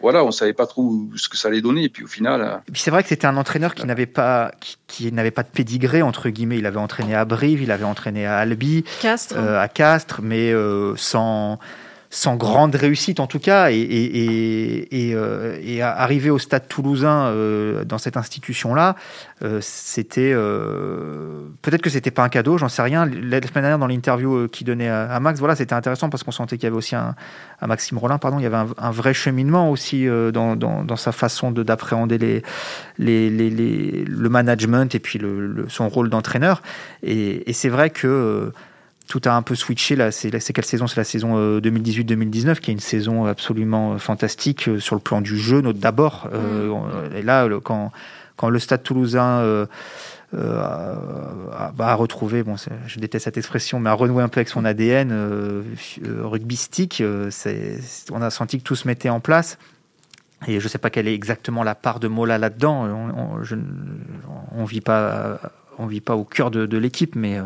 voilà, 0.00 0.24
on 0.24 0.30
savait 0.30 0.52
pas 0.52 0.66
trop 0.66 1.06
ce 1.16 1.28
que 1.28 1.36
ça 1.36 1.48
allait 1.48 1.60
donner. 1.60 1.84
Et 1.84 1.88
puis 1.88 2.04
au 2.04 2.08
final. 2.08 2.62
c'est 2.74 2.90
vrai 2.90 3.02
que 3.02 3.08
c'était 3.08 3.26
un 3.26 3.36
entraîneur 3.36 3.74
qui 3.74 3.86
n'avait 3.86 4.06
pas, 4.06 4.52
qui, 4.86 5.12
n'avait 5.12 5.30
pas 5.30 5.42
de 5.42 5.48
pédigré 5.48 6.02
entre 6.02 6.30
guillemets. 6.30 6.58
Il 6.58 6.66
avait 6.66 6.78
entraîné 6.78 7.14
à 7.14 7.24
Brive, 7.24 7.62
il 7.62 7.70
avait 7.70 7.84
entraîné 7.84 8.26
à 8.26 8.38
Albi, 8.38 8.84
Castres. 9.02 9.38
à 9.38 9.68
Castres, 9.68 10.20
mais 10.22 10.52
sans 10.96 11.58
sans 12.10 12.36
grande 12.36 12.74
réussite 12.74 13.20
en 13.20 13.26
tout 13.26 13.38
cas, 13.38 13.70
et, 13.70 13.76
et, 13.76 15.08
et, 15.08 15.14
euh, 15.14 15.58
et 15.62 15.82
arriver 15.82 16.30
au 16.30 16.38
stade 16.38 16.66
toulousain 16.66 17.26
euh, 17.26 17.84
dans 17.84 17.98
cette 17.98 18.16
institution-là, 18.16 18.96
euh, 19.42 19.58
c'était 19.60 20.32
peut-être 21.62 21.82
que 21.82 21.90
c'était 21.90 22.10
pas 22.10 22.22
un 22.22 22.28
cadeau, 22.28 22.56
j'en 22.56 22.68
sais 22.68 22.82
rien. 22.82 23.04
La 23.04 23.40
semaine 23.42 23.62
dernière, 23.62 23.78
dans 23.78 23.86
l'interview 23.86 24.48
qu'il 24.48 24.66
donnait 24.66 24.88
à, 24.88 25.20
Max, 25.20 25.38
voilà, 25.38 25.54
c'était 25.54 25.74
intéressant 25.74 26.08
parce 26.08 26.22
qu'on 26.22 26.32
sentait 26.32 26.56
qu'il 26.56 26.64
y 26.64 26.66
avait 26.66 26.76
aussi 26.76 26.96
un, 26.96 27.14
à 27.60 27.66
Maxime 27.66 27.98
Rollin, 27.98 28.18
pardon, 28.18 28.38
il 28.38 28.42
y 28.42 28.46
avait 28.46 28.56
un, 28.56 28.90
vrai 28.90 29.12
cheminement 29.12 29.70
aussi 29.70 30.06
dans, 30.06 30.56
dans, 30.56 30.84
dans, 30.84 30.96
sa 30.96 31.12
façon 31.12 31.50
d'appréhender 31.52 32.18
les, 32.18 32.42
les, 32.98 33.30
les, 33.30 33.50
les, 33.50 34.04
le 34.06 34.28
management 34.28 34.94
et 34.94 34.98
puis 34.98 35.18
le, 35.18 35.66
son 35.68 35.88
rôle 35.88 36.08
d'entraîneur. 36.08 36.62
Et, 37.02 37.52
c'est 37.52 37.68
vrai 37.68 37.90
que 37.90 38.52
tout 39.08 39.22
a 39.24 39.32
un 39.32 39.42
peu 39.42 39.56
switché. 39.56 39.96
Là, 39.96 40.12
c'est, 40.12 40.30
quelle 40.30 40.64
saison? 40.64 40.86
C'est 40.86 40.98
la 41.00 41.04
saison 41.04 41.58
2018-2019, 41.58 42.48
euh, 42.48 42.54
qui 42.54 42.70
est 42.70 42.74
une 42.74 42.80
saison 42.80 43.24
absolument 43.24 43.94
euh, 43.94 43.98
fantastique 43.98 44.68
euh, 44.68 44.78
sur 44.78 44.94
le 44.94 45.00
plan 45.00 45.20
du 45.20 45.38
jeu, 45.38 45.62
d'abord. 45.72 46.28
Mm. 46.32 47.16
et 47.16 47.22
là, 47.22 47.48
quand, 47.64 47.90
quand 48.36 48.50
le 48.50 48.58
Stade 48.58 48.82
Toulousain 48.82 49.66
a, 50.32 51.94
retrouvé, 51.94 52.42
bon, 52.42 52.56
je 52.86 53.00
déteste 53.00 53.24
cette 53.24 53.38
expression, 53.38 53.80
mais 53.80 53.88
a 53.90 53.94
renoué 53.94 54.22
un 54.22 54.28
peu 54.28 54.38
avec 54.38 54.50
son 54.50 54.64
ADN 54.64 55.64
rugbystique, 56.20 57.02
c'est, 57.30 57.78
on 58.12 58.20
a 58.20 58.30
senti 58.30 58.58
que 58.58 58.62
tout 58.62 58.76
se 58.76 58.86
mettait 58.86 59.08
en 59.08 59.20
place. 59.20 59.58
Et 60.46 60.60
je 60.60 60.64
ne 60.64 60.68
sais 60.68 60.78
pas 60.78 60.90
quelle 60.90 61.08
est 61.08 61.14
exactement 61.14 61.64
la 61.64 61.74
part 61.74 61.98
de 61.98 62.06
Mola 62.06 62.38
là-dedans. 62.38 62.86
On 64.52 64.62
ne 64.62 64.66
vit 64.66 64.82
pas 64.82 65.40
on 65.78 65.86
vit 65.86 66.00
pas 66.00 66.16
au 66.16 66.24
cœur 66.24 66.50
de, 66.50 66.76
l'équipe, 66.76 67.14
mais, 67.14 67.38
euh, 67.38 67.44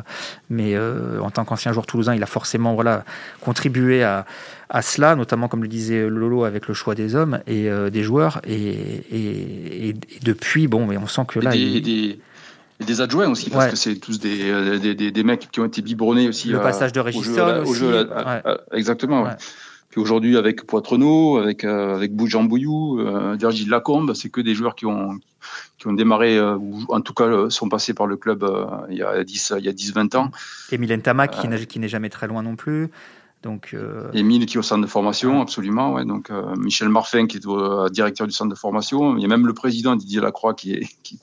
mais 0.51 0.75
euh, 0.75 1.21
en 1.21 1.31
tant 1.31 1.45
qu'ancien 1.45 1.73
joueur 1.73 1.87
toulousain, 1.87 2.15
il 2.15 2.23
a 2.23 2.27
forcément 2.27 2.75
voilà, 2.75 3.05
contribué 3.41 4.03
à, 4.03 4.25
cela, 4.81 5.17
notamment 5.17 5.49
comme 5.49 5.63
le 5.63 5.69
disait 5.69 6.09
Lolo 6.09 6.45
avec 6.45 6.67
le 6.67 6.73
choix 6.73 6.95
des 6.95 7.15
hommes 7.15 7.41
et 7.47 7.69
euh, 7.69 7.91
des 7.91 8.03
joueurs. 8.03 8.41
Et, 8.49 9.95
depuis, 10.23 10.67
bon, 10.67 10.87
mais 10.87 10.97
on 10.97 11.07
sent 11.07 11.23
que 11.29 11.41
là. 11.41 11.55
Et 11.55 11.81
des, 11.81 12.19
des, 12.81 13.01
adjoints 13.01 13.29
aussi, 13.29 13.51
parce 13.51 13.71
que 13.71 13.77
c'est 13.77 13.97
tous 13.97 14.19
des, 14.19 14.95
des, 14.95 15.25
mecs 15.25 15.51
qui 15.51 15.61
ont 15.61 15.67
été 15.67 15.83
biberonnés 15.83 16.29
aussi. 16.29 16.49
Le 16.49 16.61
passage 16.61 16.93
de 16.93 17.01
Régis 17.01 17.29
au 17.67 17.75
jeu, 17.75 18.09
exactement. 18.73 19.27
Puis 19.93 20.01
aujourd'hui, 20.01 20.39
avec 20.39 20.65
Poitrenaud, 20.65 21.37
avec, 21.37 21.65
euh, 21.65 21.95
avec 21.95 22.17
Boujan 22.17 22.45
Bouillou, 22.45 22.99
euh, 22.99 23.37
Virgile 23.39 23.69
Lacombe, 23.69 24.15
c'est 24.15 24.31
que 24.31 24.41
des 24.41 24.55
joueurs 24.55 24.75
qui 24.75 24.87
ont, 24.87 25.21
qui 25.77 25.87
ont 25.87 25.93
démarré, 25.93 26.39
euh, 26.39 26.57
ou 26.57 26.87
en 26.89 27.03
tout 27.03 27.13
cas 27.13 27.51
sont 27.51 27.69
passés 27.69 27.93
par 27.93 28.07
le 28.07 28.17
club 28.17 28.43
il 28.89 28.97
y 28.97 29.03
a 29.03 29.23
10, 29.23 29.53
il 29.59 29.67
y 29.67 29.69
a 29.69 29.73
10-20 29.73 30.17
ans. 30.17 30.31
Et 30.71 30.79
Mylène 30.79 31.03
Tamac, 31.03 31.39
qui 31.69 31.79
n'est 31.79 31.89
jamais 31.89 32.09
très 32.09 32.27
loin 32.27 32.43
non 32.43 32.57
plus. 32.57 32.89
Donc, 33.43 33.75
euh... 33.75 34.11
Émile 34.15 34.47
qui 34.47 34.57
est 34.57 34.59
au 34.59 34.63
centre 34.63 34.81
de 34.81 34.91
formation, 34.91 35.43
absolument. 35.43 35.93
Ouais. 35.93 36.07
Donc 36.07 36.31
Michel 36.57 36.89
Marfin 36.89 37.27
qui 37.27 37.37
est 37.37 37.91
directeur 37.91 38.27
du 38.27 38.33
centre 38.33 38.51
de 38.51 38.59
formation. 38.59 39.19
Il 39.19 39.23
y 39.23 39.27
a 39.27 39.29
même 39.29 39.47
le 39.47 39.53
président 39.53 39.95
Didier 39.95 40.23
Lacroix 40.23 40.55
qui 40.55 40.73
est, 40.73 40.89
qui, 41.03 41.19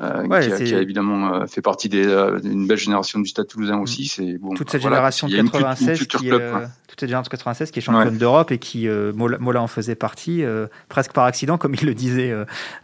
euh, 0.00 0.40
qui, 0.58 0.74
a, 0.74 0.80
évidemment 0.80 1.34
euh, 1.34 1.46
fait 1.46 1.62
partie 1.62 1.88
d'une 1.88 2.08
euh, 2.08 2.38
belle 2.42 2.78
génération 2.78 3.18
du 3.20 3.28
Stade 3.28 3.46
Toulousain 3.46 3.76
mm. 3.76 3.82
aussi. 3.82 4.06
C'est 4.06 4.38
bon, 4.38 4.54
toute 4.54 4.70
cette 4.70 4.82
génération 4.82 5.28
de 5.28 5.36
96 5.36 6.06
qui, 6.06 6.28
toute 6.28 7.00
cette 7.00 7.08
génération 7.08 7.30
96 7.30 7.70
qui 7.70 7.78
est 7.78 7.82
championne 7.82 8.18
d'Europe 8.18 8.50
et 8.50 8.58
qui 8.58 8.88
Mola, 8.88 9.62
en 9.62 9.66
faisait 9.66 9.94
partie 9.94 10.44
presque 10.88 11.12
par 11.12 11.24
accident, 11.24 11.58
comme 11.58 11.74
il 11.74 11.86
le 11.86 11.94
disait 11.94 12.34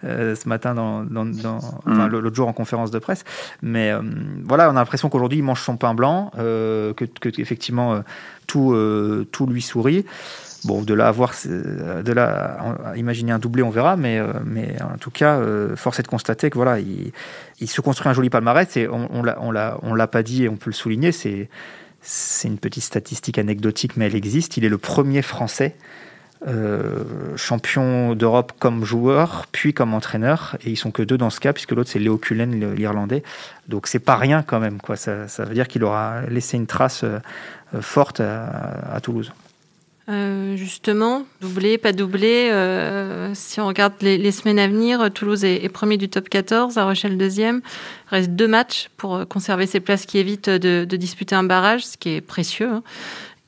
ce 0.03 0.49
matin 0.49 0.75
dans, 0.75 1.05
dans, 1.05 1.25
mm. 1.25 2.07
l'autre 2.07 2.37
jour 2.37 2.49
en 2.49 2.53
conférence 2.53 2.91
de 2.91 2.99
presse. 2.99 3.25
Mais 3.63 3.93
voilà, 4.45 4.69
on 4.69 4.73
a 4.73 4.75
l'impression 4.75 5.09
qu'aujourd'hui 5.09 5.39
il 5.39 5.45
mange 5.45 5.63
son 5.63 5.77
pain 5.77 5.95
blanc, 5.95 6.31
que, 6.35 6.93
que 6.93 7.41
effectivement 7.41 8.03
tout 8.47 8.77
tout 9.31 9.47
lui 9.47 9.63
sourit. 9.63 10.05
Bon, 10.69 10.83
de 10.83 10.93
là 10.93 11.09
à 11.09 12.03
de 12.03 12.13
là 12.13 12.59
imaginer 12.95 13.33
un 13.33 13.39
doublé, 13.39 13.63
on 13.63 13.71
verra, 13.71 13.97
mais, 13.97 14.19
euh, 14.19 14.35
en 14.83 14.99
tout 14.99 15.11
cas, 15.11 15.39
euh, 15.39 15.77
force 15.77 15.99
est 15.99 16.03
de 16.03 16.09
constater 16.09 16.51
que 16.51 16.57
voilà, 16.57 16.79
il, 16.79 17.69
se 17.71 17.81
construit 17.81 18.11
un 18.11 18.13
joli 18.13 18.29
palmarès. 18.29 18.77
Et 18.77 18.87
on, 18.87 19.09
on 19.11 19.95
l'a, 19.95 20.07
pas 20.09 20.23
dit 20.23 20.45
et 20.45 20.49
on 20.51 20.57
peut 20.57 20.69
le 20.69 20.75
souligner. 20.75 21.11
C'est, 21.11 21.49
une 22.45 22.59
petite 22.59 22.83
statistique 22.83 23.39
anecdotique, 23.39 23.97
mais 23.97 24.09
elle 24.09 24.15
existe. 24.15 24.59
Il 24.59 24.67
est 24.67 24.69
le 24.69 24.77
premier 24.77 25.23
Français 25.23 25.75
euh, 26.47 27.35
champion 27.37 28.15
d'Europe 28.15 28.53
comme 28.59 28.85
joueur, 28.85 29.47
puis 29.51 29.73
comme 29.73 29.95
entraîneur, 29.95 30.59
et 30.67 30.69
ils 30.69 30.77
sont 30.77 30.91
que 30.91 31.03
deux 31.03 31.17
dans 31.17 31.31
ce 31.31 31.41
cas, 31.41 31.55
puisque 31.55 31.73
l'autre 31.73 31.89
c'est 31.89 31.99
Léo 31.99 32.19
Cullen, 32.19 32.75
l'Irlandais. 32.75 33.23
Donc 33.69 33.87
c'est 33.87 34.01
pas 34.01 34.17
rien 34.17 34.43
quand 34.43 34.61
même, 34.61 34.83
quoi. 34.83 34.97
Ça, 34.97 35.25
veut 35.39 35.55
dire 35.55 35.67
qu'il 35.67 35.83
aura 35.83 36.27
laissé 36.29 36.59
une 36.59 36.67
trace 36.67 37.07
forte 37.81 38.21
à 38.21 39.01
Toulouse. 39.03 39.33
Euh, 40.09 40.57
justement, 40.57 41.27
doublé, 41.43 41.77
pas 41.77 41.93
doublé. 41.93 42.49
Euh, 42.51 43.31
si 43.35 43.61
on 43.61 43.67
regarde 43.67 43.93
les, 44.01 44.33
semaines 44.33 44.59
à 44.59 44.67
venir, 44.67 45.13
Toulouse 45.13 45.45
est, 45.45 45.69
premier 45.69 45.99
du 45.99 46.09
top 46.09 46.31
14, 46.31 46.77
La 46.77 46.87
Rochelle 46.87 47.19
deuxième. 47.19 47.61
Il 48.11 48.15
reste 48.15 48.31
deux 48.31 48.49
matchs 48.49 48.89
pour 48.97 49.29
conserver 49.29 49.67
ses 49.67 49.81
places 49.81 50.07
qui 50.07 50.19
évitent 50.19 50.49
de, 50.49 50.85
disputer 50.97 51.35
un 51.35 51.45
barrage, 51.45 51.85
ce 51.85 51.97
qui 51.99 52.11
est 52.11 52.21
précieux. 52.23 52.71
Hein. 52.71 52.83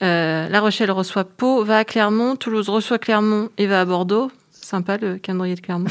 Euh, 0.03 0.49
la 0.49 0.61
Rochelle 0.61 0.91
reçoit 0.91 1.25
Pau, 1.25 1.65
va 1.65 1.79
à 1.79 1.85
Clermont, 1.85 2.37
Toulouse 2.37 2.69
reçoit 2.69 2.99
Clermont 2.99 3.49
et 3.57 3.67
va 3.67 3.81
à 3.81 3.85
Bordeaux. 3.85 4.31
Sympa 4.53 4.99
le 4.99 5.17
calendrier 5.17 5.55
de 5.55 5.61
Clermont. 5.61 5.89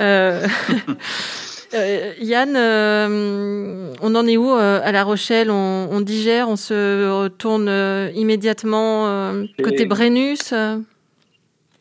Euh, 1.74 2.12
Yann, 2.20 2.54
euh, 2.56 3.92
on 4.00 4.14
en 4.14 4.26
est 4.26 4.36
où 4.36 4.50
euh, 4.50 4.80
à 4.82 4.92
La 4.92 5.04
Rochelle? 5.04 5.50
On, 5.50 6.00
digère, 6.00 6.48
on 6.48 6.56
se 6.56 7.10
retourne 7.10 7.70
immédiatement 8.14 9.32
côté 9.62 9.86
Brennus? 9.86 10.54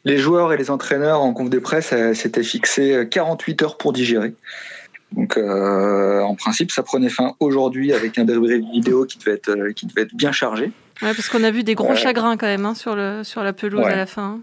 Les 0.04 0.17
joueurs 0.17 0.51
et 0.51 0.58
les 0.58 0.71
entraîneurs 0.71 1.21
en 1.21 1.34
conf 1.34 1.49
de 1.49 1.60
presse 1.60 1.93
s'étaient 2.13 2.43
fixés 2.43 3.08
48 3.10 3.62
heures 3.63 3.77
pour 3.77 3.93
digérer. 3.93 4.34
Donc, 5.12 5.38
en 5.38 6.36
principe, 6.36 6.71
ça 6.71 6.84
prenait 6.84 7.10
fin 7.10 7.36
aujourd'hui 7.39 7.93
avec 7.93 8.17
un 8.17 8.25
débrief 8.25 8.63
vidéo 8.71 9.06
qui 9.06 9.17
devait 9.19 9.34
être, 9.34 9.69
qui 9.75 9.86
devait 9.86 10.04
être 10.04 10.15
bien 10.15 10.32
chargé. 10.32 10.71
Ouais, 11.01 11.13
parce 11.15 11.30
qu'on 11.30 11.43
a 11.43 11.51
vu 11.51 11.63
des 11.63 11.75
gros 11.75 11.95
chagrins 11.95 12.38
quand 12.38 12.47
même 12.47 12.65
hein, 12.65 12.75
sur, 12.75 12.95
le, 12.95 13.23
sur 13.23 13.43
la 13.43 13.54
pelouse 13.54 13.86
à 13.86 13.95
la 13.95 14.06
fin. 14.06 14.39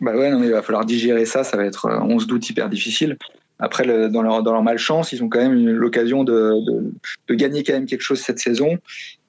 Bah 0.00 0.16
ouais, 0.16 0.30
non, 0.30 0.40
mais 0.40 0.46
il 0.46 0.52
va 0.52 0.62
falloir 0.62 0.84
digérer 0.84 1.26
ça, 1.26 1.44
ça 1.44 1.56
va 1.56 1.64
être 1.64 1.88
11 1.88 2.26
d'août 2.26 2.50
hyper 2.50 2.68
difficile. 2.68 3.16
Après, 3.58 4.08
dans, 4.10 4.22
leur, 4.22 4.62
malchance, 4.62 5.12
ils 5.12 5.22
ont 5.22 5.28
quand 5.28 5.40
même 5.40 5.68
l'occasion 5.68 6.24
de, 6.24 6.92
gagner 7.30 7.64
quand 7.64 7.72
même 7.72 7.86
quelque 7.86 8.02
chose 8.02 8.20
cette 8.20 8.38
saison 8.38 8.78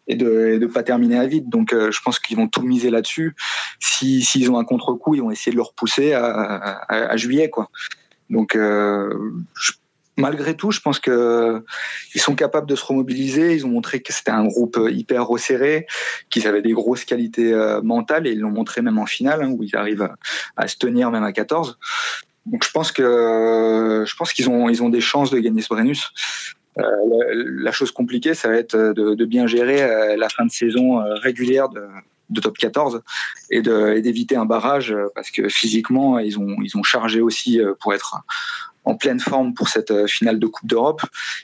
et 0.07 0.15
de 0.15 0.57
ne 0.59 0.65
pas 0.67 0.83
terminer 0.83 1.17
à 1.17 1.25
vide. 1.25 1.49
Donc, 1.49 1.73
euh, 1.73 1.91
je 1.91 2.01
pense 2.01 2.19
qu'ils 2.19 2.37
vont 2.37 2.47
tout 2.47 2.61
miser 2.61 2.89
là-dessus. 2.89 3.35
S'ils 3.79 4.23
si, 4.23 4.47
ont 4.49 4.57
un 4.57 4.63
contre-coup, 4.63 5.15
ils 5.15 5.21
vont 5.21 5.31
essayer 5.31 5.51
de 5.51 5.57
le 5.57 5.63
repousser 5.63 6.13
à, 6.13 7.15
juillet, 7.17 7.49
quoi. 7.49 7.69
Donc, 8.29 8.55
euh, 8.55 9.13
malgré 10.17 10.55
tout, 10.55 10.71
je 10.71 10.81
pense 10.81 10.99
que 10.99 11.63
ils 12.15 12.21
sont 12.21 12.35
capables 12.35 12.67
de 12.67 12.75
se 12.75 12.83
remobiliser. 12.83 13.55
Ils 13.55 13.65
ont 13.65 13.69
montré 13.69 14.01
que 14.01 14.11
c'était 14.11 14.31
un 14.31 14.45
groupe 14.45 14.79
hyper 14.89 15.25
resserré, 15.25 15.87
qu'ils 16.29 16.47
avaient 16.47 16.61
des 16.61 16.73
grosses 16.73 17.05
qualités 17.05 17.53
euh, 17.53 17.81
mentales 17.81 18.27
et 18.27 18.31
ils 18.31 18.39
l'ont 18.39 18.51
montré 18.51 18.81
même 18.81 18.97
en 18.97 19.05
finale, 19.05 19.43
hein, 19.43 19.51
où 19.51 19.63
ils 19.63 19.75
arrivent 19.75 20.09
à, 20.57 20.67
se 20.67 20.77
tenir 20.77 21.11
même 21.11 21.23
à 21.23 21.31
14. 21.31 21.77
Donc 22.47 22.63
je 22.63 22.71
pense 22.71 22.91
que 22.91 24.03
je 24.07 24.15
pense 24.15 24.33
qu'ils 24.33 24.49
ont 24.49 24.69
ils 24.69 24.81
ont 24.81 24.89
des 24.89 25.01
chances 25.01 25.31
de 25.31 25.39
gagner 25.39 25.61
ce 25.61 25.67
Brennus. 25.67 26.11
Euh, 26.79 26.83
la, 27.59 27.71
chose 27.71 27.91
compliquée, 27.91 28.35
ça 28.35 28.49
va 28.49 28.55
être 28.55 28.77
de, 28.77 29.15
de 29.15 29.25
bien 29.25 29.47
gérer 29.47 29.81
euh, 29.81 30.15
la 30.15 30.29
fin 30.29 30.45
de 30.45 30.51
saison 30.51 31.01
euh, 31.01 31.15
régulière 31.15 31.69
de, 31.69 31.81
de 32.29 32.39
top 32.39 32.57
14 32.57 33.01
et 33.49 33.61
d'éviter 33.61 34.35
un 34.35 34.45
barrage 34.45 34.95
parce 35.15 35.31
que 35.31 35.49
physiquement 35.49 36.19
ils 36.19 36.37
ont 36.37 36.57
ils 36.61 36.77
ont 36.77 36.83
chargé 36.83 37.21
aussi 37.21 37.59
pour 37.79 37.93
être 37.93 38.17
en 38.83 38.95
pleine 38.95 39.19
forme 39.19 39.53
pour 39.53 39.69
cette 39.69 40.07
finale 40.07 40.39
de 40.39 40.47
Coupe 40.47 40.67
d'Europe. 40.67 41.01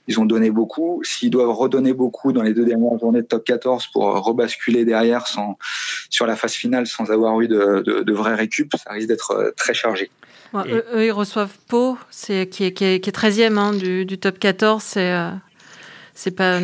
Ils 0.08 0.20
ont 0.20 0.26
donné 0.26 0.52
beaucoup. 0.52 1.02
S'ils 1.04 1.30
doivent 1.30 1.52
redonner 1.52 1.94
beaucoup 1.94 2.32
dans 2.32 2.44
les 2.44 2.54
deux 2.54 2.66
dernières 2.66 2.98
journées 3.00 3.22
de 3.22 3.28
top 3.28 3.44
14 3.44 3.88
pour 3.88 4.04
rebasculer 4.26 4.86
derrière 4.86 5.28
sans, 5.28 5.58
sur 6.10 6.26
la 6.26 6.36
phase 6.36 6.54
finale 6.54 6.86
sans 6.86 7.12
avoir 7.12 7.42
eu 7.42 7.48
de, 7.48 7.82
de, 7.86 8.02
de 8.02 8.14
vraie 8.14 8.36
récup, 8.36 8.74
ça 8.82 8.92
risque 8.92 9.08
d'être 9.08 9.54
très 9.58 9.74
chargé 9.74 10.10
eux, 10.62 11.06
ils 11.06 11.12
reçoivent 11.12 11.56
Pau, 11.68 11.98
c'est, 12.10 12.48
qui, 12.48 12.66
est, 12.66 12.72
qui, 12.74 12.86
est, 12.86 13.16
13e 13.16 13.58
hein, 13.58 13.74
du, 13.74 14.06
du, 14.06 14.18
top 14.18 14.40
14. 14.40 14.82
C'est, 14.84 15.12
euh, 15.12 15.30
c'est 16.14 16.32
pas 16.32 16.60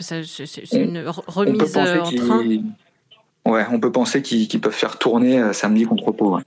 c'est, 0.00 0.72
une 0.72 1.04
remise 1.06 1.76
euh, 1.76 2.00
en 2.00 2.10
train. 2.10 2.44
Ouais, 3.46 3.66
on 3.70 3.78
peut 3.78 3.92
penser 3.92 4.22
qu'ils, 4.22 4.60
peuvent 4.60 4.72
faire 4.72 4.98
tourner 4.98 5.40
euh, 5.40 5.52
samedi 5.52 5.84
contre 5.84 6.12
Pau. 6.12 6.38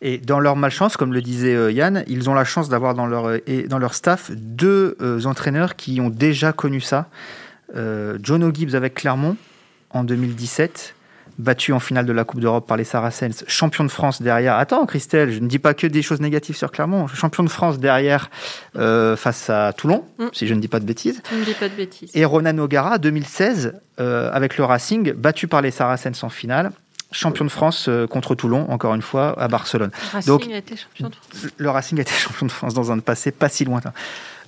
Et 0.00 0.18
dans 0.18 0.40
leur 0.40 0.56
malchance, 0.56 0.96
comme 0.96 1.12
le 1.12 1.22
disait 1.22 1.72
Yann, 1.72 2.04
ils 2.08 2.28
ont 2.28 2.34
la 2.34 2.44
chance 2.44 2.68
d'avoir 2.68 2.94
dans 2.94 3.06
leur, 3.06 3.38
dans 3.68 3.78
leur 3.78 3.94
staff 3.94 4.32
deux 4.32 4.96
entraîneurs 5.24 5.76
qui 5.76 6.00
ont 6.00 6.10
déjà 6.10 6.52
connu 6.52 6.80
ça. 6.80 7.08
John 7.74 8.42
O'Gibbs 8.42 8.74
avec 8.74 8.94
Clermont 8.94 9.36
en 9.90 10.02
2017 10.02 10.94
battu 11.38 11.72
en 11.72 11.80
finale 11.80 12.06
de 12.06 12.12
la 12.12 12.24
Coupe 12.24 12.40
d'Europe 12.40 12.66
par 12.66 12.76
les 12.76 12.84
Saracens, 12.84 13.44
champion 13.46 13.84
de 13.84 13.90
France 13.90 14.22
derrière. 14.22 14.56
Attends, 14.56 14.86
Christelle, 14.86 15.32
je 15.32 15.40
ne 15.40 15.48
dis 15.48 15.58
pas 15.58 15.74
que 15.74 15.86
des 15.86 16.02
choses 16.02 16.20
négatives 16.20 16.56
sur 16.56 16.70
Clermont. 16.70 17.06
Champion 17.08 17.42
de 17.42 17.48
France 17.48 17.78
derrière 17.78 18.30
euh, 18.76 19.16
face 19.16 19.50
à 19.50 19.72
Toulon, 19.72 20.04
mm. 20.18 20.26
si 20.32 20.46
je 20.46 20.54
ne 20.54 20.60
dis 20.60 20.68
pas 20.68 20.80
de 20.80 20.84
bêtises. 20.84 21.22
Je 21.30 21.36
ne 21.36 21.44
dis 21.44 21.54
pas 21.54 21.68
de 21.68 21.74
bêtises. 21.74 22.10
Et 22.14 22.24
Ronan 22.24 22.56
O'Gara, 22.58 22.98
2016, 22.98 23.74
euh, 24.00 24.30
avec 24.32 24.56
le 24.56 24.64
Racing, 24.64 25.12
battu 25.12 25.48
par 25.48 25.62
les 25.62 25.70
Saracens 25.70 26.22
en 26.22 26.28
finale 26.28 26.72
champion 27.12 27.44
de 27.44 27.50
France 27.50 27.86
euh, 27.88 28.06
contre 28.06 28.34
Toulon, 28.34 28.66
encore 28.70 28.94
une 28.94 29.02
fois, 29.02 29.38
à 29.38 29.48
Barcelone. 29.48 29.90
Le 30.26 30.32
Racing 30.32 30.52
a 30.52 30.56
été 30.56 30.76
champion 30.76 31.08
de 31.08 31.14
France. 31.14 31.52
Le 31.56 31.70
Racing 31.70 31.98
a 31.98 32.02
été 32.02 32.12
champion 32.18 32.46
de 32.46 32.52
France 32.52 32.74
dans 32.74 32.90
un 32.90 32.98
passé 32.98 33.30
pas 33.30 33.48
si 33.48 33.64
lointain. 33.64 33.92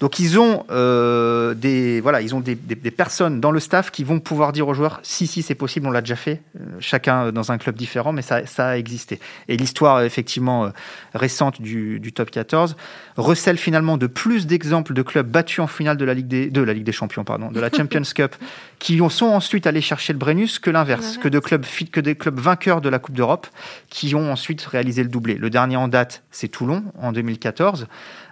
Donc 0.00 0.18
ils 0.18 0.38
ont 0.38 0.64
euh, 0.70 1.54
des 1.54 2.00
voilà, 2.00 2.20
ils 2.20 2.35
ont 2.35 2.40
des, 2.40 2.54
des, 2.54 2.90
personnes 2.90 3.40
dans 3.40 3.50
le 3.50 3.61
staff 3.61 3.90
qui 3.90 4.04
vont 4.04 4.20
pouvoir 4.20 4.52
dire 4.52 4.68
aux 4.68 4.74
joueurs 4.74 5.00
si 5.02 5.26
si 5.26 5.42
c'est 5.42 5.54
possible, 5.54 5.87
on 5.87 5.90
l'a 5.90 6.00
déjà 6.00 6.16
fait, 6.16 6.42
euh, 6.57 6.64
chacun 6.80 7.33
dans 7.33 7.52
un 7.52 7.59
club 7.59 7.76
différent, 7.76 8.12
mais 8.12 8.22
ça, 8.22 8.46
ça 8.46 8.68
a 8.68 8.76
existé. 8.76 9.20
Et 9.48 9.57
l'histoire 9.57 10.02
effectivement 10.02 10.66
euh, 10.66 10.70
récente 11.14 11.61
du, 11.61 12.00
du, 12.00 12.12
top 12.12 12.30
14 12.30 12.76
recèle 13.16 13.57
finalement 13.57 13.96
de 13.96 14.07
plus 14.07 14.46
d'exemples 14.46 14.94
de 14.94 15.02
clubs 15.02 15.28
battus 15.28 15.61
en 15.61 15.66
finale 15.66 15.96
de 15.96 16.04
la 16.04 16.14
Ligue 16.14 16.28
des 16.28 16.50
de 16.50 16.61
la 16.61 16.72
Ligue 16.72 16.85
des 16.85 16.92
Champions 16.92 17.24
pardon, 17.24 17.50
de 17.50 17.61
la 17.61 17.70
Champions 17.76 18.02
Cup, 18.14 18.35
qui 18.78 19.00
sont 19.09 19.26
ensuite 19.26 19.66
allés 19.66 19.80
chercher 19.80 20.12
le 20.12 20.18
Brennus 20.18 20.59
que 20.59 20.70
l'inverse, 20.70 21.18
que 21.18 21.28
de 21.28 21.38
clubs 21.38 21.64
que 21.92 22.00
des 22.00 22.14
clubs 22.14 22.38
vainqueurs 22.38 22.80
de 22.80 22.88
la 22.88 22.98
Coupe 22.98 23.14
d'Europe 23.14 23.46
qui 23.90 24.14
ont 24.14 24.30
ensuite 24.30 24.62
réalisé 24.62 25.02
le 25.02 25.09
doublé. 25.09 25.35
Le 25.35 25.50
dernier 25.50 25.76
en 25.76 25.88
date, 25.88 26.22
c'est 26.30 26.48
Toulon 26.48 26.85
en 27.00 27.12
2014. 27.12 27.87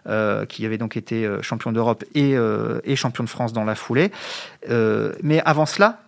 Euh, 0.08 0.46
qui 0.46 0.66
avait 0.66 0.78
donc 0.78 0.96
été 0.96 1.24
euh, 1.24 1.42
champion 1.42 1.70
d'Europe 1.70 2.02
et, 2.16 2.36
euh, 2.36 2.80
et, 2.82 2.96
champion 2.96 3.22
de 3.22 3.28
France 3.28 3.52
dans 3.52 3.62
la 3.62 3.76
foulée. 3.76 4.10
mais 4.68 5.40
avant 5.44 5.64
cela, 5.64 6.00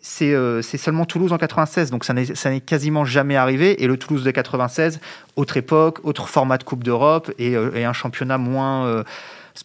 c'est 0.00 0.78
seulement 0.78 1.04
Toulouse 1.04 1.32
en 1.32 1.38
96, 1.38 1.90
donc 1.90 2.04
ça 2.04 2.14
n'est 2.14 2.60
quasiment 2.60 3.04
jamais 3.04 3.34
arrivé. 3.34 3.82
Et 3.82 3.88
le 3.88 3.96
Toulouse 3.96 4.22
de 4.22 4.30
96, 4.30 5.00
autre 5.34 5.56
époque, 5.56 5.98
autre 6.04 6.28
format 6.28 6.58
de 6.58 6.62
Coupe 6.62 6.84
d'Europe 6.84 7.32
et, 7.40 7.56
un 7.56 7.92
championnat 7.92 8.38
moins, 8.38 9.02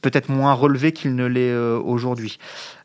peut-être 0.02 0.30
moins 0.30 0.54
relevé 0.54 0.92
qu'il 0.92 1.14
ne 1.14 1.28
l'est 1.28 1.56
aujourd'hui. 1.56 2.40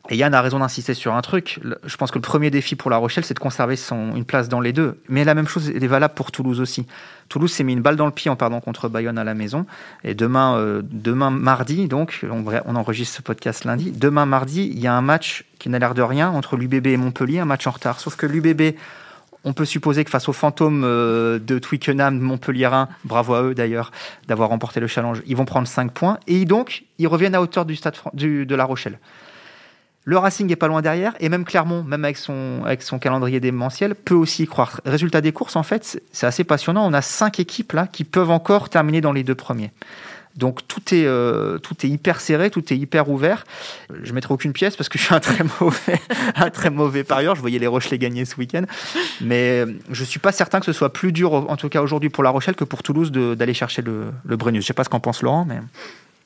Et 0.09 0.17
Yann 0.17 0.33
a 0.33 0.41
raison 0.41 0.59
d'insister 0.59 0.95
sur 0.95 1.13
un 1.13 1.21
truc. 1.21 1.59
Je 1.85 1.97
pense 1.97 2.09
que 2.09 2.17
le 2.17 2.23
premier 2.23 2.49
défi 2.49 2.75
pour 2.75 2.89
La 2.89 2.97
Rochelle, 2.97 3.23
c'est 3.23 3.35
de 3.35 3.39
conserver 3.39 3.75
son, 3.75 4.15
une 4.15 4.25
place 4.25 4.49
dans 4.49 4.59
les 4.59 4.73
deux. 4.73 4.99
Mais 5.07 5.23
la 5.23 5.35
même 5.35 5.47
chose 5.47 5.69
est 5.69 5.87
valable 5.87 6.15
pour 6.15 6.31
Toulouse 6.31 6.59
aussi. 6.59 6.87
Toulouse 7.29 7.51
s'est 7.51 7.63
mis 7.63 7.73
une 7.73 7.81
balle 7.81 7.95
dans 7.95 8.07
le 8.07 8.11
pied 8.11 8.31
en 8.31 8.35
perdant 8.35 8.59
contre 8.59 8.89
Bayonne 8.89 9.19
à 9.19 9.23
la 9.23 9.35
maison. 9.35 9.67
Et 10.03 10.15
demain, 10.15 10.57
euh, 10.57 10.81
demain 10.83 11.29
mardi, 11.29 11.87
donc, 11.87 12.25
on, 12.31 12.75
enregistre 12.75 13.17
ce 13.17 13.21
podcast 13.21 13.65
lundi. 13.65 13.91
Demain 13.91 14.25
mardi, 14.25 14.71
il 14.73 14.79
y 14.79 14.87
a 14.87 14.93
un 14.93 15.01
match 15.01 15.45
qui 15.59 15.69
n'a 15.69 15.77
l'air 15.77 15.93
de 15.93 16.01
rien 16.01 16.31
entre 16.31 16.57
l'UBB 16.57 16.87
et 16.87 16.97
Montpellier, 16.97 17.39
un 17.39 17.45
match 17.45 17.67
en 17.67 17.71
retard. 17.71 17.99
Sauf 17.99 18.15
que 18.15 18.25
l'UBB 18.25 18.75
on 19.45 19.53
peut 19.53 19.63
supposer 19.63 20.03
que 20.03 20.09
face 20.09 20.27
aux 20.27 20.33
fantômes 20.33 20.83
euh, 20.83 21.39
de 21.39 21.59
Twickenham, 21.59 22.19
Montpellierin, 22.19 22.89
bravo 23.05 23.35
à 23.35 23.43
eux 23.43 23.55
d'ailleurs 23.55 23.91
d'avoir 24.27 24.49
remporté 24.49 24.81
le 24.81 24.87
challenge, 24.87 25.21
ils 25.27 25.37
vont 25.37 25.45
prendre 25.45 25.65
5 25.65 25.93
points 25.93 26.19
et 26.27 26.43
donc 26.43 26.83
ils 26.97 27.07
reviennent 27.07 27.35
à 27.35 27.41
hauteur 27.41 27.63
du 27.63 27.77
stade 27.77 27.95
de 28.13 28.55
La 28.55 28.65
Rochelle. 28.65 28.99
Le 30.09 30.17
Racing 30.17 30.51
est 30.51 30.55
pas 30.55 30.67
loin 30.67 30.81
derrière 30.81 31.13
et 31.19 31.29
même 31.29 31.45
Clermont, 31.45 31.83
même 31.83 32.03
avec 32.03 32.17
son, 32.17 32.63
calendrier 32.99 33.39
démentiel, 33.39 33.93
peut 33.93 34.15
aussi 34.15 34.41
y 34.41 34.47
croire. 34.47 34.81
Résultat 34.83 35.21
des 35.21 35.31
courses, 35.31 35.55
en 35.55 35.61
fait, 35.61 36.01
c'est 36.11 36.25
assez 36.25 36.43
passionnant. 36.43 36.83
On 36.89 36.93
a 36.93 37.03
cinq 37.03 37.39
équipes 37.39 37.73
là 37.73 37.85
qui 37.85 38.05
peuvent 38.05 38.31
encore 38.31 38.69
terminer 38.69 39.01
dans 39.01 39.11
les 39.11 39.23
deux 39.23 39.35
premiers. 39.35 39.71
Donc 40.35 40.67
tout 40.67 40.95
est, 40.95 41.05
euh, 41.05 41.59
hyper 41.83 42.21
serré, 42.21 42.49
tout 42.49 42.73
est 42.73 42.75
hyper 42.75 43.07
ouvert. 43.11 43.43
Je 44.01 44.11
mettrai 44.13 44.33
aucune 44.33 44.51
pièce 44.51 44.75
parce 44.75 44.89
que 44.89 44.97
je 44.97 45.03
suis 45.03 45.13
un 45.13 45.19
très 45.19 46.69
mauvais, 46.71 47.03
parieur. 47.03 47.35
Je 47.35 47.41
voyais 47.41 47.59
les 47.59 47.67
Rochelais 47.67 47.99
gagner 47.99 48.25
ce 48.25 48.35
week-end, 48.37 48.63
mais 49.21 49.63
je 49.91 50.03
suis 50.03 50.19
pas 50.19 50.31
certain 50.31 50.59
que 50.59 50.65
ce 50.65 50.73
soit 50.73 50.91
plus 50.91 51.11
dur, 51.11 51.33
en 51.33 51.55
tout 51.55 51.69
cas 51.69 51.83
aujourd'hui 51.83 52.09
pour 52.09 52.23
La 52.23 52.31
Rochelle, 52.31 52.55
que 52.55 52.63
pour 52.63 52.81
Toulouse 52.81 53.11
d'aller 53.11 53.53
chercher 53.53 53.83
le, 53.83 54.05
le 54.25 54.37
Brennus. 54.37 54.63
Je 54.63 54.67
sais 54.67 54.73
pas 54.73 54.83
ce 54.83 54.89
qu'en 54.89 54.99
pense 54.99 55.21
Laurent, 55.21 55.45
mais 55.45 55.59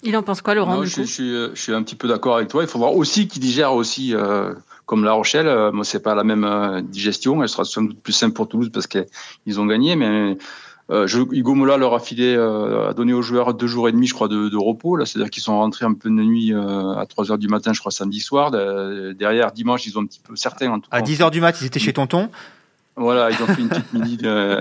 il 0.04 0.16
en 0.18 0.24
pense 0.24 0.42
quoi, 0.42 0.56
Laurent 0.56 0.84
je, 0.84 1.04
suis, 1.04 1.74
un 1.74 1.84
petit 1.84 1.96
peu 1.96 2.08
d'accord 2.08 2.38
avec 2.38 2.50
toi. 2.50 2.64
Il 2.64 2.70
faudra 2.70 2.90
aussi 2.90 3.28
qu'il 3.28 3.42
digère 3.42 3.74
aussi. 3.74 4.14
Euh, 4.14 4.54
comme 4.86 5.06
La 5.06 5.14
Rochelle, 5.14 5.48
euh, 5.48 5.72
moi 5.72 5.86
c'est 5.86 6.02
pas 6.02 6.14
la 6.14 6.26
même 6.26 6.82
digestion, 6.90 7.42
elle 7.42 7.48
sera 7.48 7.64
sans 7.64 7.84
doute 7.84 8.02
plus 8.02 8.12
simple 8.12 8.34
pour 8.34 8.50
Toulouse 8.50 8.70
parce 8.72 8.86
qu'ils 8.86 9.60
ont 9.62 9.66
gagné, 9.66 9.96
mais 9.96 10.36
euh, 10.90 11.08
je, 11.08 11.20
Hugo 11.20 11.56
Mola 11.56 11.78
leur 11.78 11.94
a 11.94 12.00
filé, 12.00 12.36
euh, 12.36 12.90
a 12.90 12.94
donné 12.94 13.14
aux 13.14 13.22
joueurs 13.22 13.54
deux 13.54 13.68
jours 13.68 13.88
et 13.88 13.92
demi, 13.92 14.06
je 14.06 14.14
crois, 14.14 14.28
de, 14.28 14.50
de 14.50 14.58
repos. 14.58 14.98
Là, 14.98 15.06
c'est-à-dire 15.06 15.30
qu'ils 15.30 15.44
sont 15.44 15.58
rentrés 15.58 15.86
en 15.86 15.94
pleine 15.94 16.16
nuit 16.16 16.54
euh, 16.54 16.94
à 16.96 17.06
3 17.06 17.32
heures 17.32 17.38
du 17.38 17.48
matin, 17.48 17.72
je 17.74 17.80
crois, 17.80 17.92
samedi 17.92 18.20
soir. 18.20 18.52
derrière, 18.52 19.52
dimanche, 19.52 19.86
ils 19.86 19.98
ont 19.98 20.02
un 20.02 20.06
petit 20.06 20.20
peu, 20.20 20.36
certains 20.36 20.72
en 20.72 20.80
tout 20.80 20.90
cas. 20.90 20.98
À 20.98 21.02
10 21.02 21.22
heures 21.22 21.32
du 21.32 21.40
mat, 21.40 21.60
ils 21.62 21.66
étaient 21.66 21.80
chez 21.80 21.94
Tonton. 21.94 22.30
Voilà, 22.96 23.32
ils 23.32 23.42
ont 23.42 23.48
fait 23.48 23.62
une 23.62 23.70
petite 23.70 23.94
mini, 23.94 24.18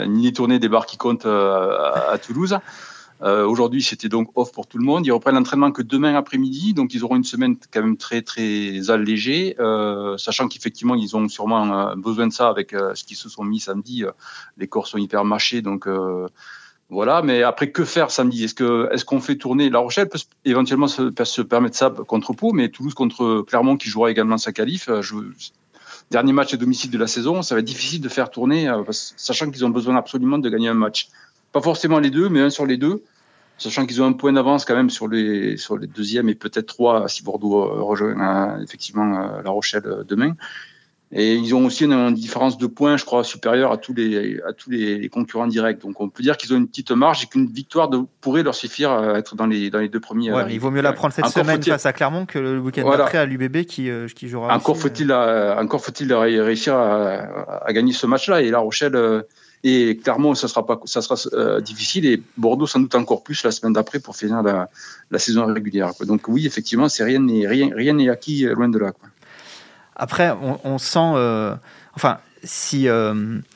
mini 0.08 0.32
tournée 0.32 0.58
des 0.58 0.68
bars 0.68 0.86
qui 0.86 0.96
comptent 0.96 1.26
à, 1.26 2.10
à 2.12 2.18
Toulouse. 2.18 2.56
Euh, 3.22 3.46
aujourd'hui, 3.46 3.82
c'était 3.82 4.08
donc 4.08 4.30
off 4.34 4.52
pour 4.52 4.66
tout 4.66 4.78
le 4.78 4.84
monde. 4.84 5.06
Ils 5.06 5.12
reprennent 5.12 5.36
l'entraînement 5.36 5.70
que 5.70 5.82
demain 5.82 6.14
après-midi, 6.14 6.74
donc 6.74 6.92
ils 6.92 7.04
auront 7.04 7.16
une 7.16 7.24
semaine 7.24 7.56
quand 7.72 7.80
même 7.80 7.96
très 7.96 8.22
très 8.22 8.90
allégée, 8.90 9.54
euh, 9.60 10.16
sachant 10.18 10.48
qu'effectivement 10.48 10.96
ils 10.96 11.16
ont 11.16 11.28
sûrement 11.28 11.90
euh, 11.90 11.94
besoin 11.94 12.26
de 12.26 12.32
ça 12.32 12.48
avec 12.48 12.72
euh, 12.72 12.94
ce 12.94 13.04
qu'ils 13.04 13.16
se 13.16 13.28
sont 13.28 13.44
mis 13.44 13.60
samedi. 13.60 14.04
les 14.56 14.66
corps 14.66 14.88
sont 14.88 14.98
hyper 14.98 15.24
mâchés, 15.24 15.62
donc 15.62 15.86
voilà. 16.90 17.22
Mais 17.22 17.42
après, 17.42 17.70
que 17.70 17.84
faire 17.84 18.10
samedi? 18.10 18.44
Est-ce 18.44 18.54
que 18.54 18.88
est-ce 18.92 19.04
qu'on 19.04 19.20
fait 19.20 19.36
tourner 19.36 19.70
La 19.70 19.78
Rochelle 19.78 20.08
peut 20.08 20.18
éventuellement 20.44 20.88
se, 20.88 21.10
se, 21.24 21.42
permettre 21.42 21.76
ça 21.76 21.90
contre 21.90 22.32
Pau, 22.32 22.52
mais 22.52 22.68
Toulouse 22.68 22.94
contre 22.94 23.44
Clermont 23.46 23.76
qui 23.76 23.88
jouera 23.88 24.10
également 24.10 24.36
sa 24.36 24.52
qualif. 24.52 24.90
Dernier 26.10 26.32
match 26.32 26.52
à 26.52 26.56
domicile 26.56 26.90
de 26.90 26.98
la 26.98 27.06
saison, 27.06 27.40
ça 27.42 27.54
va 27.54 27.60
être 27.60 27.66
difficile 27.66 28.00
de 28.00 28.08
faire 28.08 28.30
tourner, 28.30 28.70
sachant 28.90 29.50
qu'ils 29.50 29.64
ont 29.64 29.70
besoin 29.70 29.96
absolument 29.96 30.38
de 30.38 30.50
gagner 30.50 30.68
un 30.68 30.74
match. 30.74 31.08
Pas 31.52 31.60
forcément 31.60 31.98
les 31.98 32.10
deux, 32.10 32.28
mais 32.28 32.40
un 32.40 32.50
sur 32.50 32.66
les 32.66 32.76
deux 32.76 33.02
sachant 33.62 33.86
qu'ils 33.86 34.02
ont 34.02 34.06
un 34.06 34.12
point 34.12 34.32
d'avance 34.32 34.64
quand 34.64 34.74
même 34.74 34.90
sur 34.90 35.08
les 35.08 35.56
sur 35.56 35.78
les 35.78 35.86
deuxièmes 35.86 36.28
et 36.28 36.34
peut-être 36.34 36.66
trois 36.66 37.08
si 37.08 37.22
Bordeaux 37.22 37.62
euh, 37.62 37.82
rejoint 37.82 38.56
euh, 38.56 38.62
effectivement 38.62 39.18
euh, 39.18 39.42
La 39.42 39.50
Rochelle 39.50 40.04
demain. 40.06 40.34
Et 41.14 41.34
ils 41.34 41.54
ont 41.54 41.66
aussi 41.66 41.84
une, 41.84 42.14
différence 42.14 42.56
de 42.56 42.66
points, 42.66 42.96
je 42.96 43.04
crois, 43.04 43.22
supérieure 43.22 43.70
à 43.70 43.76
tous 43.76 43.92
les 43.92 44.40
à 44.48 44.54
tous 44.54 44.70
les, 44.70 45.10
concurrents 45.10 45.46
directs. 45.46 45.82
Donc 45.82 46.00
on 46.00 46.08
peut 46.08 46.22
dire 46.22 46.38
qu'ils 46.38 46.54
ont 46.54 46.56
une 46.56 46.68
petite 46.68 46.90
marge 46.90 47.24
et 47.24 47.26
qu'une 47.26 47.52
victoire 47.52 47.90
de, 47.90 48.00
pourrait 48.22 48.42
leur 48.42 48.54
suffire 48.54 48.92
à 48.92 49.18
être 49.18 49.36
dans 49.36 49.46
les 49.46 49.68
dans 49.68 49.80
les 49.80 49.90
deux 49.90 50.00
premiers. 50.00 50.32
Ouais, 50.32 50.46
il 50.48 50.58
vaut 50.58 50.70
mieux 50.70 50.80
la 50.80 50.94
prendre 50.94 51.12
cette 51.12 51.26
semaine 51.26 51.62
face 51.62 51.84
à 51.84 51.92
Clermont 51.92 52.24
que 52.24 52.38
le 52.38 52.58
week-end 52.58 52.88
d'après 52.88 53.18
à 53.18 53.26
l'UBB 53.26 53.64
qui 53.64 53.90
qui 54.16 54.28
jouera. 54.28 54.56
Encore 54.56 54.78
faut-il 54.78 55.12
encore 55.12 55.84
faut-il 55.84 56.14
réussir 56.14 56.76
à, 56.76 57.66
à, 57.66 57.72
gagner 57.74 57.92
ce 57.92 58.06
match-là 58.06 58.40
et 58.40 58.50
La 58.50 58.60
Rochelle 58.60 59.24
et 59.64 59.96
clairement, 59.96 60.34
ça 60.34 60.48
sera 60.48 60.66
pas, 60.66 60.80
ça 60.86 61.02
sera 61.02 61.14
euh, 61.34 61.60
difficile. 61.60 62.04
Et 62.06 62.20
Bordeaux, 62.36 62.66
sans 62.66 62.80
doute 62.80 62.94
encore 62.96 63.22
plus 63.22 63.44
la 63.44 63.52
semaine 63.52 63.72
d'après 63.72 64.00
pour 64.00 64.16
finir 64.16 64.42
la, 64.42 64.68
saison 65.18 65.46
régulière. 65.46 65.92
Donc 66.04 66.26
oui, 66.26 66.46
effectivement, 66.46 66.88
c'est 66.88 67.04
rien 67.04 67.20
n'est 67.20 67.46
rien, 67.46 67.70
rien 67.72 67.92
n'est 67.92 68.08
acquis 68.08 68.44
euh, 68.44 68.54
loin 68.54 68.68
de 68.68 68.78
là. 68.78 68.92
Après, 69.94 70.34
on, 70.64 70.78
sent, 70.78 71.12
euh, 71.14 71.54
enfin, 71.94 72.18
si 72.42 72.86
je 72.86 73.52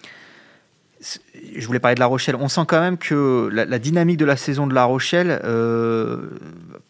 voulais 1.67 1.81
parler 1.81 1.97
de 1.97 2.01
La 2.01 2.07
Rochelle. 2.07 2.37
On 2.37 2.49
sent 2.49 2.61
quand 2.69 2.81
même 2.81 2.99
que 2.99 3.49
la, 3.51 3.79
dynamique 3.79 4.19
de 4.19 4.27
la 4.27 4.37
saison 4.37 4.67
de 4.67 4.75
La 4.75 4.85
Rochelle, 4.85 5.41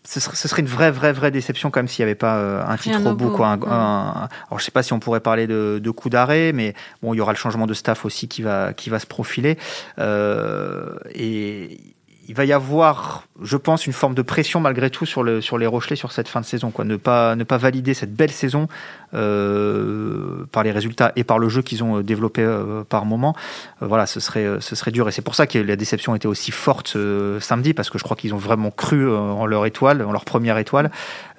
ce, 0.07 0.21
serait, 0.21 0.63
une 0.63 0.69
vraie, 0.69 0.91
vraie, 0.91 1.13
vraie 1.13 1.31
déception 1.31 1.71
comme 1.71 1.89
s'il 1.89 2.05
n'y 2.05 2.11
avait 2.11 2.15
pas 2.15 2.37
euh, 2.37 2.63
un 2.67 2.77
titre 2.77 3.05
au 3.05 3.15
bout. 3.15 3.31
Quoi. 3.31 3.53
alors, 3.53 4.29
je 4.51 4.55
ne 4.55 4.61
sais 4.61 4.71
pas 4.71 4.83
si 4.83 4.93
on 4.93 5.01
pourrait 5.01 5.21
parler 5.21 5.47
de, 5.47 5.81
de 5.83 5.91
coup 5.91 6.11
d'arrêt, 6.11 6.53
mais 6.53 6.75
bon, 7.03 7.13
il 7.13 7.17
y 7.17 7.21
aura 7.21 7.33
le 7.33 7.39
changement 7.39 7.67
de 7.67 7.75
staff 7.75 8.05
aussi 8.05 8.29
qui 8.29 8.43
va, 8.43 8.73
qui 8.73 8.91
va 8.91 8.99
se 8.99 9.07
profiler. 9.07 9.59
Euh, 9.99 10.95
et 11.15 11.81
il 12.29 12.35
va 12.35 12.45
y 12.45 12.53
avoir, 12.53 13.25
je 13.41 13.57
pense, 13.57 13.87
une 13.87 13.93
forme 13.93 14.15
de 14.15 14.23
pression 14.23 14.61
malgré 14.61 14.91
tout 14.91 15.07
sur, 15.07 15.23
le, 15.23 15.41
sur 15.41 15.59
les 15.59 15.67
Rochelais 15.67 15.97
sur 15.97 16.13
cette 16.13 16.29
fin 16.29 16.41
de 16.41 16.47
saison. 16.47 16.71
Quoi. 16.71 16.85
Ne, 16.85 16.97
pas, 16.97 17.37
ne 17.37 17.45
pas 17.45 17.57
valider 17.57 17.95
cette 17.95 18.15
belle 18.15 18.33
saison 18.33 18.69
par 19.17 20.63
les 20.63 20.73
résultats 20.73 21.13
et 21.17 21.25
par 21.25 21.39
le 21.39 21.49
jeu 21.49 21.63
qu'ils 21.63 21.83
ont 21.85 21.99
euh, 21.99 22.03
développé 22.03 22.43
euh, 22.43 22.85
par 22.85 23.05
moment. 23.05 23.35
Euh, 23.83 23.87
voilà, 23.87 24.07
ce 24.07 24.21
serait, 24.21 24.47
ce 24.61 24.75
serait 24.75 24.91
dur. 24.91 25.09
Et 25.09 25.13
c'est 25.13 25.23
pour 25.23 25.35
ça 25.35 25.47
que 25.47 25.59
la 25.59 25.77
déception 25.77 26.15
était 26.15 26.29
aussi 26.29 26.51
forte 26.51 26.97
samedi, 27.41 27.75
parce 27.75 27.91
que 27.91 27.99
je 27.99 28.05
crois 28.05 28.17
qu'ils 28.17 28.35
ont 28.35 28.39
vraiment 28.39 28.71
cru 28.71 29.11
en 29.15 29.47
leur 29.47 29.67
étoile, 29.67 30.03
en 30.03 30.13
leur 30.13 30.25
première 30.25 30.59
étoile, 30.59 30.91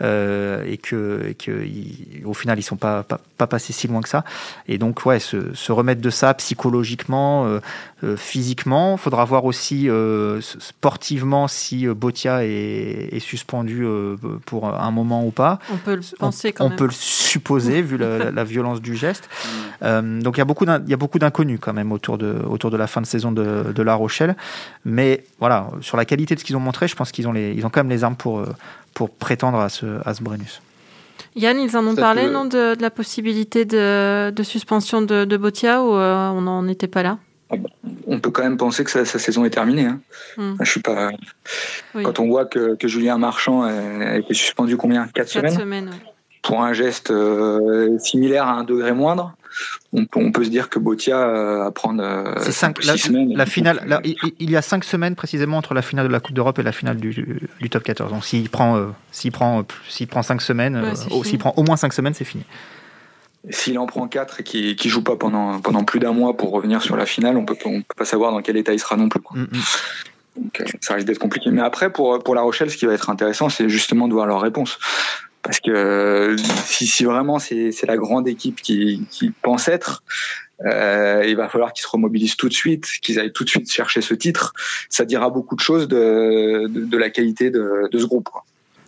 et 0.02 0.80
que, 0.82 1.28
et 1.30 1.34
que 1.36 1.66
au 2.26 2.34
final, 2.34 2.60
ils 2.60 2.63
sont 2.63 2.76
pas, 2.76 3.04
pas, 3.04 3.20
pas, 3.38 3.48
passés 3.48 3.74
si 3.74 3.88
loin 3.88 4.02
que 4.02 4.10
ça. 4.10 4.24
Et 4.68 4.78
donc, 4.78 5.06
ouais, 5.06 5.20
se, 5.20 5.54
se 5.54 5.72
remettre 5.72 6.02
de 6.02 6.10
ça 6.10 6.34
psychologiquement, 6.34 7.60
physiquement. 8.16 8.96
Il 8.98 9.00
faudra 9.00 9.26
voir 9.26 9.46
aussi 9.46 9.90
sportivement 10.42 11.48
si 11.48 11.88
Botia 11.88 12.44
est, 12.44 13.10
est 13.12 13.20
suspendu 13.20 13.86
pour 14.46 14.68
un 14.68 14.92
moment 14.92 15.26
ou 15.26 15.32
pas. 15.32 15.60
On 15.72 15.78
peut 15.78 15.96
le 15.96 16.18
penser 16.18 16.54
quand 16.54 16.66
on, 16.66 16.70
peut 16.72 16.86
le 16.86 16.92
supposer 16.92 17.66
vu 17.82 17.97
la, 17.97 18.43
violence 18.43 18.82
du 18.82 18.95
geste. 18.95 19.30
Euh, 19.84 20.21
donc 20.21 20.38
il 20.38 20.39
y 20.39 20.41
a 20.41 20.45
beaucoup 20.45 20.65
il 20.65 20.89
y 20.89 20.93
a 20.93 20.97
beaucoup 20.97 21.19
d'inconnus 21.19 21.60
quand 21.62 21.73
même 21.73 21.91
autour 21.91 22.17
de 22.17 22.36
autour 22.47 22.71
de 22.71 22.77
la 22.77 22.88
fin 22.88 23.01
de 23.01 23.06
saison 23.06 23.32
de, 23.32 23.71
de 23.73 23.84
La 23.84 23.95
Rochelle. 23.95 24.36
Mais 24.86 25.23
voilà, 25.39 25.69
sur 25.82 25.97
la 25.97 26.06
qualité 26.06 26.36
de 26.36 26.39
ce 26.39 26.45
qu'ils 26.45 26.56
ont 26.56 26.62
montré, 26.62 26.88
je 26.88 26.95
pense 26.95 27.12
qu'ils 27.12 27.27
ont 27.27 27.34
les 27.34 27.53
ils 27.53 27.65
ont 27.65 27.69
quand 27.69 27.82
même 27.82 27.89
les 27.89 28.03
armes 28.03 28.15
pour 28.15 28.43
pour 28.93 29.10
prétendre 29.10 29.60
à 29.60 29.69
ce 29.69 29.86
à 30.06 30.13
ce 30.13 30.23
Brennus. 30.23 30.62
Yann, 31.36 31.60
ils 31.60 31.77
en 31.77 31.86
ont 31.86 31.95
parlé, 31.95 32.27
non, 32.30 32.45
de, 32.45 32.75
la 32.82 32.89
possibilité 32.89 33.63
de, 33.63 34.32
de 34.32 34.43
suspension 34.43 35.01
de, 35.01 35.23
de 35.23 35.38
Botia 35.38 35.84
ou 35.84 35.93
euh, 35.93 36.30
on 36.30 36.41
n'en 36.41 36.67
était 36.67 36.88
pas 36.88 37.03
là? 37.03 37.19
On 38.08 38.19
peut 38.19 38.32
quand 38.32 38.43
même 38.43 38.58
penser 38.58 38.84
que 38.84 38.89
sa, 38.89 39.06
saison 39.06 39.45
est 39.45 39.51
terminée. 39.51 39.86
Hein. 39.86 39.99
Hmm. 40.36 40.56
Je 40.60 40.69
suis 40.69 40.82
pas. 40.82 41.12
Quand 41.93 42.19
on 42.19 42.27
voit 42.27 42.45
que, 42.45 42.75
que 42.75 42.88
Julien 42.88 43.17
Marchand 43.17 43.63
a, 43.63 44.17
été 44.17 44.34
suspendu 44.34 44.75
combien? 44.75 45.08
Quatre 45.08 45.30
semaines? 45.30 45.91
Pour 46.43 46.62
un 46.62 46.73
geste 46.73 47.12
euh, 47.12 47.97
similaire 48.00 48.47
à 48.47 48.54
un 48.54 48.63
degré 48.63 48.93
moindre, 48.93 49.34
on, 49.91 50.32
peut 50.32 50.43
se 50.43 50.50
dire 50.50 50.69
que 50.69 50.78
Botia 50.78 51.17
euh, 51.17 51.65
à 51.65 51.71
prendre 51.71 52.04
euh, 52.04 52.39
cinq, 52.52 52.84
la, 52.86 52.95
semaines. 52.95 53.34
La 53.36 53.45
finale, 53.45 54.02
il, 54.04 54.52
y 54.52 54.56
a 54.56 54.62
cinq 54.62 54.84
semaines 54.84 55.15
précisément 55.15 55.58
entre 55.58 55.73
la 55.73 55.82
finale 55.82 56.08
de 56.08 56.12
la 56.12 56.19
Coupe 56.19 56.36
d'Europe 56.36 56.60
et 56.60 56.63
la 56.63 56.71
finale 56.71 56.97
du, 56.97 57.50
du 57.60 57.69
top 57.69 57.84
14. 57.84 58.12
Donc 58.12 58.23
s'il 58.23 58.50
prend, 58.50 58.93
s'il 59.12 59.32
prend, 59.32 59.65
s'il 59.89 60.08
prend 60.08 60.21
cinq 60.21 60.41
semaines, 60.41 60.95
s'il 61.23 61.39
prend 61.39 61.54
au 61.58 61.63
moins 61.63 61.78
cinq 61.78 61.93
semaines, 61.93 62.13
c'est 62.13 62.26
fini. 62.26 62.43
S'il 63.50 63.80
en 63.80 63.86
prend 63.86 64.08
4 64.08 64.41
et 64.41 64.43
qu'il 64.43 64.76
ne 64.76 64.89
joue 64.89 65.04
pas 65.04 65.15
pendant, 65.15 65.60
pendant 65.62 65.84
plus 65.84 66.00
d'un 66.00 66.12
mois 66.12 66.36
pour 66.36 66.52
revenir 66.52 66.82
sur 66.82 66.97
la 66.97 67.06
finale, 67.06 67.38
on 67.38 67.45
peut, 67.45 67.56
ne 67.65 67.80
peut 67.80 67.95
pas 67.95 68.06
savoir 68.06 68.32
dans 68.32 68.41
quel 68.41 68.58
état 68.58 68.73
il 68.73 68.80
sera 68.80 68.97
non 68.97 69.08
plus. 69.08 69.21
Mm, 69.34 69.41
mm. 69.41 69.47
Donc, 70.38 70.62
euh, 70.62 70.65
ça 70.82 70.95
risque 70.95 71.08
d'être 71.08 71.19
compliqué. 71.19 71.50
Mais 71.50 71.62
après, 71.62 71.91
pour, 71.91 72.21
pour 72.23 72.36
La 72.36 72.41
Rochelle, 72.41 72.69
ce 72.69 72.78
qui 72.78 72.86
va 72.86 72.93
être 72.93 73.10
intéressant, 73.10 73.50
c'est 73.50 73.69
justement 73.69 74.08
de 74.08 74.13
voir 74.13 74.28
leur 74.28 74.41
réponse. 74.41 74.80
Parce 75.48 75.62
que 75.62 75.72
euh, 75.72 76.36
si, 76.66 77.06
vraiment 77.06 77.40
c'est 77.40 77.86
la 77.88 77.96
grande 77.96 78.28
équipe 78.28 78.62
qui, 78.62 79.08
qui 79.10 79.32
pense 79.32 79.70
être, 79.70 80.04
euh, 80.66 81.24
il 81.26 81.38
va 81.38 81.48
falloir 81.48 81.72
qu'ils 81.72 81.84
se 81.84 81.88
remobilisent 81.88 82.36
tout 82.36 82.50
de 82.50 82.54
suite, 82.54 82.86
qu'ils 83.02 83.18
aillent 83.18 83.32
tout 83.32 83.46
de 83.46 83.50
suite 83.50 83.72
chercher 83.72 84.02
ce 84.02 84.14
titre. 84.14 84.52
Ça 84.90 85.06
dira 85.06 85.30
beaucoup 85.30 85.56
de 85.56 85.62
choses 85.62 85.88
de, 85.88 86.98
la 86.98 87.10
qualité 87.10 87.50
de, 87.50 87.88
ce 87.94 88.04
groupe. 88.04 88.28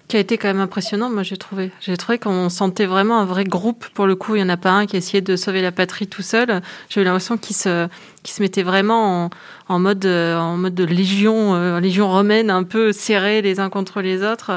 Qui 0.10 0.18
a 0.18 0.20
été 0.20 0.38
quand 0.38 0.50
même 0.50 0.60
impressionnant, 0.60 1.10
moi 1.10 1.24
j'ai 1.24 1.38
trouvé. 1.38 1.72
J'ai 1.80 1.96
trouvé 1.96 2.20
qu'on 2.20 2.50
sentait 2.50 2.88
vraiment 2.88 3.22
un 3.22 3.26
vrai 3.26 3.46
groupe 3.46 3.88
pour 3.94 4.06
le 4.06 4.18
coup. 4.18 4.36
Il 4.36 4.40
n'y 4.40 4.46
en 4.46 4.50
a 4.50 4.58
pas 4.58 4.72
un 4.72 4.86
qui 4.86 4.98
essayait 4.98 5.22
de 5.22 5.38
sauver 5.38 5.62
la 5.62 5.72
patrie 5.72 6.08
tout 6.08 6.24
seul. 6.24 6.62
J'ai 6.90 7.00
eu 7.00 7.04
l'impression 7.06 7.38
qu'il 7.38 7.56
se, 7.56 7.88
qu'il 8.22 8.34
se 8.34 8.42
mettait 8.42 8.64
vraiment 8.64 9.30
en, 9.70 9.76
en, 9.76 9.80
mode, 9.80 10.00
de 10.00 10.84
légion, 10.84 11.56
euh, 11.56 11.80
légion 11.80 12.10
romaine, 12.10 12.50
un 12.50 12.64
peu 12.64 12.92
serrés 12.92 13.42
les 13.42 13.62
uns 13.62 13.70
contre 13.70 14.02
les 14.02 14.24
autres. 14.24 14.52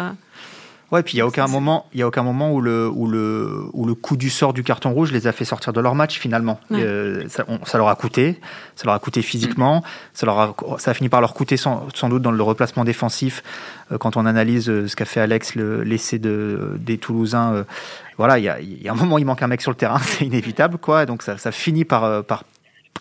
Ouais, 0.92 1.02
puis 1.02 1.14
il 1.14 1.16
y 1.16 1.20
a 1.22 1.26
aucun 1.26 1.46
moment, 1.46 1.86
il 1.94 2.00
y 2.00 2.02
a 2.02 2.06
aucun 2.06 2.22
moment 2.22 2.52
où 2.52 2.60
le 2.60 2.86
où 2.86 3.06
le 3.06 3.64
où 3.72 3.86
le 3.86 3.94
coup 3.94 4.18
du 4.18 4.28
sort 4.28 4.52
du 4.52 4.62
carton 4.62 4.92
rouge 4.92 5.10
les 5.10 5.26
a 5.26 5.32
fait 5.32 5.46
sortir 5.46 5.72
de 5.72 5.80
leur 5.80 5.94
match 5.94 6.18
finalement. 6.18 6.60
Euh, 6.70 7.24
ça, 7.30 7.46
ça, 7.64 7.78
leur 7.78 7.88
a 7.88 7.96
coûté, 7.96 8.38
ça 8.76 8.84
leur 8.84 8.94
a 8.94 8.98
coûté 8.98 9.22
physiquement, 9.22 9.82
ça 10.12 10.26
leur 10.26 10.38
a 10.38 10.54
ça 10.76 10.90
a 10.90 10.94
fini 10.94 11.08
par 11.08 11.22
leur 11.22 11.32
coûter 11.32 11.56
sans, 11.56 11.88
sans 11.94 12.10
doute 12.10 12.20
dans 12.20 12.30
le 12.30 12.42
replacement 12.42 12.84
défensif 12.84 13.42
euh, 13.90 13.96
quand 13.96 14.18
on 14.18 14.26
analyse 14.26 14.68
euh, 14.68 14.86
ce 14.86 14.94
qu'a 14.94 15.06
fait 15.06 15.20
Alex 15.20 15.54
l'essai 15.54 16.18
de 16.18 16.76
des 16.78 16.98
Toulousains. 16.98 17.64
voilà, 18.18 18.38
il 18.38 18.44
y 18.44 18.50
a, 18.50 18.60
y 18.60 18.86
a 18.86 18.92
un 18.92 18.94
moment 18.94 19.14
où 19.14 19.18
il 19.18 19.24
manque 19.24 19.42
un 19.42 19.46
mec 19.46 19.62
sur 19.62 19.70
le 19.70 19.78
terrain, 19.78 19.98
c'est 20.02 20.26
inévitable 20.26 20.76
quoi. 20.76 21.06
Donc 21.06 21.22
ça, 21.22 21.38
ça 21.38 21.52
finit 21.52 21.86
par 21.86 22.22
par 22.22 22.44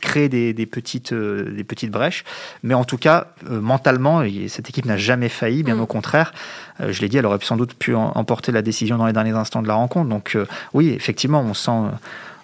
créer 0.02 0.30
des, 0.30 0.66
petites, 0.66 1.14
des 1.14 1.64
petites 1.64 1.92
brèches. 1.92 2.24
Mais 2.64 2.74
en 2.74 2.84
tout 2.84 2.98
cas, 2.98 3.28
mentalement, 3.50 4.24
cette 4.48 4.70
équipe 4.70 4.86
n'a 4.86 4.98
jamais 4.98 5.30
failli, 5.30 5.64
bien 5.64 5.76
mm. 5.76 5.82
au 5.82 5.86
contraire. 5.86 6.34
je 6.80 7.00
l'ai 7.02 7.10
dit, 7.10 7.18
elle 7.18 7.26
aurait 7.26 7.40
sans 7.42 7.58
doute 7.58 7.74
pu 7.76 7.96
emporter 7.96 8.52
la 8.52 8.62
décision 8.62 8.98
dans 8.98 9.06
les 9.06 9.14
derniers 9.14 9.32
instants 9.32 9.62
de 9.62 9.68
la 9.68 9.76
rencontre. 9.76 10.10
Donc 10.10 10.38
oui, 10.74 10.90
effectivement, 10.90 11.42
on 11.42 11.54
sent 11.54 11.72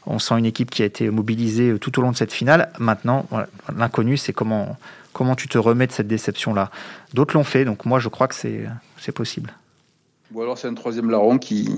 on 0.09 0.19
sent 0.19 0.35
une 0.39 0.45
équipe 0.45 0.71
qui 0.71 0.83
a 0.83 0.85
été 0.85 1.09
mobilisée 1.09 1.77
tout 1.79 1.99
au 1.99 2.01
long 2.01 2.11
de 2.11 2.15
cette 2.15 2.31
finale. 2.31 2.71
Maintenant, 2.79 3.25
l'inconnu, 3.75 4.15
c'est 4.15 4.31
comment, 4.31 4.77
comment 5.17 5.35
tu 5.35 5.47
te 5.47 5.57
remets 5.57 5.87
de 5.87 5.91
cette 5.91 6.07
déception-là. 6.07 6.69
D'autres 7.13 7.35
l'ont 7.35 7.43
fait, 7.43 7.65
donc 7.65 7.85
moi 7.85 7.99
je 7.99 8.07
crois 8.07 8.27
que 8.27 8.35
c'est 8.35 9.11
possible. 9.11 9.53
Ou 10.31 10.41
alors 10.41 10.57
c'est 10.57 10.67
un 10.67 10.73
troisième 10.73 11.09
larron 11.09 11.37
qui, 11.39 11.69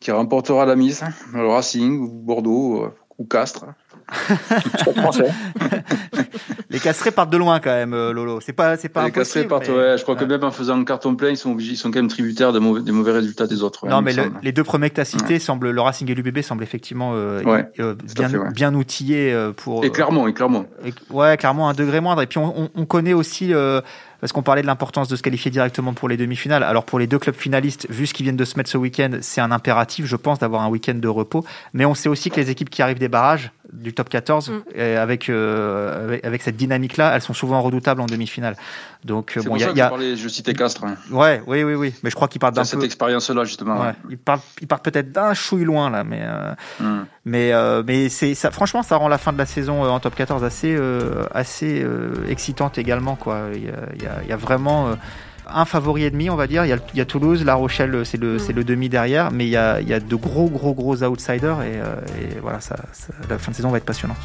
qui 0.00 0.10
remportera 0.10 0.64
la 0.64 0.74
mise, 0.74 1.04
le 1.34 1.46
Racing 1.46 1.98
ou 1.98 2.08
Bordeaux 2.08 2.84
euh, 2.84 2.94
ou 3.18 3.24
Castres. 3.24 3.66
les 6.70 6.78
Castrés 6.78 7.10
partent 7.10 7.30
de 7.30 7.36
loin 7.36 7.60
quand 7.60 7.70
même, 7.70 7.92
euh, 7.92 8.12
Lolo. 8.12 8.40
C'est 8.40 8.52
pas, 8.52 8.76
c'est 8.76 8.88
pas. 8.88 9.04
Les 9.04 9.10
Castrés 9.10 9.44
partent. 9.44 9.68
Ouais, 9.68 9.96
je 9.98 10.02
crois 10.02 10.16
que 10.16 10.24
même 10.24 10.44
en 10.44 10.50
faisant 10.50 10.80
un 10.80 10.84
carton 10.84 11.14
plein, 11.14 11.30
ils 11.30 11.36
sont 11.36 11.52
obligés, 11.52 11.72
ils 11.72 11.76
sont 11.76 11.90
quand 11.90 11.98
même 11.98 12.08
tributaires 12.08 12.52
des 12.52 12.60
mauvais, 12.60 12.82
des 12.82 12.92
mauvais 12.92 13.12
résultats 13.12 13.46
des 13.46 13.62
autres. 13.62 13.86
non, 13.86 14.02
mais 14.02 14.12
les 14.42 14.52
deux 14.52 14.64
premiers 14.64 14.90
que 14.90 14.96
tu 14.96 15.00
as 15.00 15.04
cités 15.04 15.38
semblent, 15.38 15.70
le 15.70 15.80
Racing 15.80 16.10
et 16.10 16.14
l'UBB 16.14 16.40
semblent 16.40 16.62
effectivement 16.62 17.12
euh, 17.14 17.64
bien, 18.14 18.30
bien 18.52 18.74
outillés 18.74 19.36
pour. 19.56 19.84
Et 19.84 19.90
clairement, 19.90 20.28
et 20.28 20.32
clairement. 20.32 20.66
ouais, 21.10 21.36
clairement 21.36 21.68
un 21.68 21.74
degré 21.74 22.00
moindre. 22.00 22.22
Et 22.22 22.26
puis 22.26 22.38
on, 22.38 22.70
on 22.74 22.86
connaît 22.86 23.14
aussi 23.14 23.52
parce 24.20 24.32
qu'on 24.32 24.42
parlait 24.42 24.62
de 24.62 24.66
l'importance 24.66 25.08
de 25.08 25.16
se 25.16 25.22
qualifier 25.22 25.50
directement 25.50 25.94
pour 25.94 26.08
les 26.08 26.16
demi-finales. 26.16 26.62
Alors 26.62 26.84
pour 26.84 26.98
les 26.98 27.06
deux 27.06 27.18
clubs 27.18 27.34
finalistes, 27.34 27.86
vu 27.90 28.06
ce 28.06 28.14
qu'ils 28.14 28.24
viennent 28.24 28.36
de 28.36 28.44
se 28.44 28.56
mettre 28.56 28.70
ce 28.70 28.78
week-end, 28.78 29.18
c'est 29.20 29.40
un 29.40 29.50
impératif, 29.50 30.06
je 30.06 30.16
pense, 30.16 30.38
d'avoir 30.38 30.62
un 30.62 30.68
week-end 30.68 30.94
de 30.94 31.08
repos. 31.08 31.44
Mais 31.72 31.84
on 31.84 31.94
sait 31.94 32.08
aussi 32.08 32.30
que 32.30 32.36
les 32.36 32.50
équipes 32.50 32.70
qui 32.70 32.82
arrivent 32.82 32.98
des 32.98 33.08
barrages 33.08 33.52
du 33.72 33.92
top 33.92 34.08
14, 34.08 34.50
mm. 34.50 34.80
avec, 34.96 35.28
euh, 35.28 36.18
avec, 36.22 36.42
cette 36.42 36.56
dynamique-là, 36.56 37.14
elles 37.14 37.22
sont 37.22 37.34
souvent 37.34 37.60
redoutables 37.62 38.00
en 38.00 38.06
demi-finale. 38.06 38.56
Donc 39.04 39.36
euh, 39.36 39.42
bon, 39.42 39.56
il 39.56 39.62
y 39.62 39.80
a, 39.80 39.92
je, 40.16 40.28
citais 40.28 40.54
Castres. 40.54 40.84
Hein. 40.84 40.96
Ouais, 41.10 41.42
oui, 41.46 41.62
oui, 41.62 41.74
oui. 41.74 41.94
Mais 42.02 42.10
je 42.10 42.14
crois 42.14 42.28
qu'ils 42.28 42.40
partent 42.40 42.54
d'un 42.54 42.64
cette 42.64 42.82
expérience-là 42.82 43.44
justement. 43.44 43.80
Ouais. 43.80 43.92
Ils 44.10 44.18
partent, 44.18 44.84
peut-être 44.84 45.12
d'un 45.12 45.34
chouille 45.34 45.64
loin 45.64 45.90
là, 45.90 46.04
mais 46.04 46.22
euh, 46.22 46.54
mm. 46.80 47.06
mais 47.24 47.52
mais 47.84 48.08
c'est 48.08 48.34
ça. 48.34 48.50
Franchement, 48.50 48.82
ça 48.82 48.96
rend 48.96 49.08
la 49.08 49.18
fin 49.18 49.32
de 49.32 49.38
la 49.38 49.46
saison 49.46 49.84
en 49.84 50.00
top 50.00 50.14
14 50.14 50.44
assez 50.44 50.76
assez 51.32 51.86
excitante 52.28 52.78
également 52.78 53.16
quoi. 53.16 53.48
Il 53.54 53.64
y 53.64 54.06
a, 54.06 54.24
y 54.28 54.32
a 54.32 54.36
vraiment 54.36 54.96
un 55.52 55.64
favori 55.64 56.04
et 56.04 56.10
demi, 56.10 56.30
on 56.30 56.36
va 56.36 56.46
dire. 56.46 56.64
Il 56.64 56.80
y 56.94 57.00
a, 57.00 57.04
Toulouse, 57.04 57.44
La 57.44 57.54
Rochelle, 57.54 58.04
c'est 58.04 58.18
le, 58.18 58.36
mm. 58.36 58.52
le, 58.54 58.64
demi 58.64 58.88
derrière, 58.88 59.30
mais 59.30 59.46
il 59.46 59.50
y, 59.50 59.56
a, 59.56 59.80
il 59.80 59.88
y 59.88 59.94
a, 59.94 60.00
de 60.00 60.16
gros, 60.16 60.48
gros, 60.48 60.74
gros 60.74 61.02
outsiders 61.02 61.62
et, 61.62 61.76
et 62.20 62.38
voilà, 62.40 62.60
ça, 62.60 62.76
la 63.28 63.38
fin 63.38 63.50
de 63.50 63.56
saison 63.56 63.70
va 63.70 63.78
être 63.78 63.84
passionnante. 63.84 64.18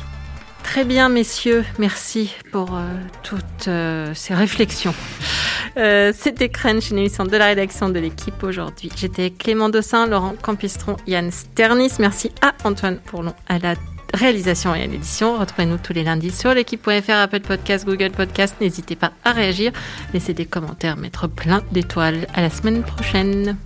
Très 0.64 0.86
bien, 0.86 1.10
messieurs, 1.10 1.64
merci 1.78 2.34
pour 2.52 2.76
euh, 2.76 2.82
toutes 3.22 3.68
euh, 3.68 4.12
ces 4.16 4.34
réflexions. 4.34 4.96
Euh, 5.78 6.14
C'était 6.16 6.50
Crunch, 6.50 6.90
une 6.90 7.00
émission 7.00 7.26
de 7.26 7.36
la 7.38 7.48
rédaction 7.48 7.90
de 7.90 8.00
l'équipe 8.00 8.42
aujourd'hui. 8.44 8.90
J'étais 8.96 9.30
Clément 9.30 9.70
Dossin, 9.70 10.08
Laurent 10.08 10.36
Campistron, 10.42 10.98
Yann 11.06 11.32
Sternis. 11.32 11.92
Merci 12.00 12.32
à 12.42 12.54
Antoine 12.64 12.98
Pourlon 12.98 13.34
à 13.48 13.60
la 13.60 13.76
réalisation 14.14 14.76
et 14.76 14.84
à 14.84 14.88
l'édition. 14.88 15.40
Retrouvez-nous 15.40 15.78
tous 15.78 15.94
les 15.94 16.04
lundis 16.04 16.32
sur 16.32 16.54
l'équipe.fr, 16.54 17.12
Apple 17.12 17.42
Podcast, 17.42 17.86
Google 17.86 18.12
Podcast. 18.12 18.56
N'hésitez 18.62 18.96
pas 18.96 19.12
à 19.24 19.32
réagir, 19.32 19.72
laissez 20.14 20.34
des 20.34 20.46
commentaires, 20.46 20.98
mettre 20.98 21.28
plein 21.28 21.64
d'étoiles. 21.72 22.28
À 22.34 22.42
la 22.42 22.50
semaine 22.50 22.84
prochaine. 22.84 23.58